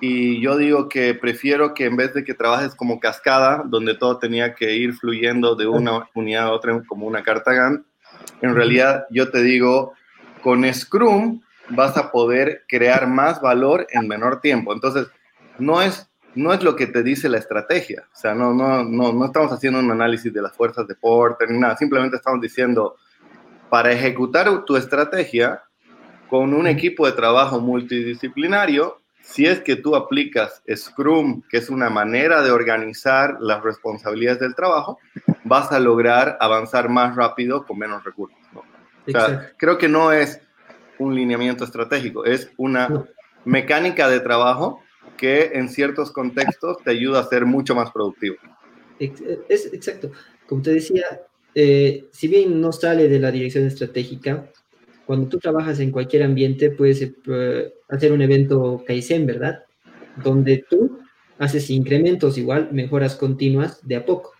y 0.00 0.40
yo 0.40 0.56
digo 0.56 0.88
que 0.88 1.14
prefiero 1.14 1.74
que 1.74 1.86
en 1.86 1.96
vez 1.96 2.14
de 2.14 2.24
que 2.24 2.34
trabajes 2.34 2.74
como 2.74 3.00
cascada, 3.00 3.64
donde 3.66 3.94
todo 3.94 4.18
tenía 4.18 4.54
que 4.54 4.74
ir 4.76 4.94
fluyendo 4.94 5.56
de 5.56 5.66
una 5.66 6.08
unidad 6.14 6.44
a 6.44 6.52
otra 6.52 6.80
como 6.86 7.06
una 7.06 7.22
carta 7.22 7.52
Gantt, 7.52 7.84
en 8.42 8.54
realidad 8.54 9.06
yo 9.10 9.30
te 9.30 9.42
digo, 9.42 9.94
con 10.42 10.72
Scrum 10.72 11.40
vas 11.70 11.96
a 11.96 12.10
poder 12.10 12.64
crear 12.68 13.06
más 13.08 13.40
valor 13.40 13.86
en 13.90 14.08
menor 14.08 14.40
tiempo. 14.40 14.72
Entonces, 14.72 15.08
no 15.58 15.82
es, 15.82 16.07
no 16.38 16.52
es 16.52 16.62
lo 16.62 16.76
que 16.76 16.86
te 16.86 17.02
dice 17.02 17.28
la 17.28 17.38
estrategia. 17.38 18.04
O 18.14 18.16
sea, 18.16 18.32
no, 18.32 18.54
no, 18.54 18.84
no, 18.84 19.12
no 19.12 19.24
estamos 19.24 19.52
haciendo 19.52 19.80
un 19.80 19.90
análisis 19.90 20.32
de 20.32 20.40
las 20.40 20.52
fuerzas 20.52 20.86
de 20.86 20.94
Porter 20.94 21.50
ni 21.50 21.58
nada. 21.58 21.76
Simplemente 21.76 22.16
estamos 22.16 22.40
diciendo, 22.40 22.96
para 23.68 23.90
ejecutar 23.90 24.64
tu 24.64 24.76
estrategia 24.76 25.62
con 26.30 26.54
un 26.54 26.68
equipo 26.68 27.06
de 27.06 27.12
trabajo 27.12 27.60
multidisciplinario, 27.60 29.00
si 29.20 29.46
es 29.46 29.60
que 29.60 29.74
tú 29.74 29.96
aplicas 29.96 30.62
Scrum, 30.72 31.42
que 31.50 31.56
es 31.58 31.70
una 31.70 31.90
manera 31.90 32.40
de 32.42 32.52
organizar 32.52 33.36
las 33.40 33.62
responsabilidades 33.62 34.38
del 34.38 34.54
trabajo, 34.54 35.00
vas 35.42 35.72
a 35.72 35.80
lograr 35.80 36.38
avanzar 36.40 36.88
más 36.88 37.16
rápido 37.16 37.66
con 37.66 37.78
menos 37.78 38.04
recursos. 38.04 38.38
O 38.54 39.10
sea, 39.10 39.52
creo 39.56 39.76
que 39.76 39.88
no 39.88 40.12
es 40.12 40.40
un 40.98 41.16
lineamiento 41.16 41.64
estratégico, 41.64 42.24
es 42.24 42.50
una 42.56 42.88
mecánica 43.44 44.08
de 44.08 44.20
trabajo 44.20 44.82
que 45.16 45.50
en 45.54 45.68
ciertos 45.68 46.12
contextos 46.12 46.78
te 46.84 46.90
ayuda 46.90 47.20
a 47.20 47.28
ser 47.28 47.46
mucho 47.46 47.74
más 47.74 47.90
productivo. 47.90 48.36
Es 48.98 49.72
exacto. 49.72 50.10
Como 50.46 50.62
te 50.62 50.72
decía, 50.72 51.04
eh, 51.54 52.06
si 52.10 52.28
bien 52.28 52.60
no 52.60 52.72
sale 52.72 53.08
de 53.08 53.18
la 53.18 53.30
dirección 53.30 53.66
estratégica, 53.66 54.50
cuando 55.06 55.28
tú 55.28 55.38
trabajas 55.38 55.80
en 55.80 55.90
cualquier 55.90 56.22
ambiente, 56.22 56.70
puedes 56.70 57.02
eh, 57.02 57.74
hacer 57.88 58.12
un 58.12 58.22
evento 58.22 58.84
Kaizen, 58.86 59.26
¿verdad? 59.26 59.64
Donde 60.22 60.64
tú 60.68 60.98
haces 61.38 61.70
incrementos 61.70 62.36
igual, 62.36 62.68
mejoras 62.72 63.16
continuas 63.16 63.86
de 63.86 63.96
a 63.96 64.04
poco. 64.04 64.32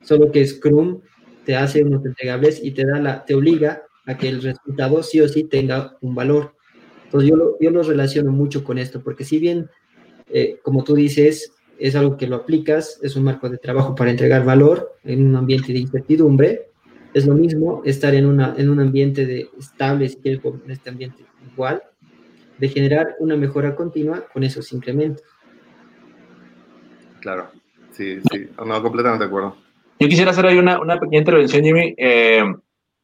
Solo 0.00 0.32
que 0.32 0.46
Scrum 0.46 1.00
te 1.44 1.56
hace 1.56 1.82
unos 1.82 2.04
entregables 2.04 2.62
y 2.62 2.70
te, 2.70 2.84
da 2.86 2.98
la, 3.00 3.24
te 3.24 3.34
obliga 3.34 3.82
a 4.06 4.16
que 4.16 4.28
el 4.28 4.42
resultado 4.42 5.02
sí 5.02 5.20
o 5.20 5.28
sí 5.28 5.44
tenga 5.44 5.96
un 6.00 6.14
valor. 6.14 6.54
Entonces 7.04 7.28
yo 7.28 7.36
lo, 7.36 7.58
yo 7.60 7.70
lo 7.70 7.82
relaciono 7.82 8.32
mucho 8.32 8.64
con 8.64 8.78
esto, 8.78 9.02
porque 9.02 9.24
si 9.24 9.38
bien, 9.38 9.68
eh, 10.32 10.58
como 10.62 10.84
tú 10.84 10.94
dices, 10.94 11.52
es 11.78 11.96
algo 11.96 12.16
que 12.16 12.26
lo 12.26 12.36
aplicas, 12.36 12.98
es 13.02 13.16
un 13.16 13.24
marco 13.24 13.48
de 13.48 13.58
trabajo 13.58 13.94
para 13.94 14.10
entregar 14.10 14.44
valor 14.44 14.96
en 15.04 15.26
un 15.26 15.36
ambiente 15.36 15.72
de 15.72 15.80
incertidumbre, 15.80 16.68
es 17.14 17.26
lo 17.26 17.34
mismo 17.34 17.82
estar 17.84 18.14
en, 18.14 18.26
una, 18.26 18.54
en 18.56 18.70
un 18.70 18.80
ambiente 18.80 19.26
de 19.26 19.48
estable, 19.58 20.08
si 20.08 20.16
quieres, 20.16 20.40
en 20.44 20.70
este 20.70 20.90
ambiente 20.90 21.24
igual, 21.52 21.82
de 22.58 22.68
generar 22.68 23.16
una 23.18 23.36
mejora 23.36 23.74
continua 23.74 24.24
con 24.32 24.44
esos 24.44 24.72
incrementos. 24.72 25.24
Claro, 27.20 27.50
sí, 27.90 28.20
sí, 28.30 28.48
no, 28.64 28.82
completamente 28.82 29.24
de 29.24 29.28
acuerdo. 29.28 29.56
Yo 29.98 30.08
quisiera 30.08 30.30
hacer 30.30 30.46
ahí 30.46 30.58
una, 30.58 30.80
una 30.80 30.98
pequeña 30.98 31.18
intervención, 31.18 31.62
Jimmy, 31.62 31.94
eh, 31.96 32.42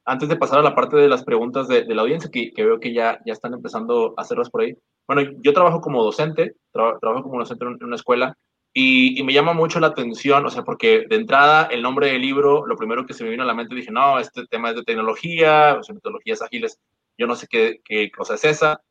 antes 0.05 0.29
de 0.29 0.37
pasar 0.37 0.61
a 0.61 0.62
la 0.62 0.74
parte 0.74 0.97
de 0.97 1.09
las 1.09 1.22
preguntas 1.22 1.68
de, 1.68 1.85
de 1.85 1.95
la 1.95 2.03
audiencia, 2.03 2.31
que, 2.31 2.51
que, 2.53 2.64
veo 2.64 2.81
que 2.81 2.93
ya, 2.93 3.20
ya 3.26 3.33
están 3.33 3.53
empezando 3.53 4.14
a 4.16 4.22
hacerlas 4.22 4.51
por 4.51 4.62
ahí. 4.62 4.76
Bueno, 5.09 5.33
yo 5.43 5.53
trabajo 5.55 5.81
como 5.81 6.05
docente, 6.05 6.55
trabajo 6.71 7.23
como 7.23 7.39
docente 7.41 7.65
en 7.65 7.83
una 7.83 7.97
escuela, 7.97 8.37
y, 8.75 9.23
me 9.25 9.33
llama 9.33 9.55
mucho 9.55 9.81
la 9.81 9.89
atención, 9.89 10.45
o 10.47 10.51
sea, 10.51 10.63
porque 10.63 11.07
de 11.09 11.17
entrada 11.17 11.65
el 11.65 11.83
nombre 11.83 12.13
del 12.13 12.21
libro, 12.21 12.67
lo 12.67 12.77
primero 12.77 13.07
que 13.07 13.15
se 13.15 13.25
me 13.25 13.31
vino 13.31 13.43
a 13.43 13.47
la 13.47 13.55
mente, 13.55 13.75
dije, 13.75 13.91
no, 13.91 14.19
este 14.19 14.47
tema 14.47 14.71
es 14.71 14.77
de 14.77 14.85
tecnología, 14.85 15.77
o 15.81 15.83
sea, 15.83 15.95
metodologías 15.95 16.43
ágiles, 16.43 16.79
yo 17.17 17.27
no 17.27 17.35
sé 17.35 17.47
qué, 17.49 17.81
qué, 17.85 18.11
cosa 18.11 18.35
es 18.35 18.45
esa, 18.45 18.83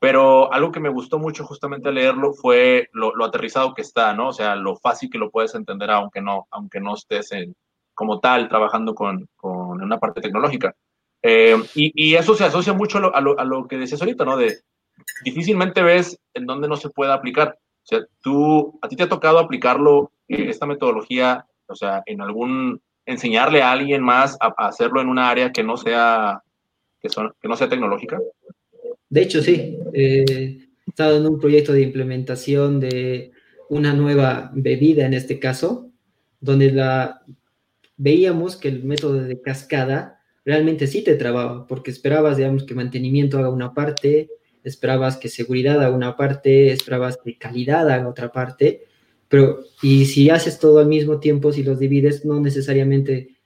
pero 0.00 0.52
algo 0.52 0.72
que 0.72 0.80
me 0.80 0.88
gustó 0.88 1.18
mucho 1.18 1.44
justamente 1.44 1.88
al 1.88 1.94
leerlo 1.94 2.32
fue 2.34 2.88
lo, 2.92 3.14
lo, 3.14 3.24
aterrizado 3.24 3.72
que 3.74 3.82
está, 3.82 4.12
¿no? 4.14 4.28
O 4.28 4.32
sea, 4.32 4.56
lo 4.56 4.76
fácil 4.76 5.08
que 5.10 5.18
lo 5.18 5.30
puedes 5.30 5.54
entender 5.54 5.90
aunque 5.90 6.20
no, 6.20 6.46
aunque 6.50 6.80
no 6.80 6.94
estés 6.94 7.32
en, 7.32 7.54
como 7.94 8.20
tal 8.20 8.48
trabajando 8.48 8.94
con, 8.94 9.28
con 9.36 9.82
una 9.82 9.98
parte 9.98 10.20
tecnológica. 10.20 10.74
Eh, 11.22 11.56
y, 11.74 11.92
y, 11.94 12.14
eso 12.14 12.34
se 12.34 12.44
asocia 12.44 12.72
mucho 12.72 12.98
a 12.98 13.00
lo, 13.02 13.14
a, 13.14 13.20
lo, 13.20 13.38
a 13.38 13.44
lo 13.44 13.68
que 13.68 13.76
decías 13.78 14.00
ahorita, 14.00 14.24
¿no? 14.24 14.36
De 14.36 14.58
difícilmente 15.24 15.82
ves 15.82 16.18
en 16.34 16.46
dónde 16.46 16.68
no 16.68 16.76
se 16.76 16.90
puede 16.90 17.12
aplicar. 17.12 17.58
O 17.58 17.86
sea, 17.86 18.00
tú, 18.20 18.78
a 18.82 18.88
ti 18.88 18.96
te 18.96 19.04
ha 19.04 19.08
tocado 19.08 19.38
aplicarlo, 19.38 20.12
eh, 20.28 20.46
esta 20.48 20.66
metodología, 20.66 21.46
o 21.66 21.74
sea, 21.74 22.02
en 22.06 22.20
algún, 22.20 22.80
enseñarle 23.06 23.62
a 23.62 23.72
alguien 23.72 24.02
más 24.02 24.36
a, 24.40 24.48
hacerlo 24.66 25.00
en 25.00 25.08
una 25.08 25.30
área 25.30 25.52
que 25.52 25.62
no 25.62 25.76
sea, 25.76 26.42
que, 27.00 27.08
son, 27.08 27.32
que 27.40 27.48
no 27.48 27.56
sea 27.56 27.68
tecnológica. 27.68 28.20
De 29.08 29.22
hecho, 29.22 29.42
sí. 29.42 29.78
Eh, 29.92 30.24
he 30.86 30.90
estado 30.90 31.16
en 31.16 31.26
un 31.26 31.38
proyecto 31.38 31.72
de 31.72 31.82
implementación 31.82 32.80
de 32.80 33.32
una 33.68 33.92
nueva 33.92 34.50
bebida, 34.54 35.06
en 35.06 35.14
este 35.14 35.38
caso, 35.38 35.90
donde 36.40 36.72
la, 36.72 37.22
veíamos 37.96 38.56
que 38.56 38.68
el 38.68 38.82
método 38.82 39.22
de 39.22 39.40
cascada 39.42 40.20
realmente 40.44 40.86
sí 40.86 41.04
te 41.04 41.16
trababa, 41.16 41.66
porque 41.66 41.90
esperabas, 41.90 42.38
digamos, 42.38 42.64
que 42.64 42.74
mantenimiento 42.74 43.38
haga 43.38 43.50
una 43.50 43.74
parte, 43.74 44.30
esperabas 44.64 45.16
que 45.16 45.28
seguridad 45.28 45.82
haga 45.82 45.94
una 45.94 46.16
parte, 46.16 46.72
esperabas 46.72 47.18
que 47.22 47.38
calidad 47.38 47.90
haga 47.90 48.08
otra 48.08 48.32
parte, 48.32 48.84
pero 49.28 49.60
y 49.82 50.06
si 50.06 50.30
haces 50.30 50.58
todo 50.58 50.80
al 50.80 50.86
mismo 50.86 51.20
tiempo, 51.20 51.52
si 51.52 51.62
los 51.62 51.78
divides, 51.78 52.24
no 52.24 52.40
necesariamente 52.40 53.36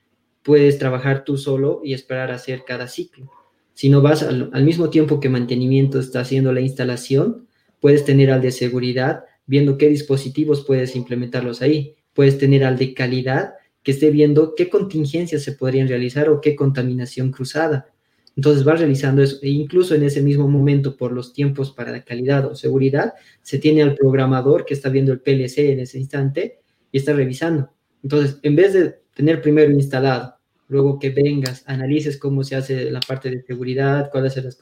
puedes 0.43 0.77
trabajar 0.77 1.23
tú 1.23 1.37
solo 1.37 1.81
y 1.83 1.93
esperar 1.93 2.31
a 2.31 2.35
hacer 2.35 2.63
cada 2.65 2.87
ciclo. 2.87 3.31
Si 3.73 3.89
no 3.89 4.01
vas 4.01 4.23
al, 4.23 4.49
al 4.53 4.63
mismo 4.63 4.89
tiempo 4.89 5.19
que 5.19 5.29
mantenimiento 5.29 5.99
está 5.99 6.21
haciendo 6.21 6.53
la 6.53 6.61
instalación, 6.61 7.47
puedes 7.79 8.05
tener 8.05 8.31
al 8.31 8.41
de 8.41 8.51
seguridad 8.51 9.25
viendo 9.45 9.77
qué 9.77 9.89
dispositivos 9.89 10.65
puedes 10.65 10.95
implementarlos 10.95 11.61
ahí. 11.61 11.95
Puedes 12.13 12.37
tener 12.37 12.63
al 12.63 12.77
de 12.77 12.93
calidad 12.93 13.55
que 13.83 13.91
esté 13.91 14.09
viendo 14.09 14.55
qué 14.55 14.69
contingencias 14.69 15.43
se 15.43 15.51
podrían 15.51 15.87
realizar 15.87 16.29
o 16.29 16.41
qué 16.41 16.55
contaminación 16.55 17.31
cruzada. 17.31 17.93
Entonces 18.35 18.67
va 18.67 18.75
realizando 18.75 19.21
eso 19.21 19.37
e 19.41 19.49
incluso 19.49 19.95
en 19.95 20.03
ese 20.03 20.21
mismo 20.21 20.47
momento 20.47 20.97
por 20.97 21.13
los 21.13 21.31
tiempos 21.31 21.71
para 21.71 22.03
calidad 22.03 22.45
o 22.45 22.55
seguridad, 22.55 23.13
se 23.41 23.59
tiene 23.59 23.81
al 23.81 23.95
programador 23.95 24.65
que 24.65 24.73
está 24.73 24.89
viendo 24.89 25.13
el 25.13 25.21
PLC 25.21 25.71
en 25.71 25.79
ese 25.79 25.99
instante 25.99 26.59
y 26.91 26.97
está 26.97 27.13
revisando. 27.13 27.71
Entonces, 28.03 28.39
en 28.43 28.55
vez 28.55 28.73
de 28.73 28.95
tener 29.15 29.41
primero 29.41 29.71
instalado, 29.71 30.35
luego 30.67 30.99
que 30.99 31.11
vengas, 31.11 31.63
analices 31.67 32.17
cómo 32.17 32.43
se 32.43 32.55
hace 32.55 32.91
la 32.91 32.99
parte 32.99 33.29
de 33.29 33.41
seguridad, 33.43 34.09
cuáles, 34.11 34.35
las, 34.43 34.57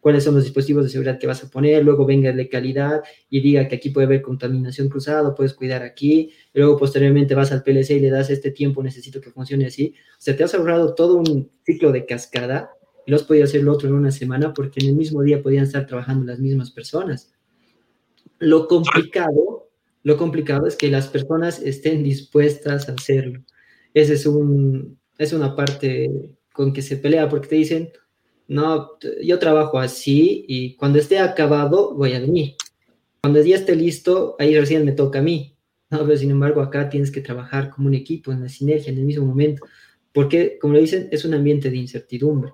cuáles 0.00 0.22
son 0.22 0.34
los 0.34 0.44
dispositivos 0.44 0.84
de 0.84 0.90
seguridad 0.90 1.18
que 1.18 1.26
vas 1.26 1.42
a 1.42 1.50
poner, 1.50 1.82
luego 1.84 2.04
venga 2.04 2.32
de 2.32 2.48
calidad 2.48 3.02
y 3.30 3.40
diga 3.40 3.66
que 3.66 3.76
aquí 3.76 3.90
puede 3.90 4.06
haber 4.06 4.22
contaminación 4.22 4.88
cruzada, 4.88 5.34
puedes 5.34 5.54
cuidar 5.54 5.82
aquí, 5.82 6.32
y 6.52 6.58
luego 6.58 6.76
posteriormente 6.76 7.34
vas 7.34 7.50
al 7.50 7.62
PLC 7.62 7.90
y 7.92 8.00
le 8.00 8.10
das 8.10 8.28
este 8.28 8.50
tiempo, 8.50 8.82
necesito 8.82 9.20
que 9.20 9.30
funcione 9.30 9.66
así. 9.66 9.94
O 10.12 10.20
sea, 10.20 10.36
te 10.36 10.44
has 10.44 10.54
ahorrado 10.54 10.94
todo 10.94 11.16
un 11.16 11.50
ciclo 11.64 11.92
de 11.92 12.04
cascada 12.04 12.75
los 13.06 13.22
podía 13.22 13.44
hacer 13.44 13.60
el 13.60 13.68
otro 13.68 13.88
en 13.88 13.94
una 13.94 14.10
semana 14.10 14.52
porque 14.52 14.80
en 14.80 14.88
el 14.88 14.96
mismo 14.96 15.22
día 15.22 15.42
podían 15.42 15.64
estar 15.64 15.86
trabajando 15.86 16.24
las 16.24 16.38
mismas 16.38 16.70
personas. 16.70 17.32
Lo 18.38 18.66
complicado, 18.66 19.70
lo 20.02 20.16
complicado 20.16 20.66
es 20.66 20.76
que 20.76 20.90
las 20.90 21.08
personas 21.08 21.60
estén 21.60 22.02
dispuestas 22.02 22.88
a 22.88 22.92
hacerlo. 22.92 23.42
Esa 23.94 24.12
es, 24.12 24.26
un, 24.26 24.98
es 25.18 25.32
una 25.32 25.54
parte 25.54 26.36
con 26.52 26.72
que 26.72 26.82
se 26.82 26.96
pelea 26.96 27.28
porque 27.28 27.48
te 27.48 27.56
dicen, 27.56 27.90
no, 28.48 28.92
yo 29.22 29.38
trabajo 29.38 29.78
así 29.78 30.44
y 30.48 30.76
cuando 30.76 30.98
esté 30.98 31.18
acabado 31.18 31.94
voy 31.94 32.12
a 32.12 32.20
venir. 32.20 32.54
Cuando 33.22 33.42
ya 33.42 33.56
esté 33.56 33.74
listo, 33.74 34.36
ahí 34.38 34.56
recién 34.56 34.84
me 34.84 34.92
toca 34.92 35.18
a 35.20 35.22
mí. 35.22 35.56
No, 35.90 36.04
pero 36.04 36.16
sin 36.16 36.30
embargo 36.30 36.60
acá 36.60 36.88
tienes 36.88 37.10
que 37.10 37.20
trabajar 37.20 37.70
como 37.70 37.88
un 37.88 37.94
equipo, 37.94 38.32
en 38.32 38.42
la 38.42 38.48
sinergia, 38.48 38.92
en 38.92 38.98
el 38.98 39.04
mismo 39.04 39.24
momento. 39.26 39.64
Porque, 40.12 40.58
como 40.60 40.74
le 40.74 40.80
dicen, 40.80 41.08
es 41.10 41.24
un 41.24 41.34
ambiente 41.34 41.70
de 41.70 41.76
incertidumbre. 41.76 42.52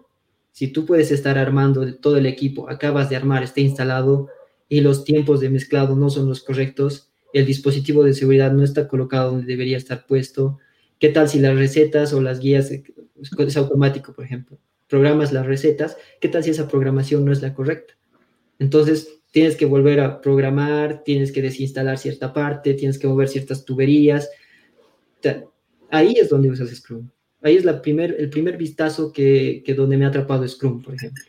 Si 0.53 0.69
tú 0.69 0.87
puedes 0.87 1.11
estar 1.11 1.39
armando 1.39 1.95
todo 1.97 2.17
el 2.17 2.27
equipo, 2.27 2.71
acabas 2.71 3.11
de 3.11 3.17
armar, 3.17 3.43
está 3.43 3.61
instalado 3.61 4.29
y 4.69 4.81
los 4.81 5.05
tiempos 5.05 5.41
de 5.41 5.51
mezclado 5.51 5.97
no 5.97 6.11
son 6.11 6.29
los 6.29 6.43
correctos, 6.43 7.11
el 7.33 7.47
dispositivo 7.47 8.05
de 8.05 8.15
seguridad 8.15 8.53
no 8.53 8.63
está 8.63 8.87
colocado 8.89 9.33
donde 9.33 9.47
debería 9.47 9.79
estar 9.79 10.07
puesto, 10.07 10.59
¿qué 10.99 11.09
tal 11.09 11.29
si 11.29 11.41
las 11.41 11.57
recetas 11.57 12.13
o 12.13 12.21
las 12.21 12.39
guías 12.39 12.71
es 12.71 13.57
automático, 13.57 14.13
por 14.13 14.25
ejemplo? 14.25 14.59
Programas 14.89 15.33
las 15.33 15.47
recetas, 15.47 15.97
¿qué 16.21 16.29
tal 16.29 16.45
si 16.45 16.51
esa 16.51 16.69
programación 16.69 17.25
no 17.25 17.33
es 17.33 17.41
la 17.41 17.55
correcta? 17.55 17.95
Entonces, 18.59 19.21
tienes 19.31 19.57
que 19.57 19.65
volver 19.65 20.01
a 20.01 20.21
programar, 20.21 21.03
tienes 21.03 21.33
que 21.33 21.41
desinstalar 21.41 21.97
cierta 21.97 22.35
parte, 22.35 22.75
tienes 22.75 22.99
que 22.99 23.09
mover 23.09 23.29
ciertas 23.29 23.65
tuberías. 23.65 24.31
Ahí 25.91 26.15
es 26.19 26.29
donde 26.29 26.51
usas 26.51 26.69
Scrum. 26.69 27.09
Ahí 27.43 27.57
es 27.57 27.66
primer, 27.80 28.14
el 28.18 28.30
primer 28.30 28.57
vistazo 28.57 29.12
que, 29.12 29.62
donde 29.76 29.97
me 29.97 30.05
ha 30.05 30.09
atrapado 30.09 30.47
Scrum, 30.47 30.82
por 30.82 30.95
ejemplo. 30.95 31.22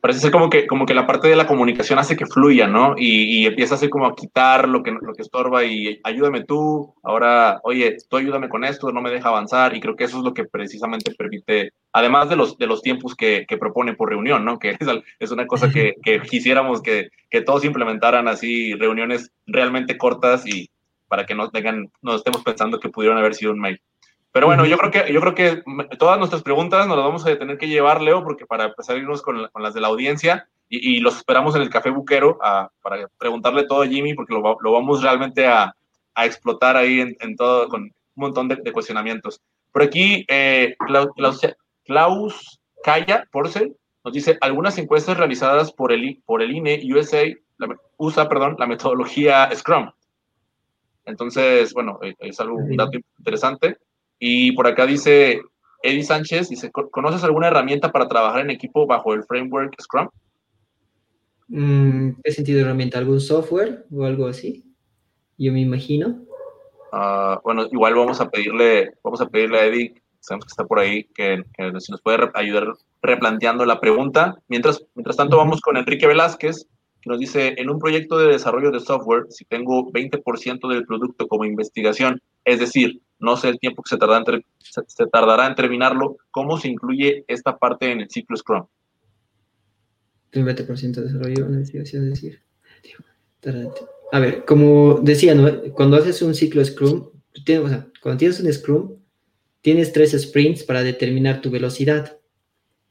Parece 0.00 0.20
ser 0.20 0.30
como 0.30 0.50
que, 0.50 0.68
como 0.68 0.86
que 0.86 0.94
la 0.94 1.06
parte 1.06 1.26
de 1.26 1.34
la 1.34 1.48
comunicación 1.48 1.98
hace 1.98 2.16
que 2.16 2.26
fluya, 2.26 2.68
¿no? 2.68 2.94
Y, 2.96 3.40
y 3.40 3.46
empieza 3.46 3.74
así 3.74 3.88
como 3.88 4.06
a 4.06 4.14
quitar 4.14 4.68
lo 4.68 4.82
que, 4.82 4.92
lo 4.92 5.14
que 5.14 5.22
estorba 5.22 5.64
y 5.64 5.98
ayúdame 6.04 6.44
tú, 6.44 6.94
ahora, 7.02 7.60
oye, 7.64 7.96
tú 8.08 8.16
ayúdame 8.16 8.48
con 8.48 8.64
esto, 8.64 8.92
no 8.92 9.00
me 9.00 9.10
deja 9.10 9.30
avanzar 9.30 9.74
y 9.74 9.80
creo 9.80 9.96
que 9.96 10.04
eso 10.04 10.18
es 10.18 10.24
lo 10.24 10.32
que 10.32 10.44
precisamente 10.44 11.12
permite, 11.16 11.72
además 11.92 12.28
de 12.28 12.36
los, 12.36 12.56
de 12.56 12.68
los 12.68 12.82
tiempos 12.82 13.16
que, 13.16 13.46
propone 13.58 13.94
por 13.94 14.10
reunión, 14.10 14.44
¿no? 14.44 14.60
Que 14.60 14.76
es, 15.18 15.30
una 15.32 15.46
cosa 15.46 15.72
que, 15.72 15.94
que 16.04 16.20
quisiéramos 16.20 16.82
que, 16.82 17.08
que, 17.28 17.40
todos 17.40 17.64
implementaran 17.64 18.28
así 18.28 18.74
reuniones 18.74 19.32
realmente 19.46 19.98
cortas 19.98 20.46
y 20.46 20.70
para 21.08 21.26
que 21.26 21.34
no 21.34 21.50
tengan, 21.50 21.90
no 22.02 22.14
estemos 22.14 22.42
pensando 22.42 22.78
que 22.78 22.90
pudieron 22.90 23.18
haber 23.18 23.34
sido 23.34 23.52
un 23.52 23.60
mail. 23.60 23.80
Pero 24.36 24.48
bueno, 24.48 24.66
yo 24.66 24.76
creo 24.76 24.90
que, 24.90 25.10
yo 25.10 25.18
creo 25.22 25.34
que 25.34 25.62
todas 25.96 26.18
nuestras 26.18 26.42
preguntas 26.42 26.86
nos 26.86 26.98
las 26.98 27.06
vamos 27.06 27.26
a 27.26 27.38
tener 27.38 27.56
que 27.56 27.68
llevar, 27.68 28.02
Leo, 28.02 28.22
porque 28.22 28.44
para 28.44 28.66
empezar 28.66 28.94
a 28.94 28.98
irnos 28.98 29.22
con, 29.22 29.48
las 29.50 29.72
de 29.72 29.80
la 29.80 29.88
audiencia 29.88 30.46
y, 30.68 31.00
los 31.00 31.16
esperamos 31.16 31.56
en 31.56 31.62
el 31.62 31.70
Café 31.70 31.88
Buquero 31.88 32.36
para 32.82 33.08
preguntarle 33.16 33.64
todo 33.64 33.80
a 33.80 33.86
Jimmy, 33.86 34.12
porque 34.12 34.34
lo, 34.34 34.58
lo 34.60 34.72
vamos 34.72 35.02
realmente 35.02 35.46
a, 35.46 35.74
a, 36.14 36.26
explotar 36.26 36.76
ahí 36.76 37.00
en, 37.18 37.36
todo, 37.36 37.70
con 37.70 37.84
un 37.84 37.92
montón 38.14 38.46
de, 38.48 38.72
cuestionamientos. 38.72 39.40
Por 39.72 39.82
aquí, 39.82 40.26
eh, 40.28 40.76
Klaus, 40.86 41.40
Klaus 41.86 42.60
Kaya 42.84 43.24
Porcel 43.32 43.74
nos 44.04 44.12
dice, 44.12 44.36
algunas 44.42 44.76
encuestas 44.76 45.16
realizadas 45.16 45.72
por 45.72 45.92
el, 45.92 46.22
por 46.26 46.42
el 46.42 46.54
INE 46.54 46.82
USA 46.94 47.24
usa 47.96 48.28
perdón, 48.28 48.56
la 48.58 48.66
metodología 48.66 49.48
Scrum. 49.54 49.90
Entonces, 51.06 51.72
bueno, 51.72 51.98
eh, 52.02 52.14
es 52.18 52.38
algo, 52.38 52.56
un 52.56 52.76
dato 52.76 52.98
interesante. 53.16 53.78
Y 54.18 54.52
por 54.52 54.66
acá 54.66 54.86
dice 54.86 55.40
Eddie 55.82 56.02
Sánchez, 56.02 56.48
dice, 56.48 56.70
¿conoces 56.70 57.22
alguna 57.24 57.48
herramienta 57.48 57.92
para 57.92 58.08
trabajar 58.08 58.40
en 58.40 58.50
equipo 58.50 58.86
bajo 58.86 59.14
el 59.14 59.24
framework 59.24 59.80
Scrum? 59.80 60.08
Mm, 61.48 62.20
¿Qué 62.24 62.32
sentido 62.32 62.58
de 62.58 62.64
herramienta? 62.64 62.98
¿Algún 62.98 63.20
software 63.20 63.86
o 63.90 64.04
algo 64.04 64.26
así? 64.26 64.64
Yo 65.38 65.52
me 65.52 65.60
imagino. 65.60 66.24
Ah, 66.92 67.40
bueno, 67.44 67.66
igual 67.70 67.94
vamos 67.94 68.20
a 68.20 68.30
pedirle, 68.30 68.92
vamos 69.02 69.20
a 69.20 69.28
pedirle 69.28 69.58
a 69.58 69.66
Eddie, 69.66 69.94
sabemos 70.20 70.46
que 70.46 70.50
está 70.50 70.64
por 70.64 70.78
ahí, 70.78 71.04
que, 71.14 71.42
que 71.56 71.70
nos 71.70 72.02
puede 72.02 72.30
ayudar 72.34 72.74
replanteando 73.02 73.64
la 73.64 73.80
pregunta. 73.80 74.36
Mientras, 74.48 74.84
mientras 74.94 75.16
tanto, 75.16 75.36
vamos 75.36 75.60
con 75.60 75.76
Enrique 75.76 76.06
Velázquez, 76.06 76.66
que 77.00 77.10
nos 77.10 77.20
dice, 77.20 77.54
en 77.58 77.70
un 77.70 77.78
proyecto 77.78 78.18
de 78.18 78.32
desarrollo 78.32 78.70
de 78.70 78.80
software, 78.80 79.26
si 79.28 79.44
tengo 79.44 79.92
20% 79.92 80.68
del 80.68 80.86
producto 80.86 81.28
como 81.28 81.44
investigación, 81.44 82.20
es 82.44 82.58
decir, 82.58 83.00
no 83.18 83.36
sé 83.36 83.48
el 83.48 83.58
tiempo 83.58 83.82
que 83.82 83.90
se 83.90 85.06
tardará, 85.06 85.46
en, 85.46 85.54
terminarlo, 85.54 86.16
¿cómo 86.30 86.58
se 86.58 86.68
incluye 86.68 87.24
esta 87.28 87.56
parte 87.56 87.90
en 87.90 88.00
el 88.00 88.10
ciclo 88.10 88.36
Scrum? 88.36 88.66
El 90.32 90.44
20% 90.44 90.94
de 90.94 91.02
desarrollo, 91.02 91.48
es 91.58 91.72
decir. 91.72 92.42
A 94.12 94.18
ver, 94.18 94.44
como 94.44 95.00
decía, 95.02 95.34
cuando 95.72 95.96
haces 95.96 96.20
un 96.22 96.34
ciclo 96.34 96.64
Scrum, 96.64 97.10
tienes, 97.44 97.84
cuando 98.02 98.18
tienes 98.18 98.40
un 98.40 98.52
Scrum, 98.52 98.96
tienes 99.62 99.92
tres 99.92 100.12
sprints 100.12 100.62
para 100.62 100.82
determinar 100.82 101.40
tu 101.40 101.50
velocidad. 101.50 102.18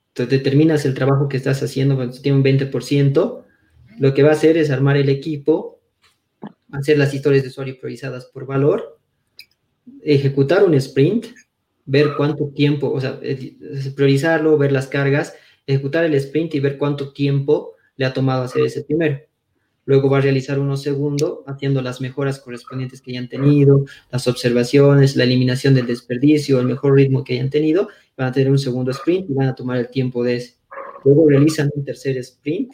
Entonces 0.09 0.39
determinas 0.39 0.85
el 0.85 0.93
trabajo 0.93 1.29
que 1.29 1.37
estás 1.37 1.61
haciendo, 1.61 1.95
cuando 1.95 2.19
tiene 2.19 2.37
un 2.37 2.43
20%, 2.43 3.45
lo 3.99 4.13
que 4.13 4.23
va 4.23 4.29
a 4.29 4.33
hacer 4.33 4.57
es 4.57 4.71
armar 4.71 4.97
el 4.97 5.09
equipo, 5.09 5.81
hacer 6.71 6.97
las 6.97 7.13
historias 7.13 7.43
de 7.43 7.49
usuario 7.49 7.77
priorizadas 7.79 8.25
por 8.25 8.45
valor, 8.45 8.94
ejecutar 10.01 10.63
un 10.63 10.73
sprint, 10.75 11.27
ver 11.85 12.15
cuánto 12.17 12.49
tiempo, 12.49 12.91
o 12.91 12.99
sea, 12.99 13.19
priorizarlo, 13.95 14.57
ver 14.57 14.71
las 14.71 14.87
cargas, 14.87 15.33
ejecutar 15.67 16.05
el 16.05 16.13
sprint 16.15 16.55
y 16.55 16.59
ver 16.59 16.77
cuánto 16.77 17.13
tiempo 17.13 17.73
le 17.95 18.05
ha 18.05 18.13
tomado 18.13 18.43
hacer 18.43 18.65
ese 18.65 18.83
primero. 18.83 19.19
Luego 19.85 20.09
va 20.09 20.17
a 20.17 20.21
realizar 20.21 20.59
uno 20.59 20.77
segundo 20.77 21.43
haciendo 21.45 21.81
las 21.81 22.01
mejoras 22.01 22.39
correspondientes 22.39 23.01
que 23.01 23.11
hayan 23.11 23.29
tenido, 23.29 23.85
las 24.11 24.27
observaciones, 24.27 25.15
la 25.15 25.25
eliminación 25.25 25.75
del 25.75 25.85
desperdicio, 25.85 26.59
el 26.59 26.65
mejor 26.65 26.95
ritmo 26.95 27.23
que 27.23 27.33
hayan 27.33 27.51
tenido. 27.51 27.89
Van 28.17 28.29
a 28.29 28.31
tener 28.31 28.49
un 28.49 28.57
segundo 28.57 28.89
sprint 28.91 29.29
y 29.29 29.33
van 29.33 29.47
a 29.47 29.55
tomar 29.55 29.77
el 29.77 29.89
tiempo 29.89 30.23
de 30.23 30.37
ese. 30.37 30.55
Luego 31.03 31.29
realizan 31.29 31.69
un 31.75 31.85
tercer 31.85 32.17
sprint 32.17 32.73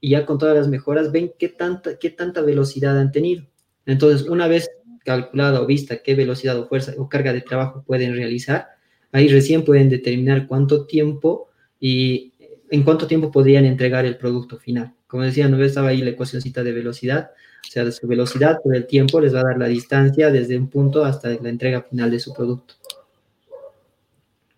y 0.00 0.10
ya 0.10 0.24
con 0.24 0.38
todas 0.38 0.56
las 0.56 0.68
mejoras 0.68 1.12
ven 1.12 1.32
qué 1.38 1.48
tanta, 1.48 1.98
qué 1.98 2.08
tanta 2.08 2.40
velocidad 2.40 2.98
han 2.98 3.12
tenido. 3.12 3.44
Entonces, 3.84 4.26
una 4.26 4.48
vez 4.48 4.70
calculada 5.08 5.62
o 5.62 5.66
vista 5.66 6.02
qué 6.02 6.14
velocidad 6.14 6.58
o 6.58 6.66
fuerza 6.66 6.92
o 6.98 7.08
carga 7.08 7.32
de 7.32 7.40
trabajo 7.40 7.82
pueden 7.86 8.14
realizar, 8.14 8.68
ahí 9.10 9.26
recién 9.28 9.64
pueden 9.64 9.88
determinar 9.88 10.46
cuánto 10.46 10.84
tiempo 10.84 11.48
y 11.80 12.34
en 12.70 12.82
cuánto 12.82 13.06
tiempo 13.06 13.32
podrían 13.32 13.64
entregar 13.64 14.04
el 14.04 14.18
producto 14.18 14.58
final. 14.58 14.92
Como 15.06 15.22
decía, 15.22 15.48
no 15.48 15.62
estaba 15.64 15.88
ahí 15.88 16.02
la 16.02 16.10
ecuacióncita 16.10 16.62
de 16.62 16.72
velocidad, 16.72 17.30
o 17.66 17.70
sea, 17.70 17.86
de 17.86 17.92
su 17.92 18.06
velocidad 18.06 18.60
por 18.62 18.76
el 18.76 18.86
tiempo 18.86 19.18
les 19.18 19.34
va 19.34 19.40
a 19.40 19.44
dar 19.44 19.58
la 19.58 19.68
distancia 19.68 20.30
desde 20.30 20.58
un 20.58 20.68
punto 20.68 21.06
hasta 21.06 21.30
la 21.30 21.48
entrega 21.48 21.80
final 21.80 22.10
de 22.10 22.20
su 22.20 22.34
producto. 22.34 22.74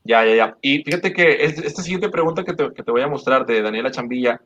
Ya, 0.02 0.26
ya, 0.26 0.34
ya. 0.34 0.58
Y 0.60 0.82
fíjate 0.82 1.12
que 1.12 1.44
esta 1.44 1.82
siguiente 1.82 2.08
pregunta 2.08 2.42
que 2.42 2.54
te, 2.54 2.72
que 2.72 2.82
te 2.82 2.90
voy 2.90 3.02
a 3.02 3.06
mostrar 3.06 3.46
de 3.46 3.62
Daniela 3.62 3.92
Chambilla, 3.92 4.40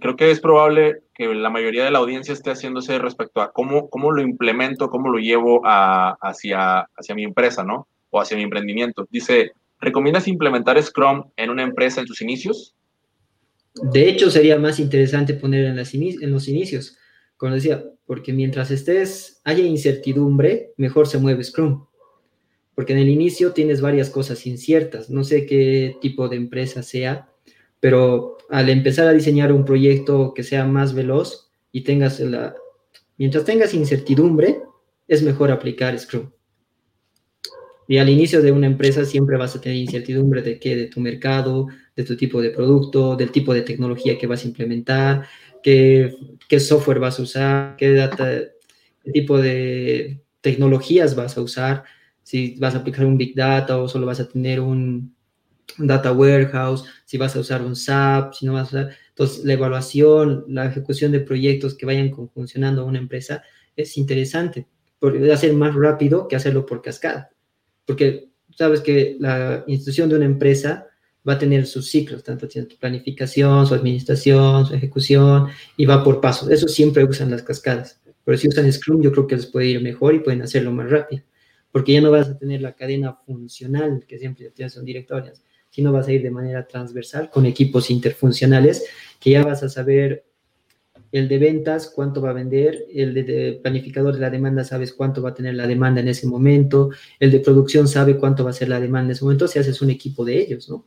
creo 0.00 0.16
que 0.16 0.30
es 0.30 0.40
probable 0.40 1.02
que 1.14 1.26
la 1.34 1.50
mayoría 1.50 1.84
de 1.84 1.90
la 1.90 1.98
audiencia 1.98 2.32
esté 2.34 2.50
haciéndose 2.50 2.98
respecto 2.98 3.40
a 3.40 3.52
cómo, 3.52 3.88
cómo 3.88 4.12
lo 4.12 4.22
implemento, 4.22 4.90
cómo 4.90 5.08
lo 5.08 5.18
llevo 5.18 5.62
hacia, 5.64 6.80
hacia 6.80 7.14
mi 7.14 7.24
empresa, 7.24 7.64
¿no? 7.64 7.88
O 8.10 8.20
hacia 8.20 8.36
mi 8.36 8.44
emprendimiento. 8.44 9.06
Dice, 9.10 9.52
¿recomiendas 9.80 10.28
implementar 10.28 10.82
Scrum 10.82 11.30
en 11.36 11.50
una 11.50 11.62
empresa 11.62 12.00
en 12.00 12.06
sus 12.06 12.20
inicios? 12.20 12.74
De 13.74 14.08
hecho, 14.08 14.30
sería 14.30 14.58
más 14.58 14.80
interesante 14.80 15.34
poner 15.34 15.64
en 15.66 15.76
los 16.32 16.48
inicios, 16.48 16.96
como 17.36 17.54
decía, 17.54 17.84
porque 18.06 18.32
mientras 18.32 18.70
estés, 18.70 19.40
haya 19.44 19.64
incertidumbre, 19.64 20.72
mejor 20.76 21.06
se 21.06 21.18
mueve 21.18 21.44
Scrum. 21.44 21.86
Porque 22.74 22.94
en 22.94 22.98
el 23.00 23.08
inicio 23.08 23.52
tienes 23.52 23.80
varias 23.80 24.10
cosas 24.10 24.46
inciertas. 24.46 25.10
No 25.10 25.24
sé 25.24 25.46
qué 25.46 25.96
tipo 26.00 26.28
de 26.28 26.36
empresa 26.36 26.82
sea, 26.82 27.28
pero 27.80 28.38
al 28.48 28.68
empezar 28.68 29.06
a 29.06 29.12
diseñar 29.12 29.52
un 29.52 29.64
proyecto 29.64 30.32
que 30.34 30.42
sea 30.42 30.64
más 30.64 30.94
veloz 30.94 31.50
y 31.72 31.82
tengas 31.82 32.20
la... 32.20 32.54
Mientras 33.16 33.44
tengas 33.44 33.74
incertidumbre, 33.74 34.60
es 35.06 35.22
mejor 35.22 35.50
aplicar 35.50 35.98
Scrum. 35.98 36.30
Y 37.86 37.98
al 37.98 38.10
inicio 38.10 38.42
de 38.42 38.52
una 38.52 38.66
empresa 38.66 39.04
siempre 39.04 39.38
vas 39.38 39.56
a 39.56 39.60
tener 39.60 39.78
incertidumbre 39.78 40.42
de 40.42 40.58
qué, 40.58 40.76
de 40.76 40.86
tu 40.86 41.00
mercado, 41.00 41.68
de 41.96 42.04
tu 42.04 42.16
tipo 42.16 42.40
de 42.42 42.50
producto, 42.50 43.16
del 43.16 43.32
tipo 43.32 43.54
de 43.54 43.62
tecnología 43.62 44.18
que 44.18 44.26
vas 44.26 44.44
a 44.44 44.48
implementar, 44.48 45.26
qué, 45.62 46.14
qué 46.48 46.60
software 46.60 46.98
vas 46.98 47.18
a 47.18 47.22
usar, 47.22 47.76
qué, 47.76 47.92
data, 47.94 48.40
qué 49.02 49.10
tipo 49.10 49.38
de 49.38 50.20
tecnologías 50.42 51.16
vas 51.16 51.38
a 51.38 51.40
usar, 51.40 51.84
si 52.22 52.56
vas 52.58 52.74
a 52.74 52.78
aplicar 52.78 53.06
un 53.06 53.16
Big 53.16 53.34
Data 53.34 53.78
o 53.78 53.88
solo 53.88 54.06
vas 54.06 54.20
a 54.20 54.28
tener 54.28 54.60
un, 54.60 55.14
Data 55.76 56.12
Warehouse, 56.12 56.84
si 57.04 57.18
vas 57.18 57.36
a 57.36 57.40
usar 57.40 57.62
un 57.62 57.76
SAP, 57.76 58.34
si 58.34 58.46
no 58.46 58.54
vas 58.54 58.74
a 58.74 58.76
usar. 58.78 58.96
Entonces, 59.10 59.44
la 59.44 59.52
evaluación, 59.52 60.44
la 60.48 60.66
ejecución 60.66 61.12
de 61.12 61.20
proyectos 61.20 61.74
que 61.74 61.86
vayan 61.86 62.12
funcionando 62.32 62.82
a 62.82 62.84
una 62.84 62.98
empresa 62.98 63.42
es 63.76 63.96
interesante, 63.96 64.66
porque 64.98 65.26
va 65.26 65.34
a 65.34 65.36
ser 65.36 65.52
más 65.52 65.74
rápido 65.74 66.28
que 66.28 66.36
hacerlo 66.36 66.66
por 66.66 66.82
cascada 66.82 67.30
porque 67.88 68.28
sabes 68.54 68.82
que 68.82 69.16
la 69.18 69.64
institución 69.66 70.10
de 70.10 70.16
una 70.16 70.26
empresa 70.26 70.86
va 71.26 71.32
a 71.32 71.38
tener 71.38 71.66
sus 71.66 71.88
ciclos, 71.88 72.22
tanto 72.22 72.46
tiene 72.46 72.68
su 72.68 72.78
planificación, 72.78 73.66
su 73.66 73.72
administración, 73.72 74.66
su 74.66 74.74
ejecución, 74.74 75.48
y 75.78 75.86
va 75.86 76.04
por 76.04 76.20
pasos. 76.20 76.50
Eso 76.50 76.68
siempre 76.68 77.02
usan 77.04 77.30
las 77.30 77.42
cascadas. 77.42 77.98
Pero 78.24 78.36
si 78.36 78.46
usan 78.46 78.70
Scrum, 78.70 79.00
yo 79.00 79.10
creo 79.10 79.26
que 79.26 79.36
les 79.36 79.46
puede 79.46 79.68
ir 79.68 79.82
mejor 79.82 80.14
y 80.14 80.18
pueden 80.18 80.42
hacerlo 80.42 80.70
más 80.70 80.90
rápido, 80.90 81.22
porque 81.72 81.94
ya 81.94 82.02
no 82.02 82.10
vas 82.10 82.28
a 82.28 82.36
tener 82.36 82.60
la 82.60 82.74
cadena 82.74 83.14
funcional 83.24 84.04
que 84.06 84.18
siempre 84.18 84.50
tienes 84.50 84.74
son 84.74 84.84
directorias, 84.84 85.42
sino 85.70 85.92
vas 85.92 86.08
a 86.08 86.12
ir 86.12 86.22
de 86.22 86.30
manera 86.30 86.66
transversal 86.66 87.30
con 87.30 87.46
equipos 87.46 87.90
interfuncionales 87.90 88.84
que 89.20 89.30
ya 89.30 89.44
vas 89.44 89.62
a 89.62 89.68
saber 89.68 90.24
el 91.10 91.28
de 91.28 91.38
ventas, 91.38 91.90
cuánto 91.94 92.20
va 92.20 92.30
a 92.30 92.34
vender, 92.34 92.86
el 92.92 93.14
de, 93.14 93.58
planificador 93.62 94.14
de 94.14 94.20
la 94.20 94.30
demanda, 94.30 94.64
sabes 94.64 94.92
cuánto 94.92 95.22
va 95.22 95.30
a 95.30 95.34
tener 95.34 95.54
la 95.54 95.66
demanda 95.66 96.00
en 96.00 96.08
ese 96.08 96.26
momento, 96.26 96.90
el 97.18 97.30
de 97.30 97.40
producción 97.40 97.88
sabe 97.88 98.18
cuánto 98.18 98.44
va 98.44 98.50
a 98.50 98.54
ser 98.54 98.68
la 98.68 98.80
demanda 98.80 99.06
en 99.06 99.12
ese 99.12 99.24
momento, 99.24 99.48
si 99.48 99.58
haces 99.58 99.80
un 99.80 99.90
equipo 99.90 100.24
de 100.24 100.38
ellos, 100.38 100.68
¿no? 100.68 100.84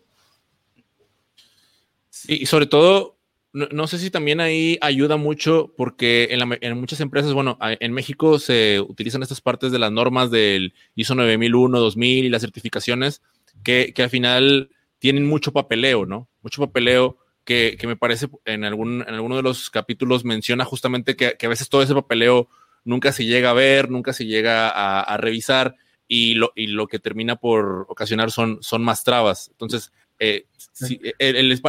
Y 2.27 2.45
sobre 2.45 2.67
todo, 2.67 3.17
no, 3.51 3.87
sé 3.87 3.97
si 3.97 4.11
también 4.11 4.39
ahí 4.41 4.77
ayuda 4.79 5.17
mucho 5.17 5.73
porque 5.75 6.29
en, 6.61 6.79
muchas 6.79 6.99
empresas, 6.99 7.33
bueno, 7.33 7.57
en 7.59 7.91
México 7.91 8.37
se 8.37 8.79
utilizan 8.79 9.23
estas 9.23 9.41
partes 9.41 9.71
de 9.71 9.79
las 9.79 9.91
normas 9.91 10.29
del 10.29 10.73
ISO 10.95 11.15
9001, 11.15 11.79
2000 11.79 12.25
y 12.25 12.29
las 12.29 12.43
certificaciones 12.43 13.23
que, 13.63 13.93
que 13.93 14.03
al 14.03 14.09
final 14.09 14.69
tienen 14.99 15.25
mucho 15.25 15.51
papeleo, 15.51 16.05
¿no? 16.05 16.29
Mucho 16.41 16.61
papeleo 16.61 17.17
que, 17.43 17.77
me 17.83 17.95
parece 17.95 18.27
en, 18.45 18.63
algún, 18.63 19.01
en 19.01 19.13
alguno 19.13 19.35
de 19.35 19.43
los 19.43 19.69
capítulos 19.69 20.23
menciona 20.23 20.65
justamente 20.65 21.15
que, 21.15 21.35
a 21.41 21.49
veces 21.49 21.69
todo 21.69 21.81
ese 21.81 21.93
papeleo 21.93 22.49
nunca 22.83 23.11
se 23.11 23.25
llega 23.25 23.49
a 23.49 23.53
ver, 23.53 23.89
nunca 23.89 24.13
se 24.13 24.25
llega 24.25 24.69
a, 24.69 25.17
revisar 25.17 25.75
y 26.07 26.35
lo, 26.35 26.51
y 26.55 26.67
lo 26.67 26.87
que 26.87 26.99
termina 26.99 27.35
por 27.35 27.85
ocasionar 27.89 28.31
son, 28.31 28.59
son 28.61 28.83
más 28.83 29.03
trabas. 29.03 29.49
Entonces, 29.51 29.91
eh, 30.19 30.45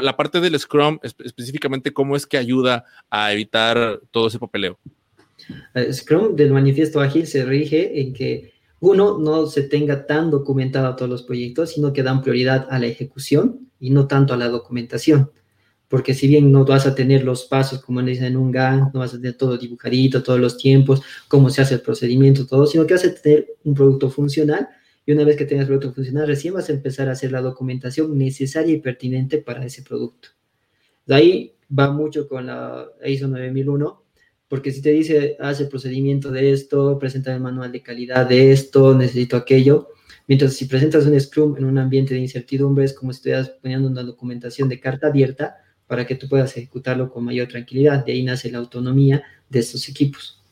la 0.02 0.16
parte 0.16 0.40
del 0.40 0.58
Scrum, 0.58 0.98
específicamente, 1.02 1.92
¿cómo 1.92 2.16
es 2.16 2.26
que 2.26 2.36
ayuda 2.36 2.84
a 3.08 3.32
evitar 3.32 4.00
todo 4.10 4.28
ese 4.28 4.38
papeleo? 4.38 4.78
El 5.74 5.92
Scrum 5.92 6.36
del 6.36 6.52
manifiesto 6.52 7.00
ágil 7.00 7.26
se 7.26 7.44
rige 7.44 8.00
en 8.00 8.12
que 8.12 8.51
uno 8.82 9.18
no 9.18 9.46
se 9.46 9.62
tenga 9.62 10.06
tan 10.06 10.30
documentado 10.30 10.94
todos 10.94 11.10
los 11.10 11.22
proyectos, 11.22 11.70
sino 11.70 11.94
que 11.94 12.02
dan 12.02 12.20
prioridad 12.20 12.66
a 12.68 12.78
la 12.78 12.86
ejecución 12.86 13.70
y 13.80 13.88
no 13.90 14.06
tanto 14.06 14.34
a 14.34 14.36
la 14.36 14.48
documentación 14.48 15.30
porque 15.92 16.14
si 16.14 16.26
bien 16.26 16.50
no 16.50 16.64
vas 16.64 16.86
a 16.86 16.94
tener 16.94 17.22
los 17.22 17.44
pasos, 17.44 17.82
como 17.82 18.00
dicen 18.00 18.24
en 18.24 18.38
un 18.38 18.50
GAN, 18.50 18.90
no 18.94 19.00
vas 19.00 19.12
a 19.12 19.18
tener 19.18 19.36
todo 19.36 19.58
dibujadito, 19.58 20.22
todos 20.22 20.40
los 20.40 20.56
tiempos, 20.56 21.02
cómo 21.28 21.50
se 21.50 21.60
hace 21.60 21.74
el 21.74 21.82
procedimiento, 21.82 22.46
todo, 22.46 22.66
sino 22.66 22.86
que 22.86 22.94
vas 22.94 23.04
a 23.04 23.14
tener 23.14 23.48
un 23.62 23.74
producto 23.74 24.08
funcional 24.08 24.70
y 25.04 25.12
una 25.12 25.24
vez 25.24 25.36
que 25.36 25.44
tengas 25.44 25.64
el 25.64 25.76
producto 25.76 25.92
funcional, 25.92 26.26
recién 26.26 26.54
vas 26.54 26.70
a 26.70 26.72
empezar 26.72 27.10
a 27.10 27.12
hacer 27.12 27.30
la 27.30 27.42
documentación 27.42 28.16
necesaria 28.16 28.72
y 28.72 28.80
pertinente 28.80 29.36
para 29.36 29.66
ese 29.66 29.82
producto. 29.82 30.30
De 31.04 31.14
ahí 31.14 31.56
va 31.78 31.92
mucho 31.92 32.26
con 32.26 32.46
la 32.46 32.86
ISO 33.04 33.28
9001, 33.28 34.01
porque 34.52 34.70
si 34.70 34.82
te 34.82 34.90
dice, 34.90 35.34
haz 35.40 35.62
el 35.62 35.68
procedimiento 35.70 36.30
de 36.30 36.52
esto, 36.52 36.98
presenta 36.98 37.32
el 37.32 37.40
manual 37.40 37.72
de 37.72 37.80
calidad 37.80 38.28
de 38.28 38.52
esto, 38.52 38.94
necesito 38.94 39.38
aquello, 39.38 39.88
mientras 40.28 40.52
si 40.52 40.66
presentas 40.66 41.06
un 41.06 41.18
Scrum 41.18 41.56
en 41.56 41.64
un 41.64 41.78
ambiente 41.78 42.12
de 42.12 42.20
incertidumbre, 42.20 42.84
es 42.84 42.92
como 42.92 43.14
si 43.14 43.16
estuvieras 43.16 43.48
poniendo 43.48 43.88
una 43.88 44.02
documentación 44.02 44.68
de 44.68 44.78
carta 44.78 45.06
abierta, 45.06 45.56
para 45.86 46.06
que 46.06 46.16
tú 46.16 46.28
puedas 46.28 46.54
ejecutarlo 46.54 47.08
con 47.08 47.24
mayor 47.24 47.48
tranquilidad. 47.48 48.04
De 48.04 48.12
ahí 48.12 48.22
nace 48.24 48.50
la 48.50 48.58
autonomía 48.58 49.22
de 49.48 49.58
estos 49.58 49.88
equipos. 49.88 50.44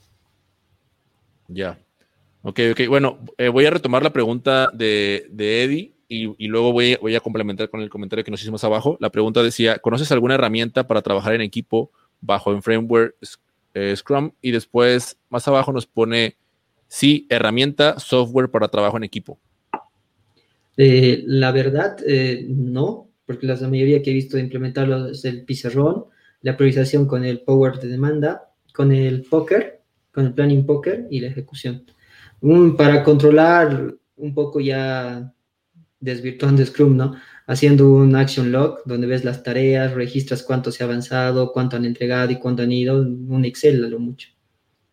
Ya. 1.49 1.79
Ok, 2.41 2.59
ok. 2.73 2.81
Bueno, 2.89 3.19
eh, 3.37 3.51
voy 3.51 3.67
a 3.67 3.71
retomar 3.71 4.03
la 4.03 4.15
pregunta 4.15 4.71
de, 4.73 5.29
Eddie 5.37 5.93
y, 6.09 6.49
luego 6.49 6.73
voy, 6.73 6.97
voy, 7.03 7.17
a 7.17 7.21
complementar 7.21 7.69
con 7.69 7.83
el 7.83 7.91
comentario 7.91 8.25
que 8.25 8.31
nos 8.31 8.41
hicimos 8.41 8.65
abajo. 8.65 8.97
La 8.99 9.11
pregunta 9.11 9.43
decía, 9.43 9.79
¿conoces 9.79 10.11
alguna 10.11 10.37
herramienta 10.37 10.87
para 10.87 11.03
trabajar 11.03 11.35
en 11.35 11.43
equipo 11.43 11.93
bajo 12.23 12.51
en 12.55 12.63
framework 12.63 13.15
eh, 13.75 13.95
Scrum? 13.97 14.33
Y 14.41 14.51
después, 14.51 15.19
más 15.29 15.47
abajo 15.49 15.73
nos 15.73 15.87
pone, 15.87 16.37
sí, 16.89 17.27
herramienta, 17.31 17.99
software 17.99 18.51
para 18.51 18.69
trabajo 18.69 18.97
en 18.97 19.05
equipo. 19.05 19.39
Eh, 20.77 21.23
la 21.27 21.53
verdad, 21.53 21.99
no, 22.49 23.09
porque 23.27 23.47
la 23.47 23.57
mayoría 23.69 24.03
que 24.03 24.11
he 24.11 24.15
visto 24.15 24.39
implementarlo 24.39 25.09
es 25.09 25.25
el 25.25 25.45
pizarrón, 25.45 26.07
la 26.43 26.57
priorización 26.57 27.07
con 27.07 27.25
el 27.25 27.41
power 27.41 27.79
de 27.79 27.89
demanda, 27.89 28.51
con 28.73 28.93
el 28.93 29.23
poker, 29.23 29.83
con 30.13 30.27
el 30.27 30.33
planning 30.33 30.65
poker 30.65 31.07
y 31.11 31.21
la 31.21 31.29
ejecución. 31.29 31.85
para 32.77 33.03
controlar 33.03 33.95
un 34.17 34.35
poco 34.35 34.61
ya 34.61 35.33
desvirtuando 36.01 36.65
Scrum, 36.65 36.97
¿no? 36.97 37.15
Haciendo 37.51 37.91
un 37.91 38.15
action 38.15 38.53
log 38.53 38.79
donde 38.85 39.09
ves 39.09 39.25
las 39.25 39.43
tareas, 39.43 39.93
registras 39.93 40.45
cuánto 40.45 40.71
se 40.71 40.85
ha 40.85 40.87
avanzado, 40.87 41.51
cuánto 41.53 41.75
han 41.75 41.85
entregado 41.85 42.31
y 42.31 42.37
cuánto 42.37 42.63
han 42.63 42.71
ido, 42.71 43.01
un 43.01 43.45
Excel 43.45 43.85
a 43.85 43.89
lo 43.89 43.99
mucho. 43.99 44.29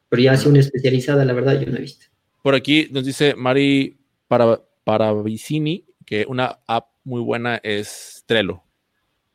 Pero 0.10 0.24
ya 0.24 0.32
así 0.32 0.50
una 0.50 0.62
especializada, 0.62 1.24
la 1.24 1.34
verdad, 1.34 1.62
yo 1.62 1.72
no 1.72 1.78
he 1.78 1.82
visto. 1.82 2.08
Por 2.42 2.56
aquí 2.56 2.88
nos 2.90 3.06
dice 3.06 3.36
Mari 3.36 4.00
para, 4.28 4.60
para 4.84 5.14
Vicini 5.14 5.86
que 6.04 6.26
una 6.28 6.58
app 6.66 6.88
muy 7.04 7.22
buena 7.22 7.58
es 7.62 8.24
Trello. 8.26 8.64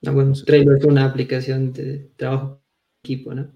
Ah, 0.04 0.10
bueno, 0.10 0.32
Trello 0.44 0.74
es 0.74 0.84
una 0.84 1.04
aplicación 1.04 1.72
de 1.72 2.10
trabajo 2.16 2.60
equipo, 3.04 3.34
¿no? 3.34 3.52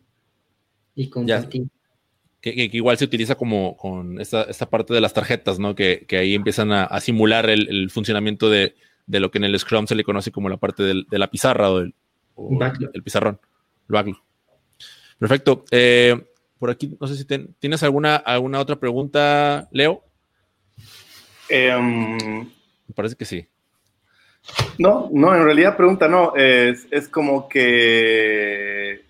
Y 0.94 1.10
con 1.10 1.26
Que, 1.26 2.54
que, 2.54 2.70
igual 2.72 2.96
se 2.98 3.04
utiliza 3.04 3.34
como 3.34 3.76
con 3.76 4.20
esta, 4.20 4.44
esta 4.44 4.70
parte 4.70 4.94
de 4.94 5.00
las 5.00 5.12
tarjetas, 5.12 5.58
¿no? 5.58 5.74
Que, 5.74 6.04
que 6.06 6.18
ahí 6.18 6.34
empiezan 6.34 6.70
a, 6.70 7.00
simular 7.00 7.50
el, 7.50 7.90
funcionamiento 7.90 8.48
de, 8.48 8.76
de, 9.06 9.20
lo 9.20 9.30
que 9.30 9.38
en 9.38 9.44
el 9.44 9.58
Scrum 9.58 9.86
se 9.86 9.94
le 9.94 10.04
conoce 10.04 10.30
como 10.30 10.48
la 10.48 10.56
parte 10.56 10.82
del, 10.82 11.06
de 11.08 11.18
la 11.18 11.28
pizarra 11.28 11.70
o, 11.70 11.80
del, 11.80 11.94
el 12.92 13.02
pizarrón, 13.02 13.40
el 13.88 14.16
Perfecto. 15.18 15.64
Eh, 15.70 16.14
por 16.58 16.70
aquí, 16.70 16.96
no 17.00 17.06
sé 17.06 17.16
si 17.16 17.24
tienes 17.24 17.82
alguna, 17.82 18.16
alguna 18.16 18.60
otra 18.60 18.76
pregunta, 18.76 19.68
Leo. 19.70 20.02
Em, 21.48 22.16
Me 22.18 22.94
parece 22.94 23.16
que 23.16 23.24
sí. 23.24 23.46
No, 24.78 25.08
no, 25.12 25.34
en 25.34 25.44
realidad 25.44 25.76
pregunta 25.76 26.08
no, 26.08 26.34
es, 26.36 26.86
es 26.90 27.08
como 27.08 27.48
que 27.48 29.05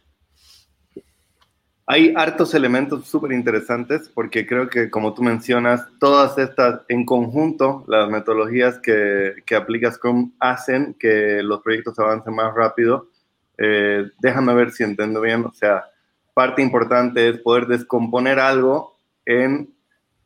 hay 1.88 2.12
hartos 2.16 2.52
elementos 2.54 3.06
súper 3.06 3.30
interesantes 3.32 4.10
porque 4.12 4.44
creo 4.44 4.68
que 4.68 4.90
como 4.90 5.14
tú 5.14 5.22
mencionas, 5.22 5.86
todas 6.00 6.36
estas 6.36 6.80
en 6.88 7.06
conjunto, 7.06 7.84
las 7.86 8.10
metodologías 8.10 8.80
que, 8.80 9.34
que 9.46 9.54
aplicas 9.54 9.94
Scrum 9.94 10.32
hacen 10.40 10.96
que 10.98 11.42
los 11.44 11.62
proyectos 11.62 11.96
avancen 12.00 12.34
más 12.34 12.52
rápido. 12.54 13.08
Eh, 13.56 14.10
déjame 14.18 14.52
ver 14.54 14.72
si 14.72 14.82
entiendo 14.82 15.20
bien, 15.20 15.44
o 15.44 15.52
sea, 15.52 15.84
parte 16.34 16.60
importante 16.60 17.28
es 17.28 17.38
poder 17.38 17.66
descomponer 17.66 18.40
algo 18.40 18.98
en 19.24 19.72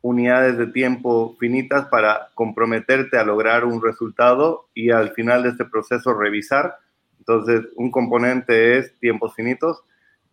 unidades 0.01 0.57
de 0.57 0.65
tiempo 0.65 1.37
finitas 1.39 1.85
para 1.89 2.29
comprometerte 2.33 3.19
a 3.19 3.23
lograr 3.23 3.65
un 3.65 3.83
resultado 3.83 4.67
y 4.73 4.89
al 4.89 5.11
final 5.11 5.43
de 5.43 5.49
este 5.49 5.65
proceso 5.65 6.15
revisar. 6.15 6.75
Entonces, 7.19 7.67
un 7.75 7.91
componente 7.91 8.79
es 8.79 8.97
tiempos 8.99 9.35
finitos, 9.35 9.83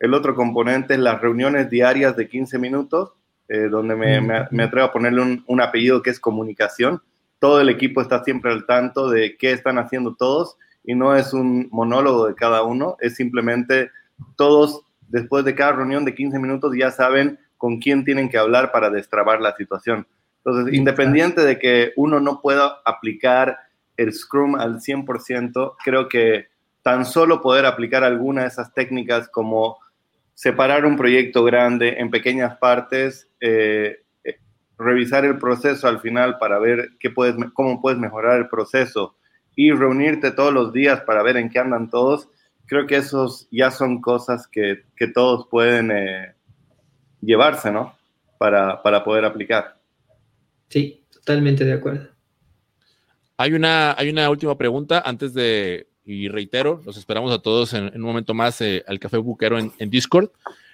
el 0.01 0.15
otro 0.15 0.35
componente 0.35 0.95
es 0.95 1.01
las 1.01 1.21
reuniones 1.21 1.71
diarias 1.71 2.17
de 2.17 2.29
15 2.29 2.59
minutos, 2.59 3.13
eh, 3.49 3.69
donde 3.71 3.97
me, 3.97 4.21
me, 4.21 4.63
atrevo 4.63 4.87
a 4.87 4.93
ponerle 4.93 5.23
un, 5.23 5.45
un, 5.47 5.61
apellido 5.61 6.03
que 6.03 6.11
es 6.11 6.21
comunicación. 6.21 7.03
Todo 7.39 7.61
el 7.61 7.69
equipo 7.69 8.01
está 8.01 8.23
siempre 8.23 8.53
al 8.53 8.67
tanto 8.67 9.09
de 9.09 9.37
qué 9.37 9.53
están 9.53 9.79
haciendo 9.79 10.15
todos 10.15 10.57
y 10.85 10.95
no 10.95 11.17
es 11.17 11.33
un 11.33 11.69
monólogo 11.71 12.27
de 12.27 12.35
cada 12.35 12.63
uno, 12.63 12.97
es 13.01 13.17
simplemente 13.17 13.91
todos 14.37 14.83
después 15.09 15.45
de 15.45 15.55
cada 15.55 15.73
reunión 15.73 16.05
de 16.05 16.15
15 16.15 16.39
minutos 16.39 16.73
ya 16.77 16.91
saben 16.91 17.39
con 17.57 17.79
quién 17.79 18.05
tienen 18.05 18.29
que 18.29 18.39
hablar 18.39 18.71
para 18.73 18.91
destrabar 18.91 19.41
la 19.41 19.55
situación. 19.57 20.07
Entonces, 20.45 20.75
independiente 20.75 21.43
de 21.43 21.59
que 21.59 21.93
uno 21.97 22.21
no 22.21 22.41
pueda 22.41 22.79
aplicar 22.85 23.59
el 23.97 24.13
Scrum 24.13 24.55
al 24.55 24.81
100%, 24.81 25.75
creo 25.85 26.09
que 26.09 26.47
tan 26.83 27.05
solo 27.05 27.43
poder 27.43 27.67
aplicar 27.67 28.05
alguna 28.05 28.43
de 28.43 28.49
esas 28.49 28.73
técnicas 28.73 29.29
como 29.29 29.79
separar 30.39 30.87
un 30.87 30.97
proyecto 30.97 31.43
grande 31.43 31.97
en 31.99 32.13
pequeñas 32.13 32.59
partes, 32.59 33.29
eh, 33.41 34.05
eh, 34.23 34.37
revisar 34.79 35.25
el 35.25 35.37
proceso 35.37 35.89
al 35.89 35.99
final 35.99 36.39
para 36.39 36.61
ver 36.61 36.91
qué 37.01 37.11
puedes, 37.11 37.35
cómo 37.55 37.83
puedes 37.83 37.99
mejorar 37.99 38.39
el 38.39 38.49
proceso 38.49 39.17
y 39.57 39.73
reunirte 39.73 40.31
todos 40.31 40.55
los 40.55 40.73
días 40.73 41.01
para 41.01 41.25
ver 41.25 41.39
en 41.39 41.51
qué 41.51 41.59
andan 41.59 41.91
todos, 41.91 42.29
creo 42.67 42.87
que 42.87 42.95
esos 42.95 43.49
ya 43.51 43.73
son 43.73 44.01
cosas 44.01 44.47
que, 44.47 44.85
que 44.97 45.09
todos 45.09 45.49
pueden 45.51 45.91
eh, 45.91 46.37
llevarse, 47.21 47.73
¿no? 47.73 47.99
Para, 48.39 48.81
para 48.81 49.03
poder 49.03 49.25
aplicar. 49.25 49.81
Sí, 50.69 51.05
totalmente 51.11 51.65
de 51.65 51.73
acuerdo. 51.73 52.11
Hay 53.39 53.55
una, 53.55 53.93
hay 53.99 54.09
una 54.09 54.31
última 54.31 54.57
pregunta 54.57 55.03
antes 55.05 55.35
de, 55.35 55.89
y 56.09 56.29
reitero, 56.29 56.81
los 56.87 56.97
esperamos 56.97 57.31
a 57.33 57.41
todos 57.41 57.75
en, 57.75 57.95
un 57.95 58.01
momento 58.01 58.33
más 58.33 58.63
eh, 58.63 58.83
al 58.89 58.99
Café 58.99 59.19
Buquero 59.19 59.59
en, 59.59 59.91
Discord. 59.91 60.31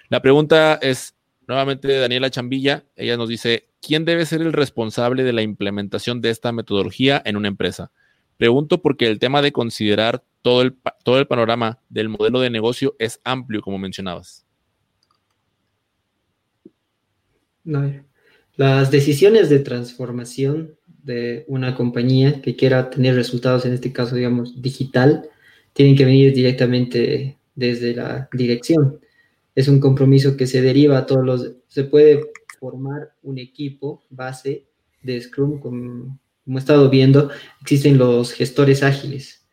La 0.07 0.21
pregunta 0.21 0.79
es 0.81 1.13
nuevamente 1.45 1.89
de 1.89 1.99
Daniela 1.99 2.29
Chambilla. 2.29 2.85
Ella 2.95 3.17
nos 3.17 3.27
dice, 3.27 3.67
¿quién 3.81 4.05
debe 4.05 4.25
ser 4.25 4.41
el 4.41 4.53
responsable 4.53 5.23
de 5.23 5.33
la 5.33 5.41
implementación 5.41 6.21
de 6.21 6.29
esta 6.29 6.53
metodología 6.53 7.21
en 7.25 7.35
una 7.35 7.49
empresa? 7.49 7.91
Pregunto 8.37 8.81
porque 8.81 9.07
el 9.07 9.19
tema 9.19 9.41
de 9.41 9.51
considerar 9.51 10.23
todo 10.41 10.61
el, 10.61 10.77
todo 11.03 11.19
el 11.19 11.27
panorama 11.27 11.79
del 11.89 12.07
modelo 12.07 12.39
de 12.39 12.49
negocio 12.49 12.95
es 12.97 13.19
amplio, 13.25 13.61
como 13.61 13.77
mencionabas. 13.77 14.45
Las 18.55 18.89
decisiones 18.89 19.49
de 19.49 19.59
transformación 19.59 20.77
de 21.05 21.45
una 21.47 21.75
compañía 21.75 22.41
que 22.41 22.55
quiera 22.55 22.89
tener 22.89 23.15
resultados, 23.15 23.65
en 23.65 23.73
este 23.73 23.93
caso, 23.93 24.15
digamos, 24.15 24.61
digital, 24.61 25.29
tienen 25.73 25.95
que 25.95 26.03
venir 26.03 26.33
directamente 26.33 27.37
desde 27.53 27.95
la 27.95 28.27
dirección. 28.33 28.99
Es 29.53 29.67
un 29.67 29.79
compromiso 29.79 30.35
que 30.35 30.47
se 30.47 30.61
deriva 30.61 30.97
a 30.97 31.05
todos 31.05 31.23
los... 31.23 31.51
Se 31.67 31.83
puede 31.83 32.31
formar 32.59 33.13
un 33.21 33.37
equipo 33.37 34.03
base 34.09 34.65
de 35.03 35.21
Scrum, 35.21 35.59
como, 35.59 36.19
como 36.43 36.57
he 36.57 36.59
estado 36.59 36.89
viendo, 36.89 37.29
existen 37.61 37.99
los 37.99 38.31
gestores 38.31 38.81
ágiles 38.81 39.45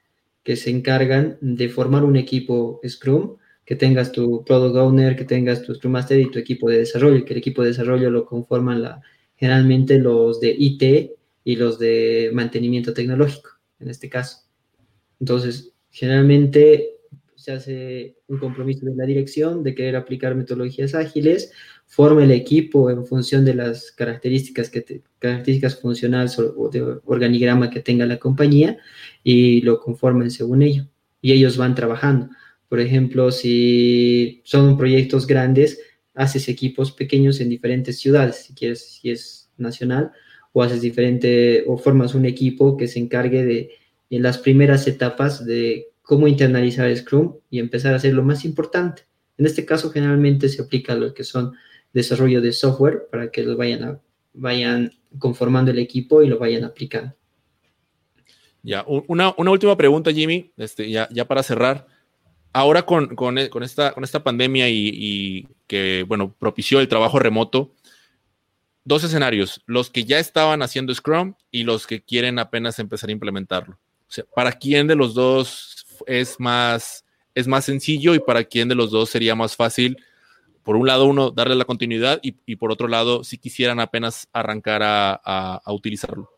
que 0.42 0.56
se 0.56 0.70
encargan 0.70 1.36
de 1.42 1.68
formar 1.68 2.02
un 2.02 2.16
equipo 2.16 2.80
Scrum 2.88 3.36
que 3.66 3.76
tengas 3.76 4.10
tu 4.10 4.42
Product 4.44 4.76
Owner, 4.76 5.16
que 5.16 5.24
tengas 5.24 5.62
tu 5.62 5.74
Scrum 5.74 5.92
Master 5.92 6.18
y 6.18 6.30
tu 6.30 6.38
equipo 6.38 6.70
de 6.70 6.78
desarrollo, 6.78 7.24
que 7.24 7.34
el 7.34 7.38
equipo 7.38 7.62
de 7.62 7.68
desarrollo 7.68 8.10
lo 8.10 8.24
conforman 8.24 8.82
la, 8.82 9.02
generalmente 9.36 9.98
los 9.98 10.40
de 10.40 10.54
IT 10.58 11.12
y 11.44 11.56
los 11.56 11.78
de 11.78 12.30
mantenimiento 12.32 12.92
tecnológico, 12.92 13.50
en 13.80 13.88
este 13.88 14.08
caso. 14.08 14.38
Entonces, 15.20 15.72
generalmente 15.90 16.92
se 17.42 17.52
hace 17.52 18.16
un 18.28 18.38
compromiso 18.38 18.86
de 18.86 18.94
la 18.94 19.04
dirección 19.04 19.64
de 19.64 19.74
querer 19.74 19.96
aplicar 19.96 20.36
metodologías 20.36 20.94
ágiles, 20.94 21.52
forma 21.86 22.22
el 22.22 22.30
equipo 22.30 22.88
en 22.88 23.04
función 23.04 23.44
de 23.44 23.54
las 23.54 23.90
características, 23.90 24.70
que 24.70 25.02
características 25.18 25.80
funcionales 25.80 26.38
o 26.38 26.68
de 26.68 26.98
organigrama 27.04 27.68
que 27.68 27.80
tenga 27.80 28.06
la 28.06 28.18
compañía 28.18 28.78
y 29.24 29.60
lo 29.62 29.80
conforman 29.80 30.30
según 30.30 30.62
ello. 30.62 30.86
Y 31.20 31.32
ellos 31.32 31.56
van 31.56 31.74
trabajando. 31.74 32.28
Por 32.68 32.78
ejemplo, 32.78 33.32
si 33.32 34.40
son 34.44 34.78
proyectos 34.78 35.26
grandes, 35.26 35.80
haces 36.14 36.48
equipos 36.48 36.92
pequeños 36.92 37.40
en 37.40 37.48
diferentes 37.48 37.98
ciudades, 37.98 38.36
si 38.36 38.54
quieres, 38.54 38.86
si 38.86 39.10
es 39.10 39.50
nacional, 39.56 40.12
o 40.52 40.62
haces 40.62 40.80
diferente, 40.80 41.64
o 41.66 41.78
formas 41.78 42.14
un 42.14 42.26
equipo 42.26 42.76
que 42.76 42.88
se 42.88 42.98
encargue 42.98 43.44
de, 43.44 43.70
en 44.10 44.22
las 44.22 44.38
primeras 44.38 44.86
etapas 44.86 45.44
de 45.44 45.88
cómo 46.02 46.28
internalizar 46.28 46.94
Scrum 46.94 47.36
y 47.50 47.58
empezar 47.58 47.92
a 47.92 47.96
hacer 47.96 48.12
lo 48.12 48.22
más 48.22 48.44
importante. 48.44 49.02
En 49.38 49.46
este 49.46 49.64
caso, 49.64 49.90
generalmente 49.90 50.48
se 50.48 50.62
aplica 50.62 50.92
a 50.92 50.96
lo 50.96 51.14
que 51.14 51.24
son 51.24 51.54
desarrollo 51.92 52.40
de 52.40 52.52
software 52.52 53.06
para 53.10 53.30
que 53.30 53.42
lo 53.42 53.56
vayan, 53.56 54.00
vayan 54.34 54.92
conformando 55.18 55.70
el 55.70 55.78
equipo 55.78 56.22
y 56.22 56.28
lo 56.28 56.38
vayan 56.38 56.64
aplicando. 56.64 57.14
Ya, 58.62 58.84
una, 58.86 59.34
una 59.36 59.50
última 59.50 59.76
pregunta, 59.76 60.12
Jimmy, 60.12 60.52
este, 60.56 60.88
ya, 60.88 61.08
ya 61.10 61.26
para 61.26 61.42
cerrar 61.42 61.86
ahora 62.52 62.82
con, 62.82 63.14
con, 63.16 63.36
con, 63.48 63.62
esta, 63.62 63.92
con 63.92 64.04
esta 64.04 64.22
pandemia 64.22 64.68
y, 64.68 65.48
que, 65.66 66.04
bueno, 66.06 66.34
propició 66.38 66.80
el 66.80 66.88
trabajo 66.88 67.18
remoto, 67.18 67.72
dos 68.84 69.04
escenarios, 69.04 69.62
los 69.66 69.90
que 69.90 70.04
ya 70.04 70.18
estaban 70.18 70.62
haciendo 70.62 70.94
Scrum 70.94 71.34
y 71.50 71.64
los 71.64 71.86
que 71.86 72.02
quieren 72.02 72.38
apenas 72.38 72.78
empezar 72.78 73.08
a 73.08 73.12
implementarlo. 73.12 73.74
O 73.74 74.14
sea, 74.14 74.24
¿para 74.34 74.52
quién 74.52 74.86
de 74.86 74.96
los 74.96 75.14
dos 75.14 75.86
es 76.06 76.38
más, 76.38 77.04
es 77.34 77.46
más 77.46 77.64
sencillo 77.64 78.14
y 78.14 78.20
para 78.20 78.44
quién 78.44 78.68
de 78.68 78.74
los 78.74 78.90
dos 78.90 79.10
sería 79.10 79.34
más 79.34 79.56
fácil? 79.56 79.96
Por 80.62 80.76
un 80.76 80.86
lado, 80.86 81.06
uno, 81.06 81.30
darle 81.30 81.54
la 81.54 81.64
continuidad 81.64 82.20
y, 82.22 82.56
por 82.56 82.70
otro 82.70 82.86
lado, 82.86 83.24
si 83.24 83.38
quisieran 83.38 83.80
apenas 83.80 84.28
arrancar 84.32 84.82
a, 84.84 85.14
a, 85.14 85.72
utilizarlo. 85.72 86.30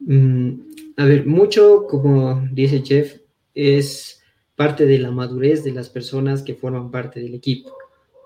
Mm, 0.00 0.52
a 0.96 1.04
ver, 1.04 1.26
mucho, 1.26 1.86
como 1.86 2.48
dice 2.50 2.82
Jeff, 2.82 3.16
es 3.54 4.22
parte 4.56 4.86
de 4.86 4.98
la 4.98 5.10
madurez 5.10 5.64
de 5.64 5.72
las 5.72 5.90
personas 5.90 6.42
que 6.42 6.54
forman 6.54 6.90
parte 6.90 7.20
del 7.20 7.34
equipo. 7.34 7.76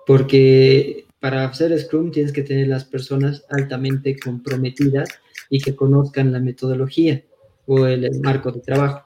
Porque 0.05 1.08
para 1.19 1.45
hacer 1.45 1.77
Scrum 1.77 2.11
tienes 2.11 2.31
que 2.31 2.43
tener 2.43 2.67
las 2.67 2.85
personas 2.85 3.45
altamente 3.49 4.17
comprometidas 4.17 5.09
y 5.49 5.59
que 5.59 5.75
conozcan 5.75 6.31
la 6.31 6.39
metodología 6.39 7.23
o 7.65 7.85
el, 7.85 8.09
marco 8.21 8.51
de 8.51 8.61
trabajo. 8.61 9.05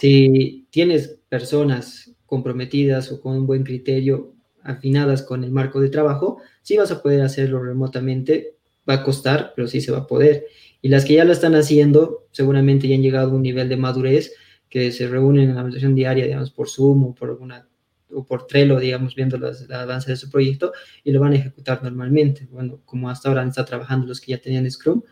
Si 0.00 0.66
tienes 0.70 1.18
personas 1.28 2.10
comprometidas 2.26 3.12
o 3.12 3.20
con 3.20 3.36
un 3.36 3.46
buen 3.46 3.64
criterio 3.64 4.34
afinadas 4.62 5.22
con 5.22 5.44
el 5.44 5.50
marco 5.50 5.80
de 5.80 5.88
trabajo, 5.88 6.38
sí 6.62 6.76
vas 6.76 6.90
a 6.90 7.02
poder 7.02 7.22
hacerlo 7.22 7.62
remotamente, 7.62 8.56
va 8.88 8.94
a 8.94 9.02
costar, 9.02 9.52
pero 9.54 9.68
sí 9.68 9.80
se 9.80 9.92
va 9.92 9.98
a 9.98 10.06
poder. 10.06 10.46
Y 10.82 10.88
las 10.88 11.04
que 11.04 11.14
ya 11.14 11.24
lo 11.24 11.32
están 11.32 11.54
haciendo, 11.54 12.26
seguramente 12.32 12.88
ya 12.88 12.96
han 12.96 13.02
llegado 13.02 13.30
a 13.30 13.34
un 13.34 13.42
nivel 13.42 13.68
de 13.68 13.76
madurez 13.76 14.32
que 14.68 14.92
se 14.92 15.08
reúnen 15.08 15.50
en 15.50 15.56
la 15.56 15.62
meditación 15.62 15.94
diaria, 15.94 16.24
digamos, 16.24 16.50
por 16.50 16.68
Zoom 16.68 17.04
o 17.04 17.14
por 17.14 17.30
alguna 17.30 17.66
o 18.12 18.24
por 18.24 18.46
Trello, 18.46 18.78
digamos, 18.78 19.14
viendo 19.14 19.38
los, 19.38 19.62
el 19.62 19.72
avance 19.72 20.10
de 20.10 20.16
su 20.16 20.30
proyecto 20.30 20.72
y 21.04 21.12
lo 21.12 21.20
van 21.20 21.32
a 21.32 21.36
ejecutar 21.36 21.82
normalmente. 21.82 22.46
Bueno, 22.50 22.80
como 22.84 23.10
hasta 23.10 23.28
ahora 23.28 23.42
han 23.42 23.48
estado 23.48 23.66
trabajando 23.66 24.06
los 24.06 24.20
que 24.20 24.32
ya 24.32 24.38
tenían 24.38 24.70
Scrum, 24.70 25.02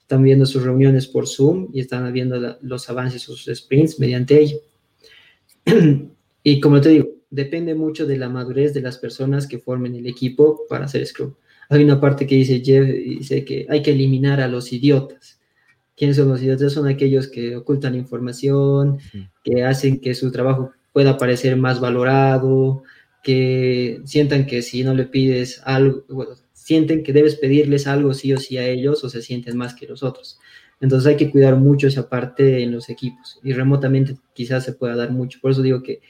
están 0.00 0.22
viendo 0.22 0.46
sus 0.46 0.62
reuniones 0.62 1.06
por 1.06 1.26
Zoom 1.26 1.68
y 1.72 1.80
están 1.80 2.10
viendo 2.12 2.58
los 2.62 2.88
avances, 2.88 3.22
sus 3.22 3.44
sprints 3.52 4.00
mediante 4.00 4.40
ello. 4.40 4.58
y 6.42 6.60
como 6.60 6.80
te 6.80 6.88
digo, 6.88 7.08
depende 7.30 7.74
mucho 7.74 8.06
de 8.06 8.16
la 8.16 8.28
madurez 8.28 8.72
de 8.72 8.80
las 8.80 8.98
personas 8.98 9.46
que 9.46 9.58
formen 9.58 9.94
el 9.94 10.06
equipo 10.06 10.62
para 10.68 10.86
hacer 10.86 11.06
Scrum. 11.06 11.34
Hay 11.68 11.84
una 11.84 12.00
parte 12.00 12.26
que 12.26 12.36
dice 12.36 12.62
Jeff, 12.64 12.86
dice 12.86 13.44
que 13.44 13.66
hay 13.68 13.82
que 13.82 13.90
eliminar 13.90 14.40
a 14.40 14.48
los 14.48 14.72
idiotas. 14.72 15.38
¿Quiénes 15.94 16.16
son 16.16 16.28
los 16.28 16.40
idiotas? 16.40 16.72
Son 16.72 16.86
aquellos 16.86 17.28
que 17.28 17.56
ocultan 17.56 17.94
información, 17.94 18.98
que 19.44 19.64
hacen 19.64 20.00
que 20.00 20.14
su 20.14 20.30
trabajo 20.30 20.72
pueda 20.98 21.16
parecer 21.16 21.56
más 21.56 21.78
valorado, 21.78 22.82
que 23.22 24.00
sientan 24.04 24.46
que 24.46 24.62
si 24.62 24.82
no 24.82 24.94
le 24.94 25.04
pides 25.04 25.62
algo, 25.64 26.02
sienten 26.52 27.04
que 27.04 27.12
debes 27.12 27.36
pedirles 27.36 27.86
algo 27.86 28.14
sí 28.14 28.32
o 28.32 28.38
sí 28.38 28.58
a 28.58 28.66
ellos 28.66 29.04
o 29.04 29.08
se 29.08 29.22
sienten 29.22 29.56
más 29.56 29.74
que 29.74 29.86
los 29.86 30.02
otros. 30.02 30.40
Entonces 30.80 31.06
hay 31.06 31.16
que 31.16 31.30
cuidar 31.30 31.54
mucho 31.54 31.86
esa 31.86 32.08
parte 32.08 32.64
en 32.64 32.72
los 32.72 32.88
equipos 32.88 33.38
y 33.44 33.52
remotamente 33.52 34.16
quizás 34.32 34.64
se 34.64 34.72
pueda 34.72 34.96
dar 34.96 35.12
mucho. 35.12 35.38
Por 35.40 35.52
eso 35.52 35.62
digo 35.62 35.84
que 35.84 36.00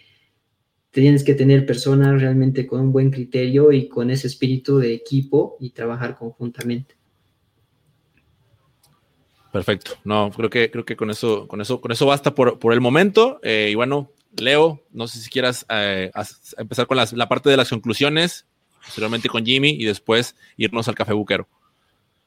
tienes 0.90 1.22
que 1.22 1.34
tener 1.34 1.66
personas 1.66 2.22
realmente 2.22 2.66
con 2.66 2.80
un 2.80 2.90
buen 2.90 3.10
criterio 3.10 3.72
y 3.72 3.90
con 3.90 4.10
ese 4.10 4.26
espíritu 4.26 4.78
de 4.78 4.94
equipo 4.94 5.58
y 5.60 5.68
trabajar 5.68 6.16
conjuntamente. 6.16 6.94
Perfecto. 9.52 9.92
No, 10.04 10.30
creo 10.30 10.48
que, 10.48 10.70
creo 10.70 10.86
que 10.86 10.96
con 10.96 11.10
eso, 11.10 11.46
con 11.46 11.60
eso, 11.60 11.78
con 11.78 11.92
eso 11.92 12.06
basta 12.06 12.34
por, 12.34 12.58
por 12.58 12.72
el 12.72 12.80
momento. 12.80 13.38
Eh, 13.42 13.68
y 13.70 13.74
bueno, 13.74 14.12
Leo, 14.36 14.82
no 14.92 15.08
sé 15.08 15.18
si 15.18 15.30
quieras 15.30 15.66
eh, 15.68 16.10
empezar 16.56 16.86
con 16.86 16.96
la 16.96 17.28
parte 17.28 17.50
de 17.50 17.56
las 17.56 17.70
conclusiones, 17.70 18.46
posteriormente 18.84 19.28
con 19.28 19.44
Jimmy 19.44 19.70
y 19.70 19.84
después 19.84 20.36
irnos 20.56 20.88
al 20.88 20.94
café 20.94 21.12
buquero. 21.12 21.46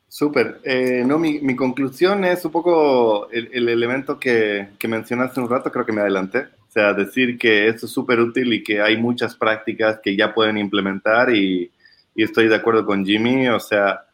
Súper. 0.07 0.59
Eh, 0.65 1.03
no, 1.05 1.17
mi, 1.17 1.55
conclusión 1.55 2.25
es 2.25 2.43
un 2.43 2.51
poco 2.51 3.29
el, 3.31 3.49
el 3.53 3.69
elemento 3.69 4.19
que, 4.19 4.67
mencionaste 4.83 5.39
un 5.39 5.49
rato, 5.49 5.71
creo 5.71 5.85
que 5.85 5.93
me 5.93 6.01
adelanté. 6.01 6.39
O 6.67 6.71
sea, 6.71 6.93
decir 6.93 7.37
que 7.37 7.67
esto 7.67 7.85
es 7.85 7.91
súper 7.91 8.19
útil 8.19 8.51
y 8.51 8.63
que 8.63 8.81
hay 8.81 8.97
muchas 8.97 9.35
prácticas 9.35 9.99
que 10.03 10.15
ya 10.15 10.33
pueden 10.33 10.57
implementar 10.57 11.33
y, 11.33 11.71
estoy 12.13 12.49
de 12.49 12.55
acuerdo 12.55 12.85
con 12.85 13.05
Jimmy. 13.05 13.47
O 13.47 13.59
sea, 13.59 14.05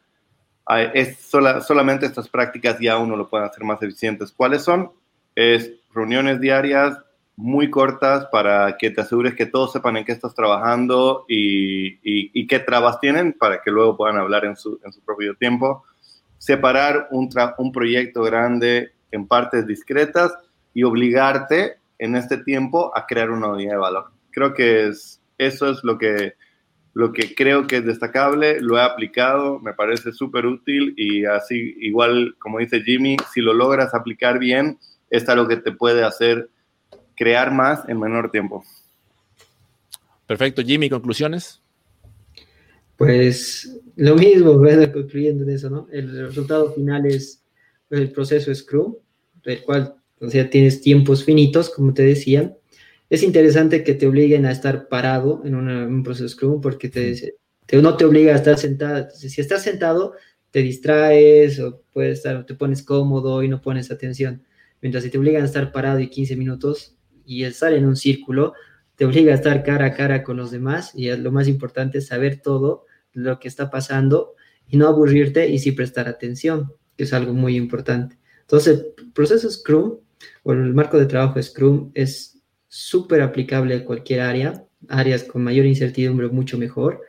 es 0.94 1.18
solamente 1.66 2.06
estas 2.06 2.30
prácticas 2.30 2.78
ya 2.80 2.98
uno 2.98 3.16
lo 3.16 3.28
puede 3.28 3.46
hacer 3.46 3.64
más 3.64 3.82
eficientes. 3.82 4.32
¿Cuáles 4.32 4.62
son? 4.62 4.92
es 5.38 5.72
reuniones 5.94 6.42
diarias 6.42 6.98
muy 7.38 7.70
cortas 7.70 8.26
para 8.32 8.78
que 8.78 8.90
te 8.90 9.02
asegures 9.02 9.36
que 9.36 9.46
todos 9.46 9.72
sepan 9.72 9.96
en 9.96 10.06
qué 10.06 10.12
estás 10.12 10.34
trabajando 10.34 11.24
y, 11.30 12.00
y, 12.02 12.48
qué 12.48 12.58
trabas 12.60 13.00
tienen 13.00 13.32
para 13.34 13.62
que 13.62 13.70
luego 13.70 13.96
puedan 13.96 14.18
hablar 14.18 14.44
en 14.44 14.58
su, 14.58 14.80
en 14.84 14.92
su 14.92 15.02
propio 15.02 15.36
tiempo. 15.36 15.84
Separar 16.40 17.08
un, 17.12 17.30
un 17.60 17.72
proyecto 17.72 18.24
grande 18.24 18.92
en 19.12 19.28
partes 19.28 19.68
discretas 19.68 20.34
y 20.74 20.82
obligarte 20.82 21.78
en 22.00 22.16
este 22.16 22.40
tiempo 22.40 22.92
a 22.96 23.06
crear 23.06 23.30
una 23.30 23.50
unidad 23.50 23.74
de 23.74 23.78
valor. 23.78 24.06
Creo 24.32 24.56
que 24.56 24.88
es, 24.88 25.22
eso 25.38 25.70
es 25.70 25.84
lo 25.84 26.00
que, 26.00 26.34
lo 26.96 27.14
que 27.14 27.36
creo 27.36 27.68
que 27.68 27.78
es 27.78 27.86
destacable, 27.86 28.60
lo 28.62 28.80
he 28.80 28.82
aplicado, 28.82 29.60
me 29.60 29.74
parece 29.74 30.12
súper 30.12 30.48
útil 30.48 30.96
y 30.98 31.26
así, 31.26 31.76
igual 31.82 32.36
como 32.40 32.58
dice 32.58 32.82
Jimmy, 32.82 33.16
si 33.32 33.42
lo 33.42 33.54
logras 33.54 33.94
aplicar 33.94 34.40
bien, 34.40 34.80
es 35.12 35.30
algo 35.30 35.48
que 35.48 35.58
te 35.58 35.72
puede 35.72 36.04
hacer 36.04 36.50
crear 37.18 37.52
más 37.52 37.82
en 37.90 38.00
menor 38.00 38.32
tiempo. 38.32 38.64
Perfecto, 40.26 40.62
Jimmy, 40.62 40.90
conclusiones. 40.90 41.62
Pues 42.96 43.80
lo 43.96 44.16
mismo, 44.16 44.54
concluyendo 44.94 45.44
en 45.44 45.50
eso, 45.50 45.70
¿no? 45.70 45.88
El 45.92 46.28
resultado 46.28 46.74
final 46.74 47.06
es 47.06 47.44
el 47.90 48.12
proceso 48.12 48.54
Scrum, 48.54 48.96
del 49.44 49.62
cual 49.64 49.96
o 50.20 50.30
sea, 50.30 50.50
tienes 50.50 50.82
tiempos 50.82 51.24
finitos, 51.24 51.70
como 51.70 51.94
te 51.94 52.04
decía. 52.04 52.56
Es 53.10 53.24
interesante 53.24 53.84
que 53.84 53.94
te 53.94 54.08
obliguen 54.08 54.46
a 54.46 54.52
estar 54.52 54.88
parado 54.90 55.42
en 55.46 55.56
un 55.56 56.04
proceso 56.04 56.28
Scrum 56.28 56.60
porque 56.60 56.90
te, 56.90 57.36
te, 57.66 57.82
no 57.82 57.96
te 57.96 58.06
obliga 58.06 58.34
a 58.34 58.38
estar 58.38 58.58
sentado. 58.58 59.10
si 59.12 59.40
estás 59.40 59.64
sentado, 59.64 60.14
te 60.52 60.62
distraes 60.62 61.60
o 61.60 61.82
puedes 61.94 62.18
estar, 62.18 62.46
te 62.46 62.56
pones 62.56 62.84
cómodo 62.84 63.44
y 63.44 63.48
no 63.48 63.62
pones 63.62 63.92
atención. 63.92 64.44
Mientras 64.82 65.04
si 65.04 65.10
te 65.10 65.18
obligan 65.18 65.44
a 65.44 65.46
estar 65.46 65.72
parado 65.72 66.00
y 66.00 66.10
15 66.10 66.36
minutos 66.36 66.97
y 67.28 67.44
estar 67.44 67.74
en 67.74 67.86
un 67.86 67.96
círculo, 67.96 68.54
te 68.96 69.06
obliga 69.06 69.34
a 69.34 69.36
estar 69.36 69.64
cara 69.64 69.86
a 69.86 69.94
cara 69.94 70.24
con 70.24 70.38
los 70.38 70.50
demás 70.50 70.94
y 70.96 71.16
lo 71.16 71.32
más 71.32 71.48
importante 71.48 72.00
es 72.00 72.08
saber 72.08 72.42
todo 72.42 72.86
lo 73.14 73.38
que 73.38 73.48
está 73.48 73.70
pasando 73.70 74.34
y 74.68 74.78
no 74.78 74.88
aburrirte 74.88 75.48
y 75.50 75.60
sí 75.60 75.72
prestar 75.74 76.08
atención, 76.08 76.74
que 76.96 77.04
es 77.04 77.14
algo 77.14 77.34
muy 77.34 77.56
importante. 77.56 78.18
Entonces, 78.42 78.86
el 78.98 79.12
proceso 79.12 79.52
Scrum 79.52 80.00
o 80.44 80.54
el 80.54 80.74
marco 80.74 80.98
de 80.98 81.06
trabajo 81.06 81.42
Scrum 81.42 81.92
es 81.94 82.42
súper 82.70 83.22
aplicable 83.22 83.76
a 83.76 83.86
cualquier 83.86 84.22
área, 84.22 84.66
áreas 84.88 85.24
con 85.24 85.44
mayor 85.44 85.66
incertidumbre 85.66 86.30
mucho 86.30 86.58
mejor, 86.58 87.02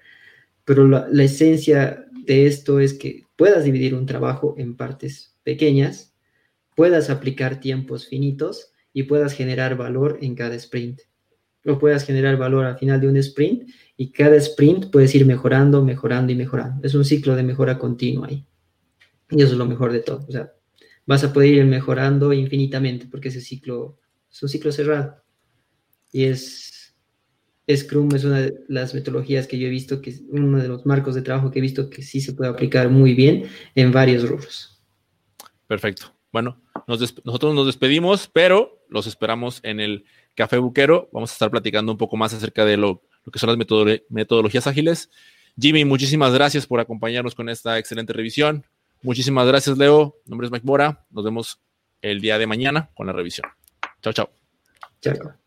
pero 0.64 0.86
la 0.86 1.22
esencia 1.22 2.06
de 2.12 2.46
esto 2.46 2.80
es 2.80 2.92
que 2.92 3.24
puedas 3.36 3.64
dividir 3.64 3.94
un 3.94 4.04
trabajo 4.04 4.54
en 4.58 4.76
partes 4.76 5.36
pequeñas, 5.42 6.12
puedas 6.76 7.08
aplicar 7.08 7.60
tiempos 7.60 8.06
finitos 8.06 8.72
y 8.98 9.04
puedas 9.04 9.32
generar 9.32 9.76
valor 9.76 10.18
en 10.22 10.34
cada 10.34 10.56
sprint. 10.56 11.02
O 11.64 11.78
puedas 11.78 12.04
generar 12.04 12.36
valor 12.36 12.64
al 12.64 12.78
final 12.78 13.00
de 13.00 13.06
un 13.06 13.16
sprint 13.18 13.70
y 13.96 14.10
cada 14.10 14.34
sprint 14.34 14.90
puedes 14.90 15.14
ir 15.14 15.24
mejorando, 15.24 15.84
mejorando 15.84 16.32
y 16.32 16.34
mejorando. 16.34 16.84
Es 16.84 16.96
un 16.96 17.04
ciclo 17.04 17.36
de 17.36 17.44
mejora 17.44 17.78
continua 17.78 18.26
ahí. 18.26 18.44
Y 19.30 19.40
eso 19.40 19.52
es 19.52 19.58
lo 19.58 19.66
mejor 19.66 19.92
de 19.92 20.00
todo. 20.00 20.26
O 20.28 20.32
sea, 20.32 20.52
vas 21.06 21.22
a 21.22 21.32
poder 21.32 21.54
ir 21.54 21.64
mejorando 21.66 22.32
infinitamente 22.32 23.06
porque 23.08 23.28
ese 23.28 23.40
ciclo 23.40 24.00
es 24.32 24.42
un 24.42 24.48
ciclo 24.48 24.72
cerrado. 24.72 25.22
Y 26.10 26.24
es 26.24 26.96
Scrum 27.72 28.12
es 28.16 28.24
una 28.24 28.40
de 28.40 28.64
las 28.66 28.94
metodologías 28.94 29.46
que 29.46 29.60
yo 29.60 29.68
he 29.68 29.70
visto, 29.70 30.02
que 30.02 30.10
es 30.10 30.22
uno 30.28 30.58
de 30.58 30.66
los 30.66 30.86
marcos 30.86 31.14
de 31.14 31.22
trabajo 31.22 31.52
que 31.52 31.60
he 31.60 31.62
visto 31.62 31.88
que 31.88 32.02
sí 32.02 32.20
se 32.20 32.32
puede 32.32 32.50
aplicar 32.50 32.90
muy 32.90 33.14
bien 33.14 33.44
en 33.76 33.92
varios 33.92 34.28
rubros. 34.28 34.82
Perfecto. 35.68 36.12
Bueno, 36.32 36.60
nosotros 36.88 37.54
nos 37.54 37.66
despedimos, 37.66 38.28
pero 38.32 38.77
los 38.88 39.06
esperamos 39.06 39.60
en 39.62 39.80
el 39.80 40.04
Café 40.34 40.58
Buquero. 40.58 41.08
Vamos 41.12 41.30
a 41.30 41.34
estar 41.34 41.50
platicando 41.50 41.92
un 41.92 41.98
poco 41.98 42.16
más 42.16 42.34
acerca 42.34 42.64
de 42.64 42.76
lo, 42.76 43.02
lo 43.24 43.32
que 43.32 43.38
son 43.38 43.48
las 43.48 43.58
metodologías 44.08 44.66
ágiles. 44.66 45.10
Jimmy, 45.60 45.84
muchísimas 45.84 46.32
gracias 46.32 46.66
por 46.66 46.80
acompañarnos 46.80 47.34
con 47.34 47.48
esta 47.48 47.78
excelente 47.78 48.12
revisión. 48.12 48.64
Muchísimas 49.02 49.46
gracias, 49.46 49.78
Leo. 49.78 50.16
Mi 50.24 50.30
nombre 50.30 50.46
es 50.46 50.52
Mike 50.52 50.66
Mora. 50.66 51.04
Nos 51.10 51.24
vemos 51.24 51.60
el 52.02 52.20
día 52.20 52.38
de 52.38 52.46
mañana 52.46 52.90
con 52.94 53.06
la 53.06 53.12
revisión. 53.12 53.48
Chao, 54.02 54.12
chao. 54.12 54.30
Chao. 55.00 55.37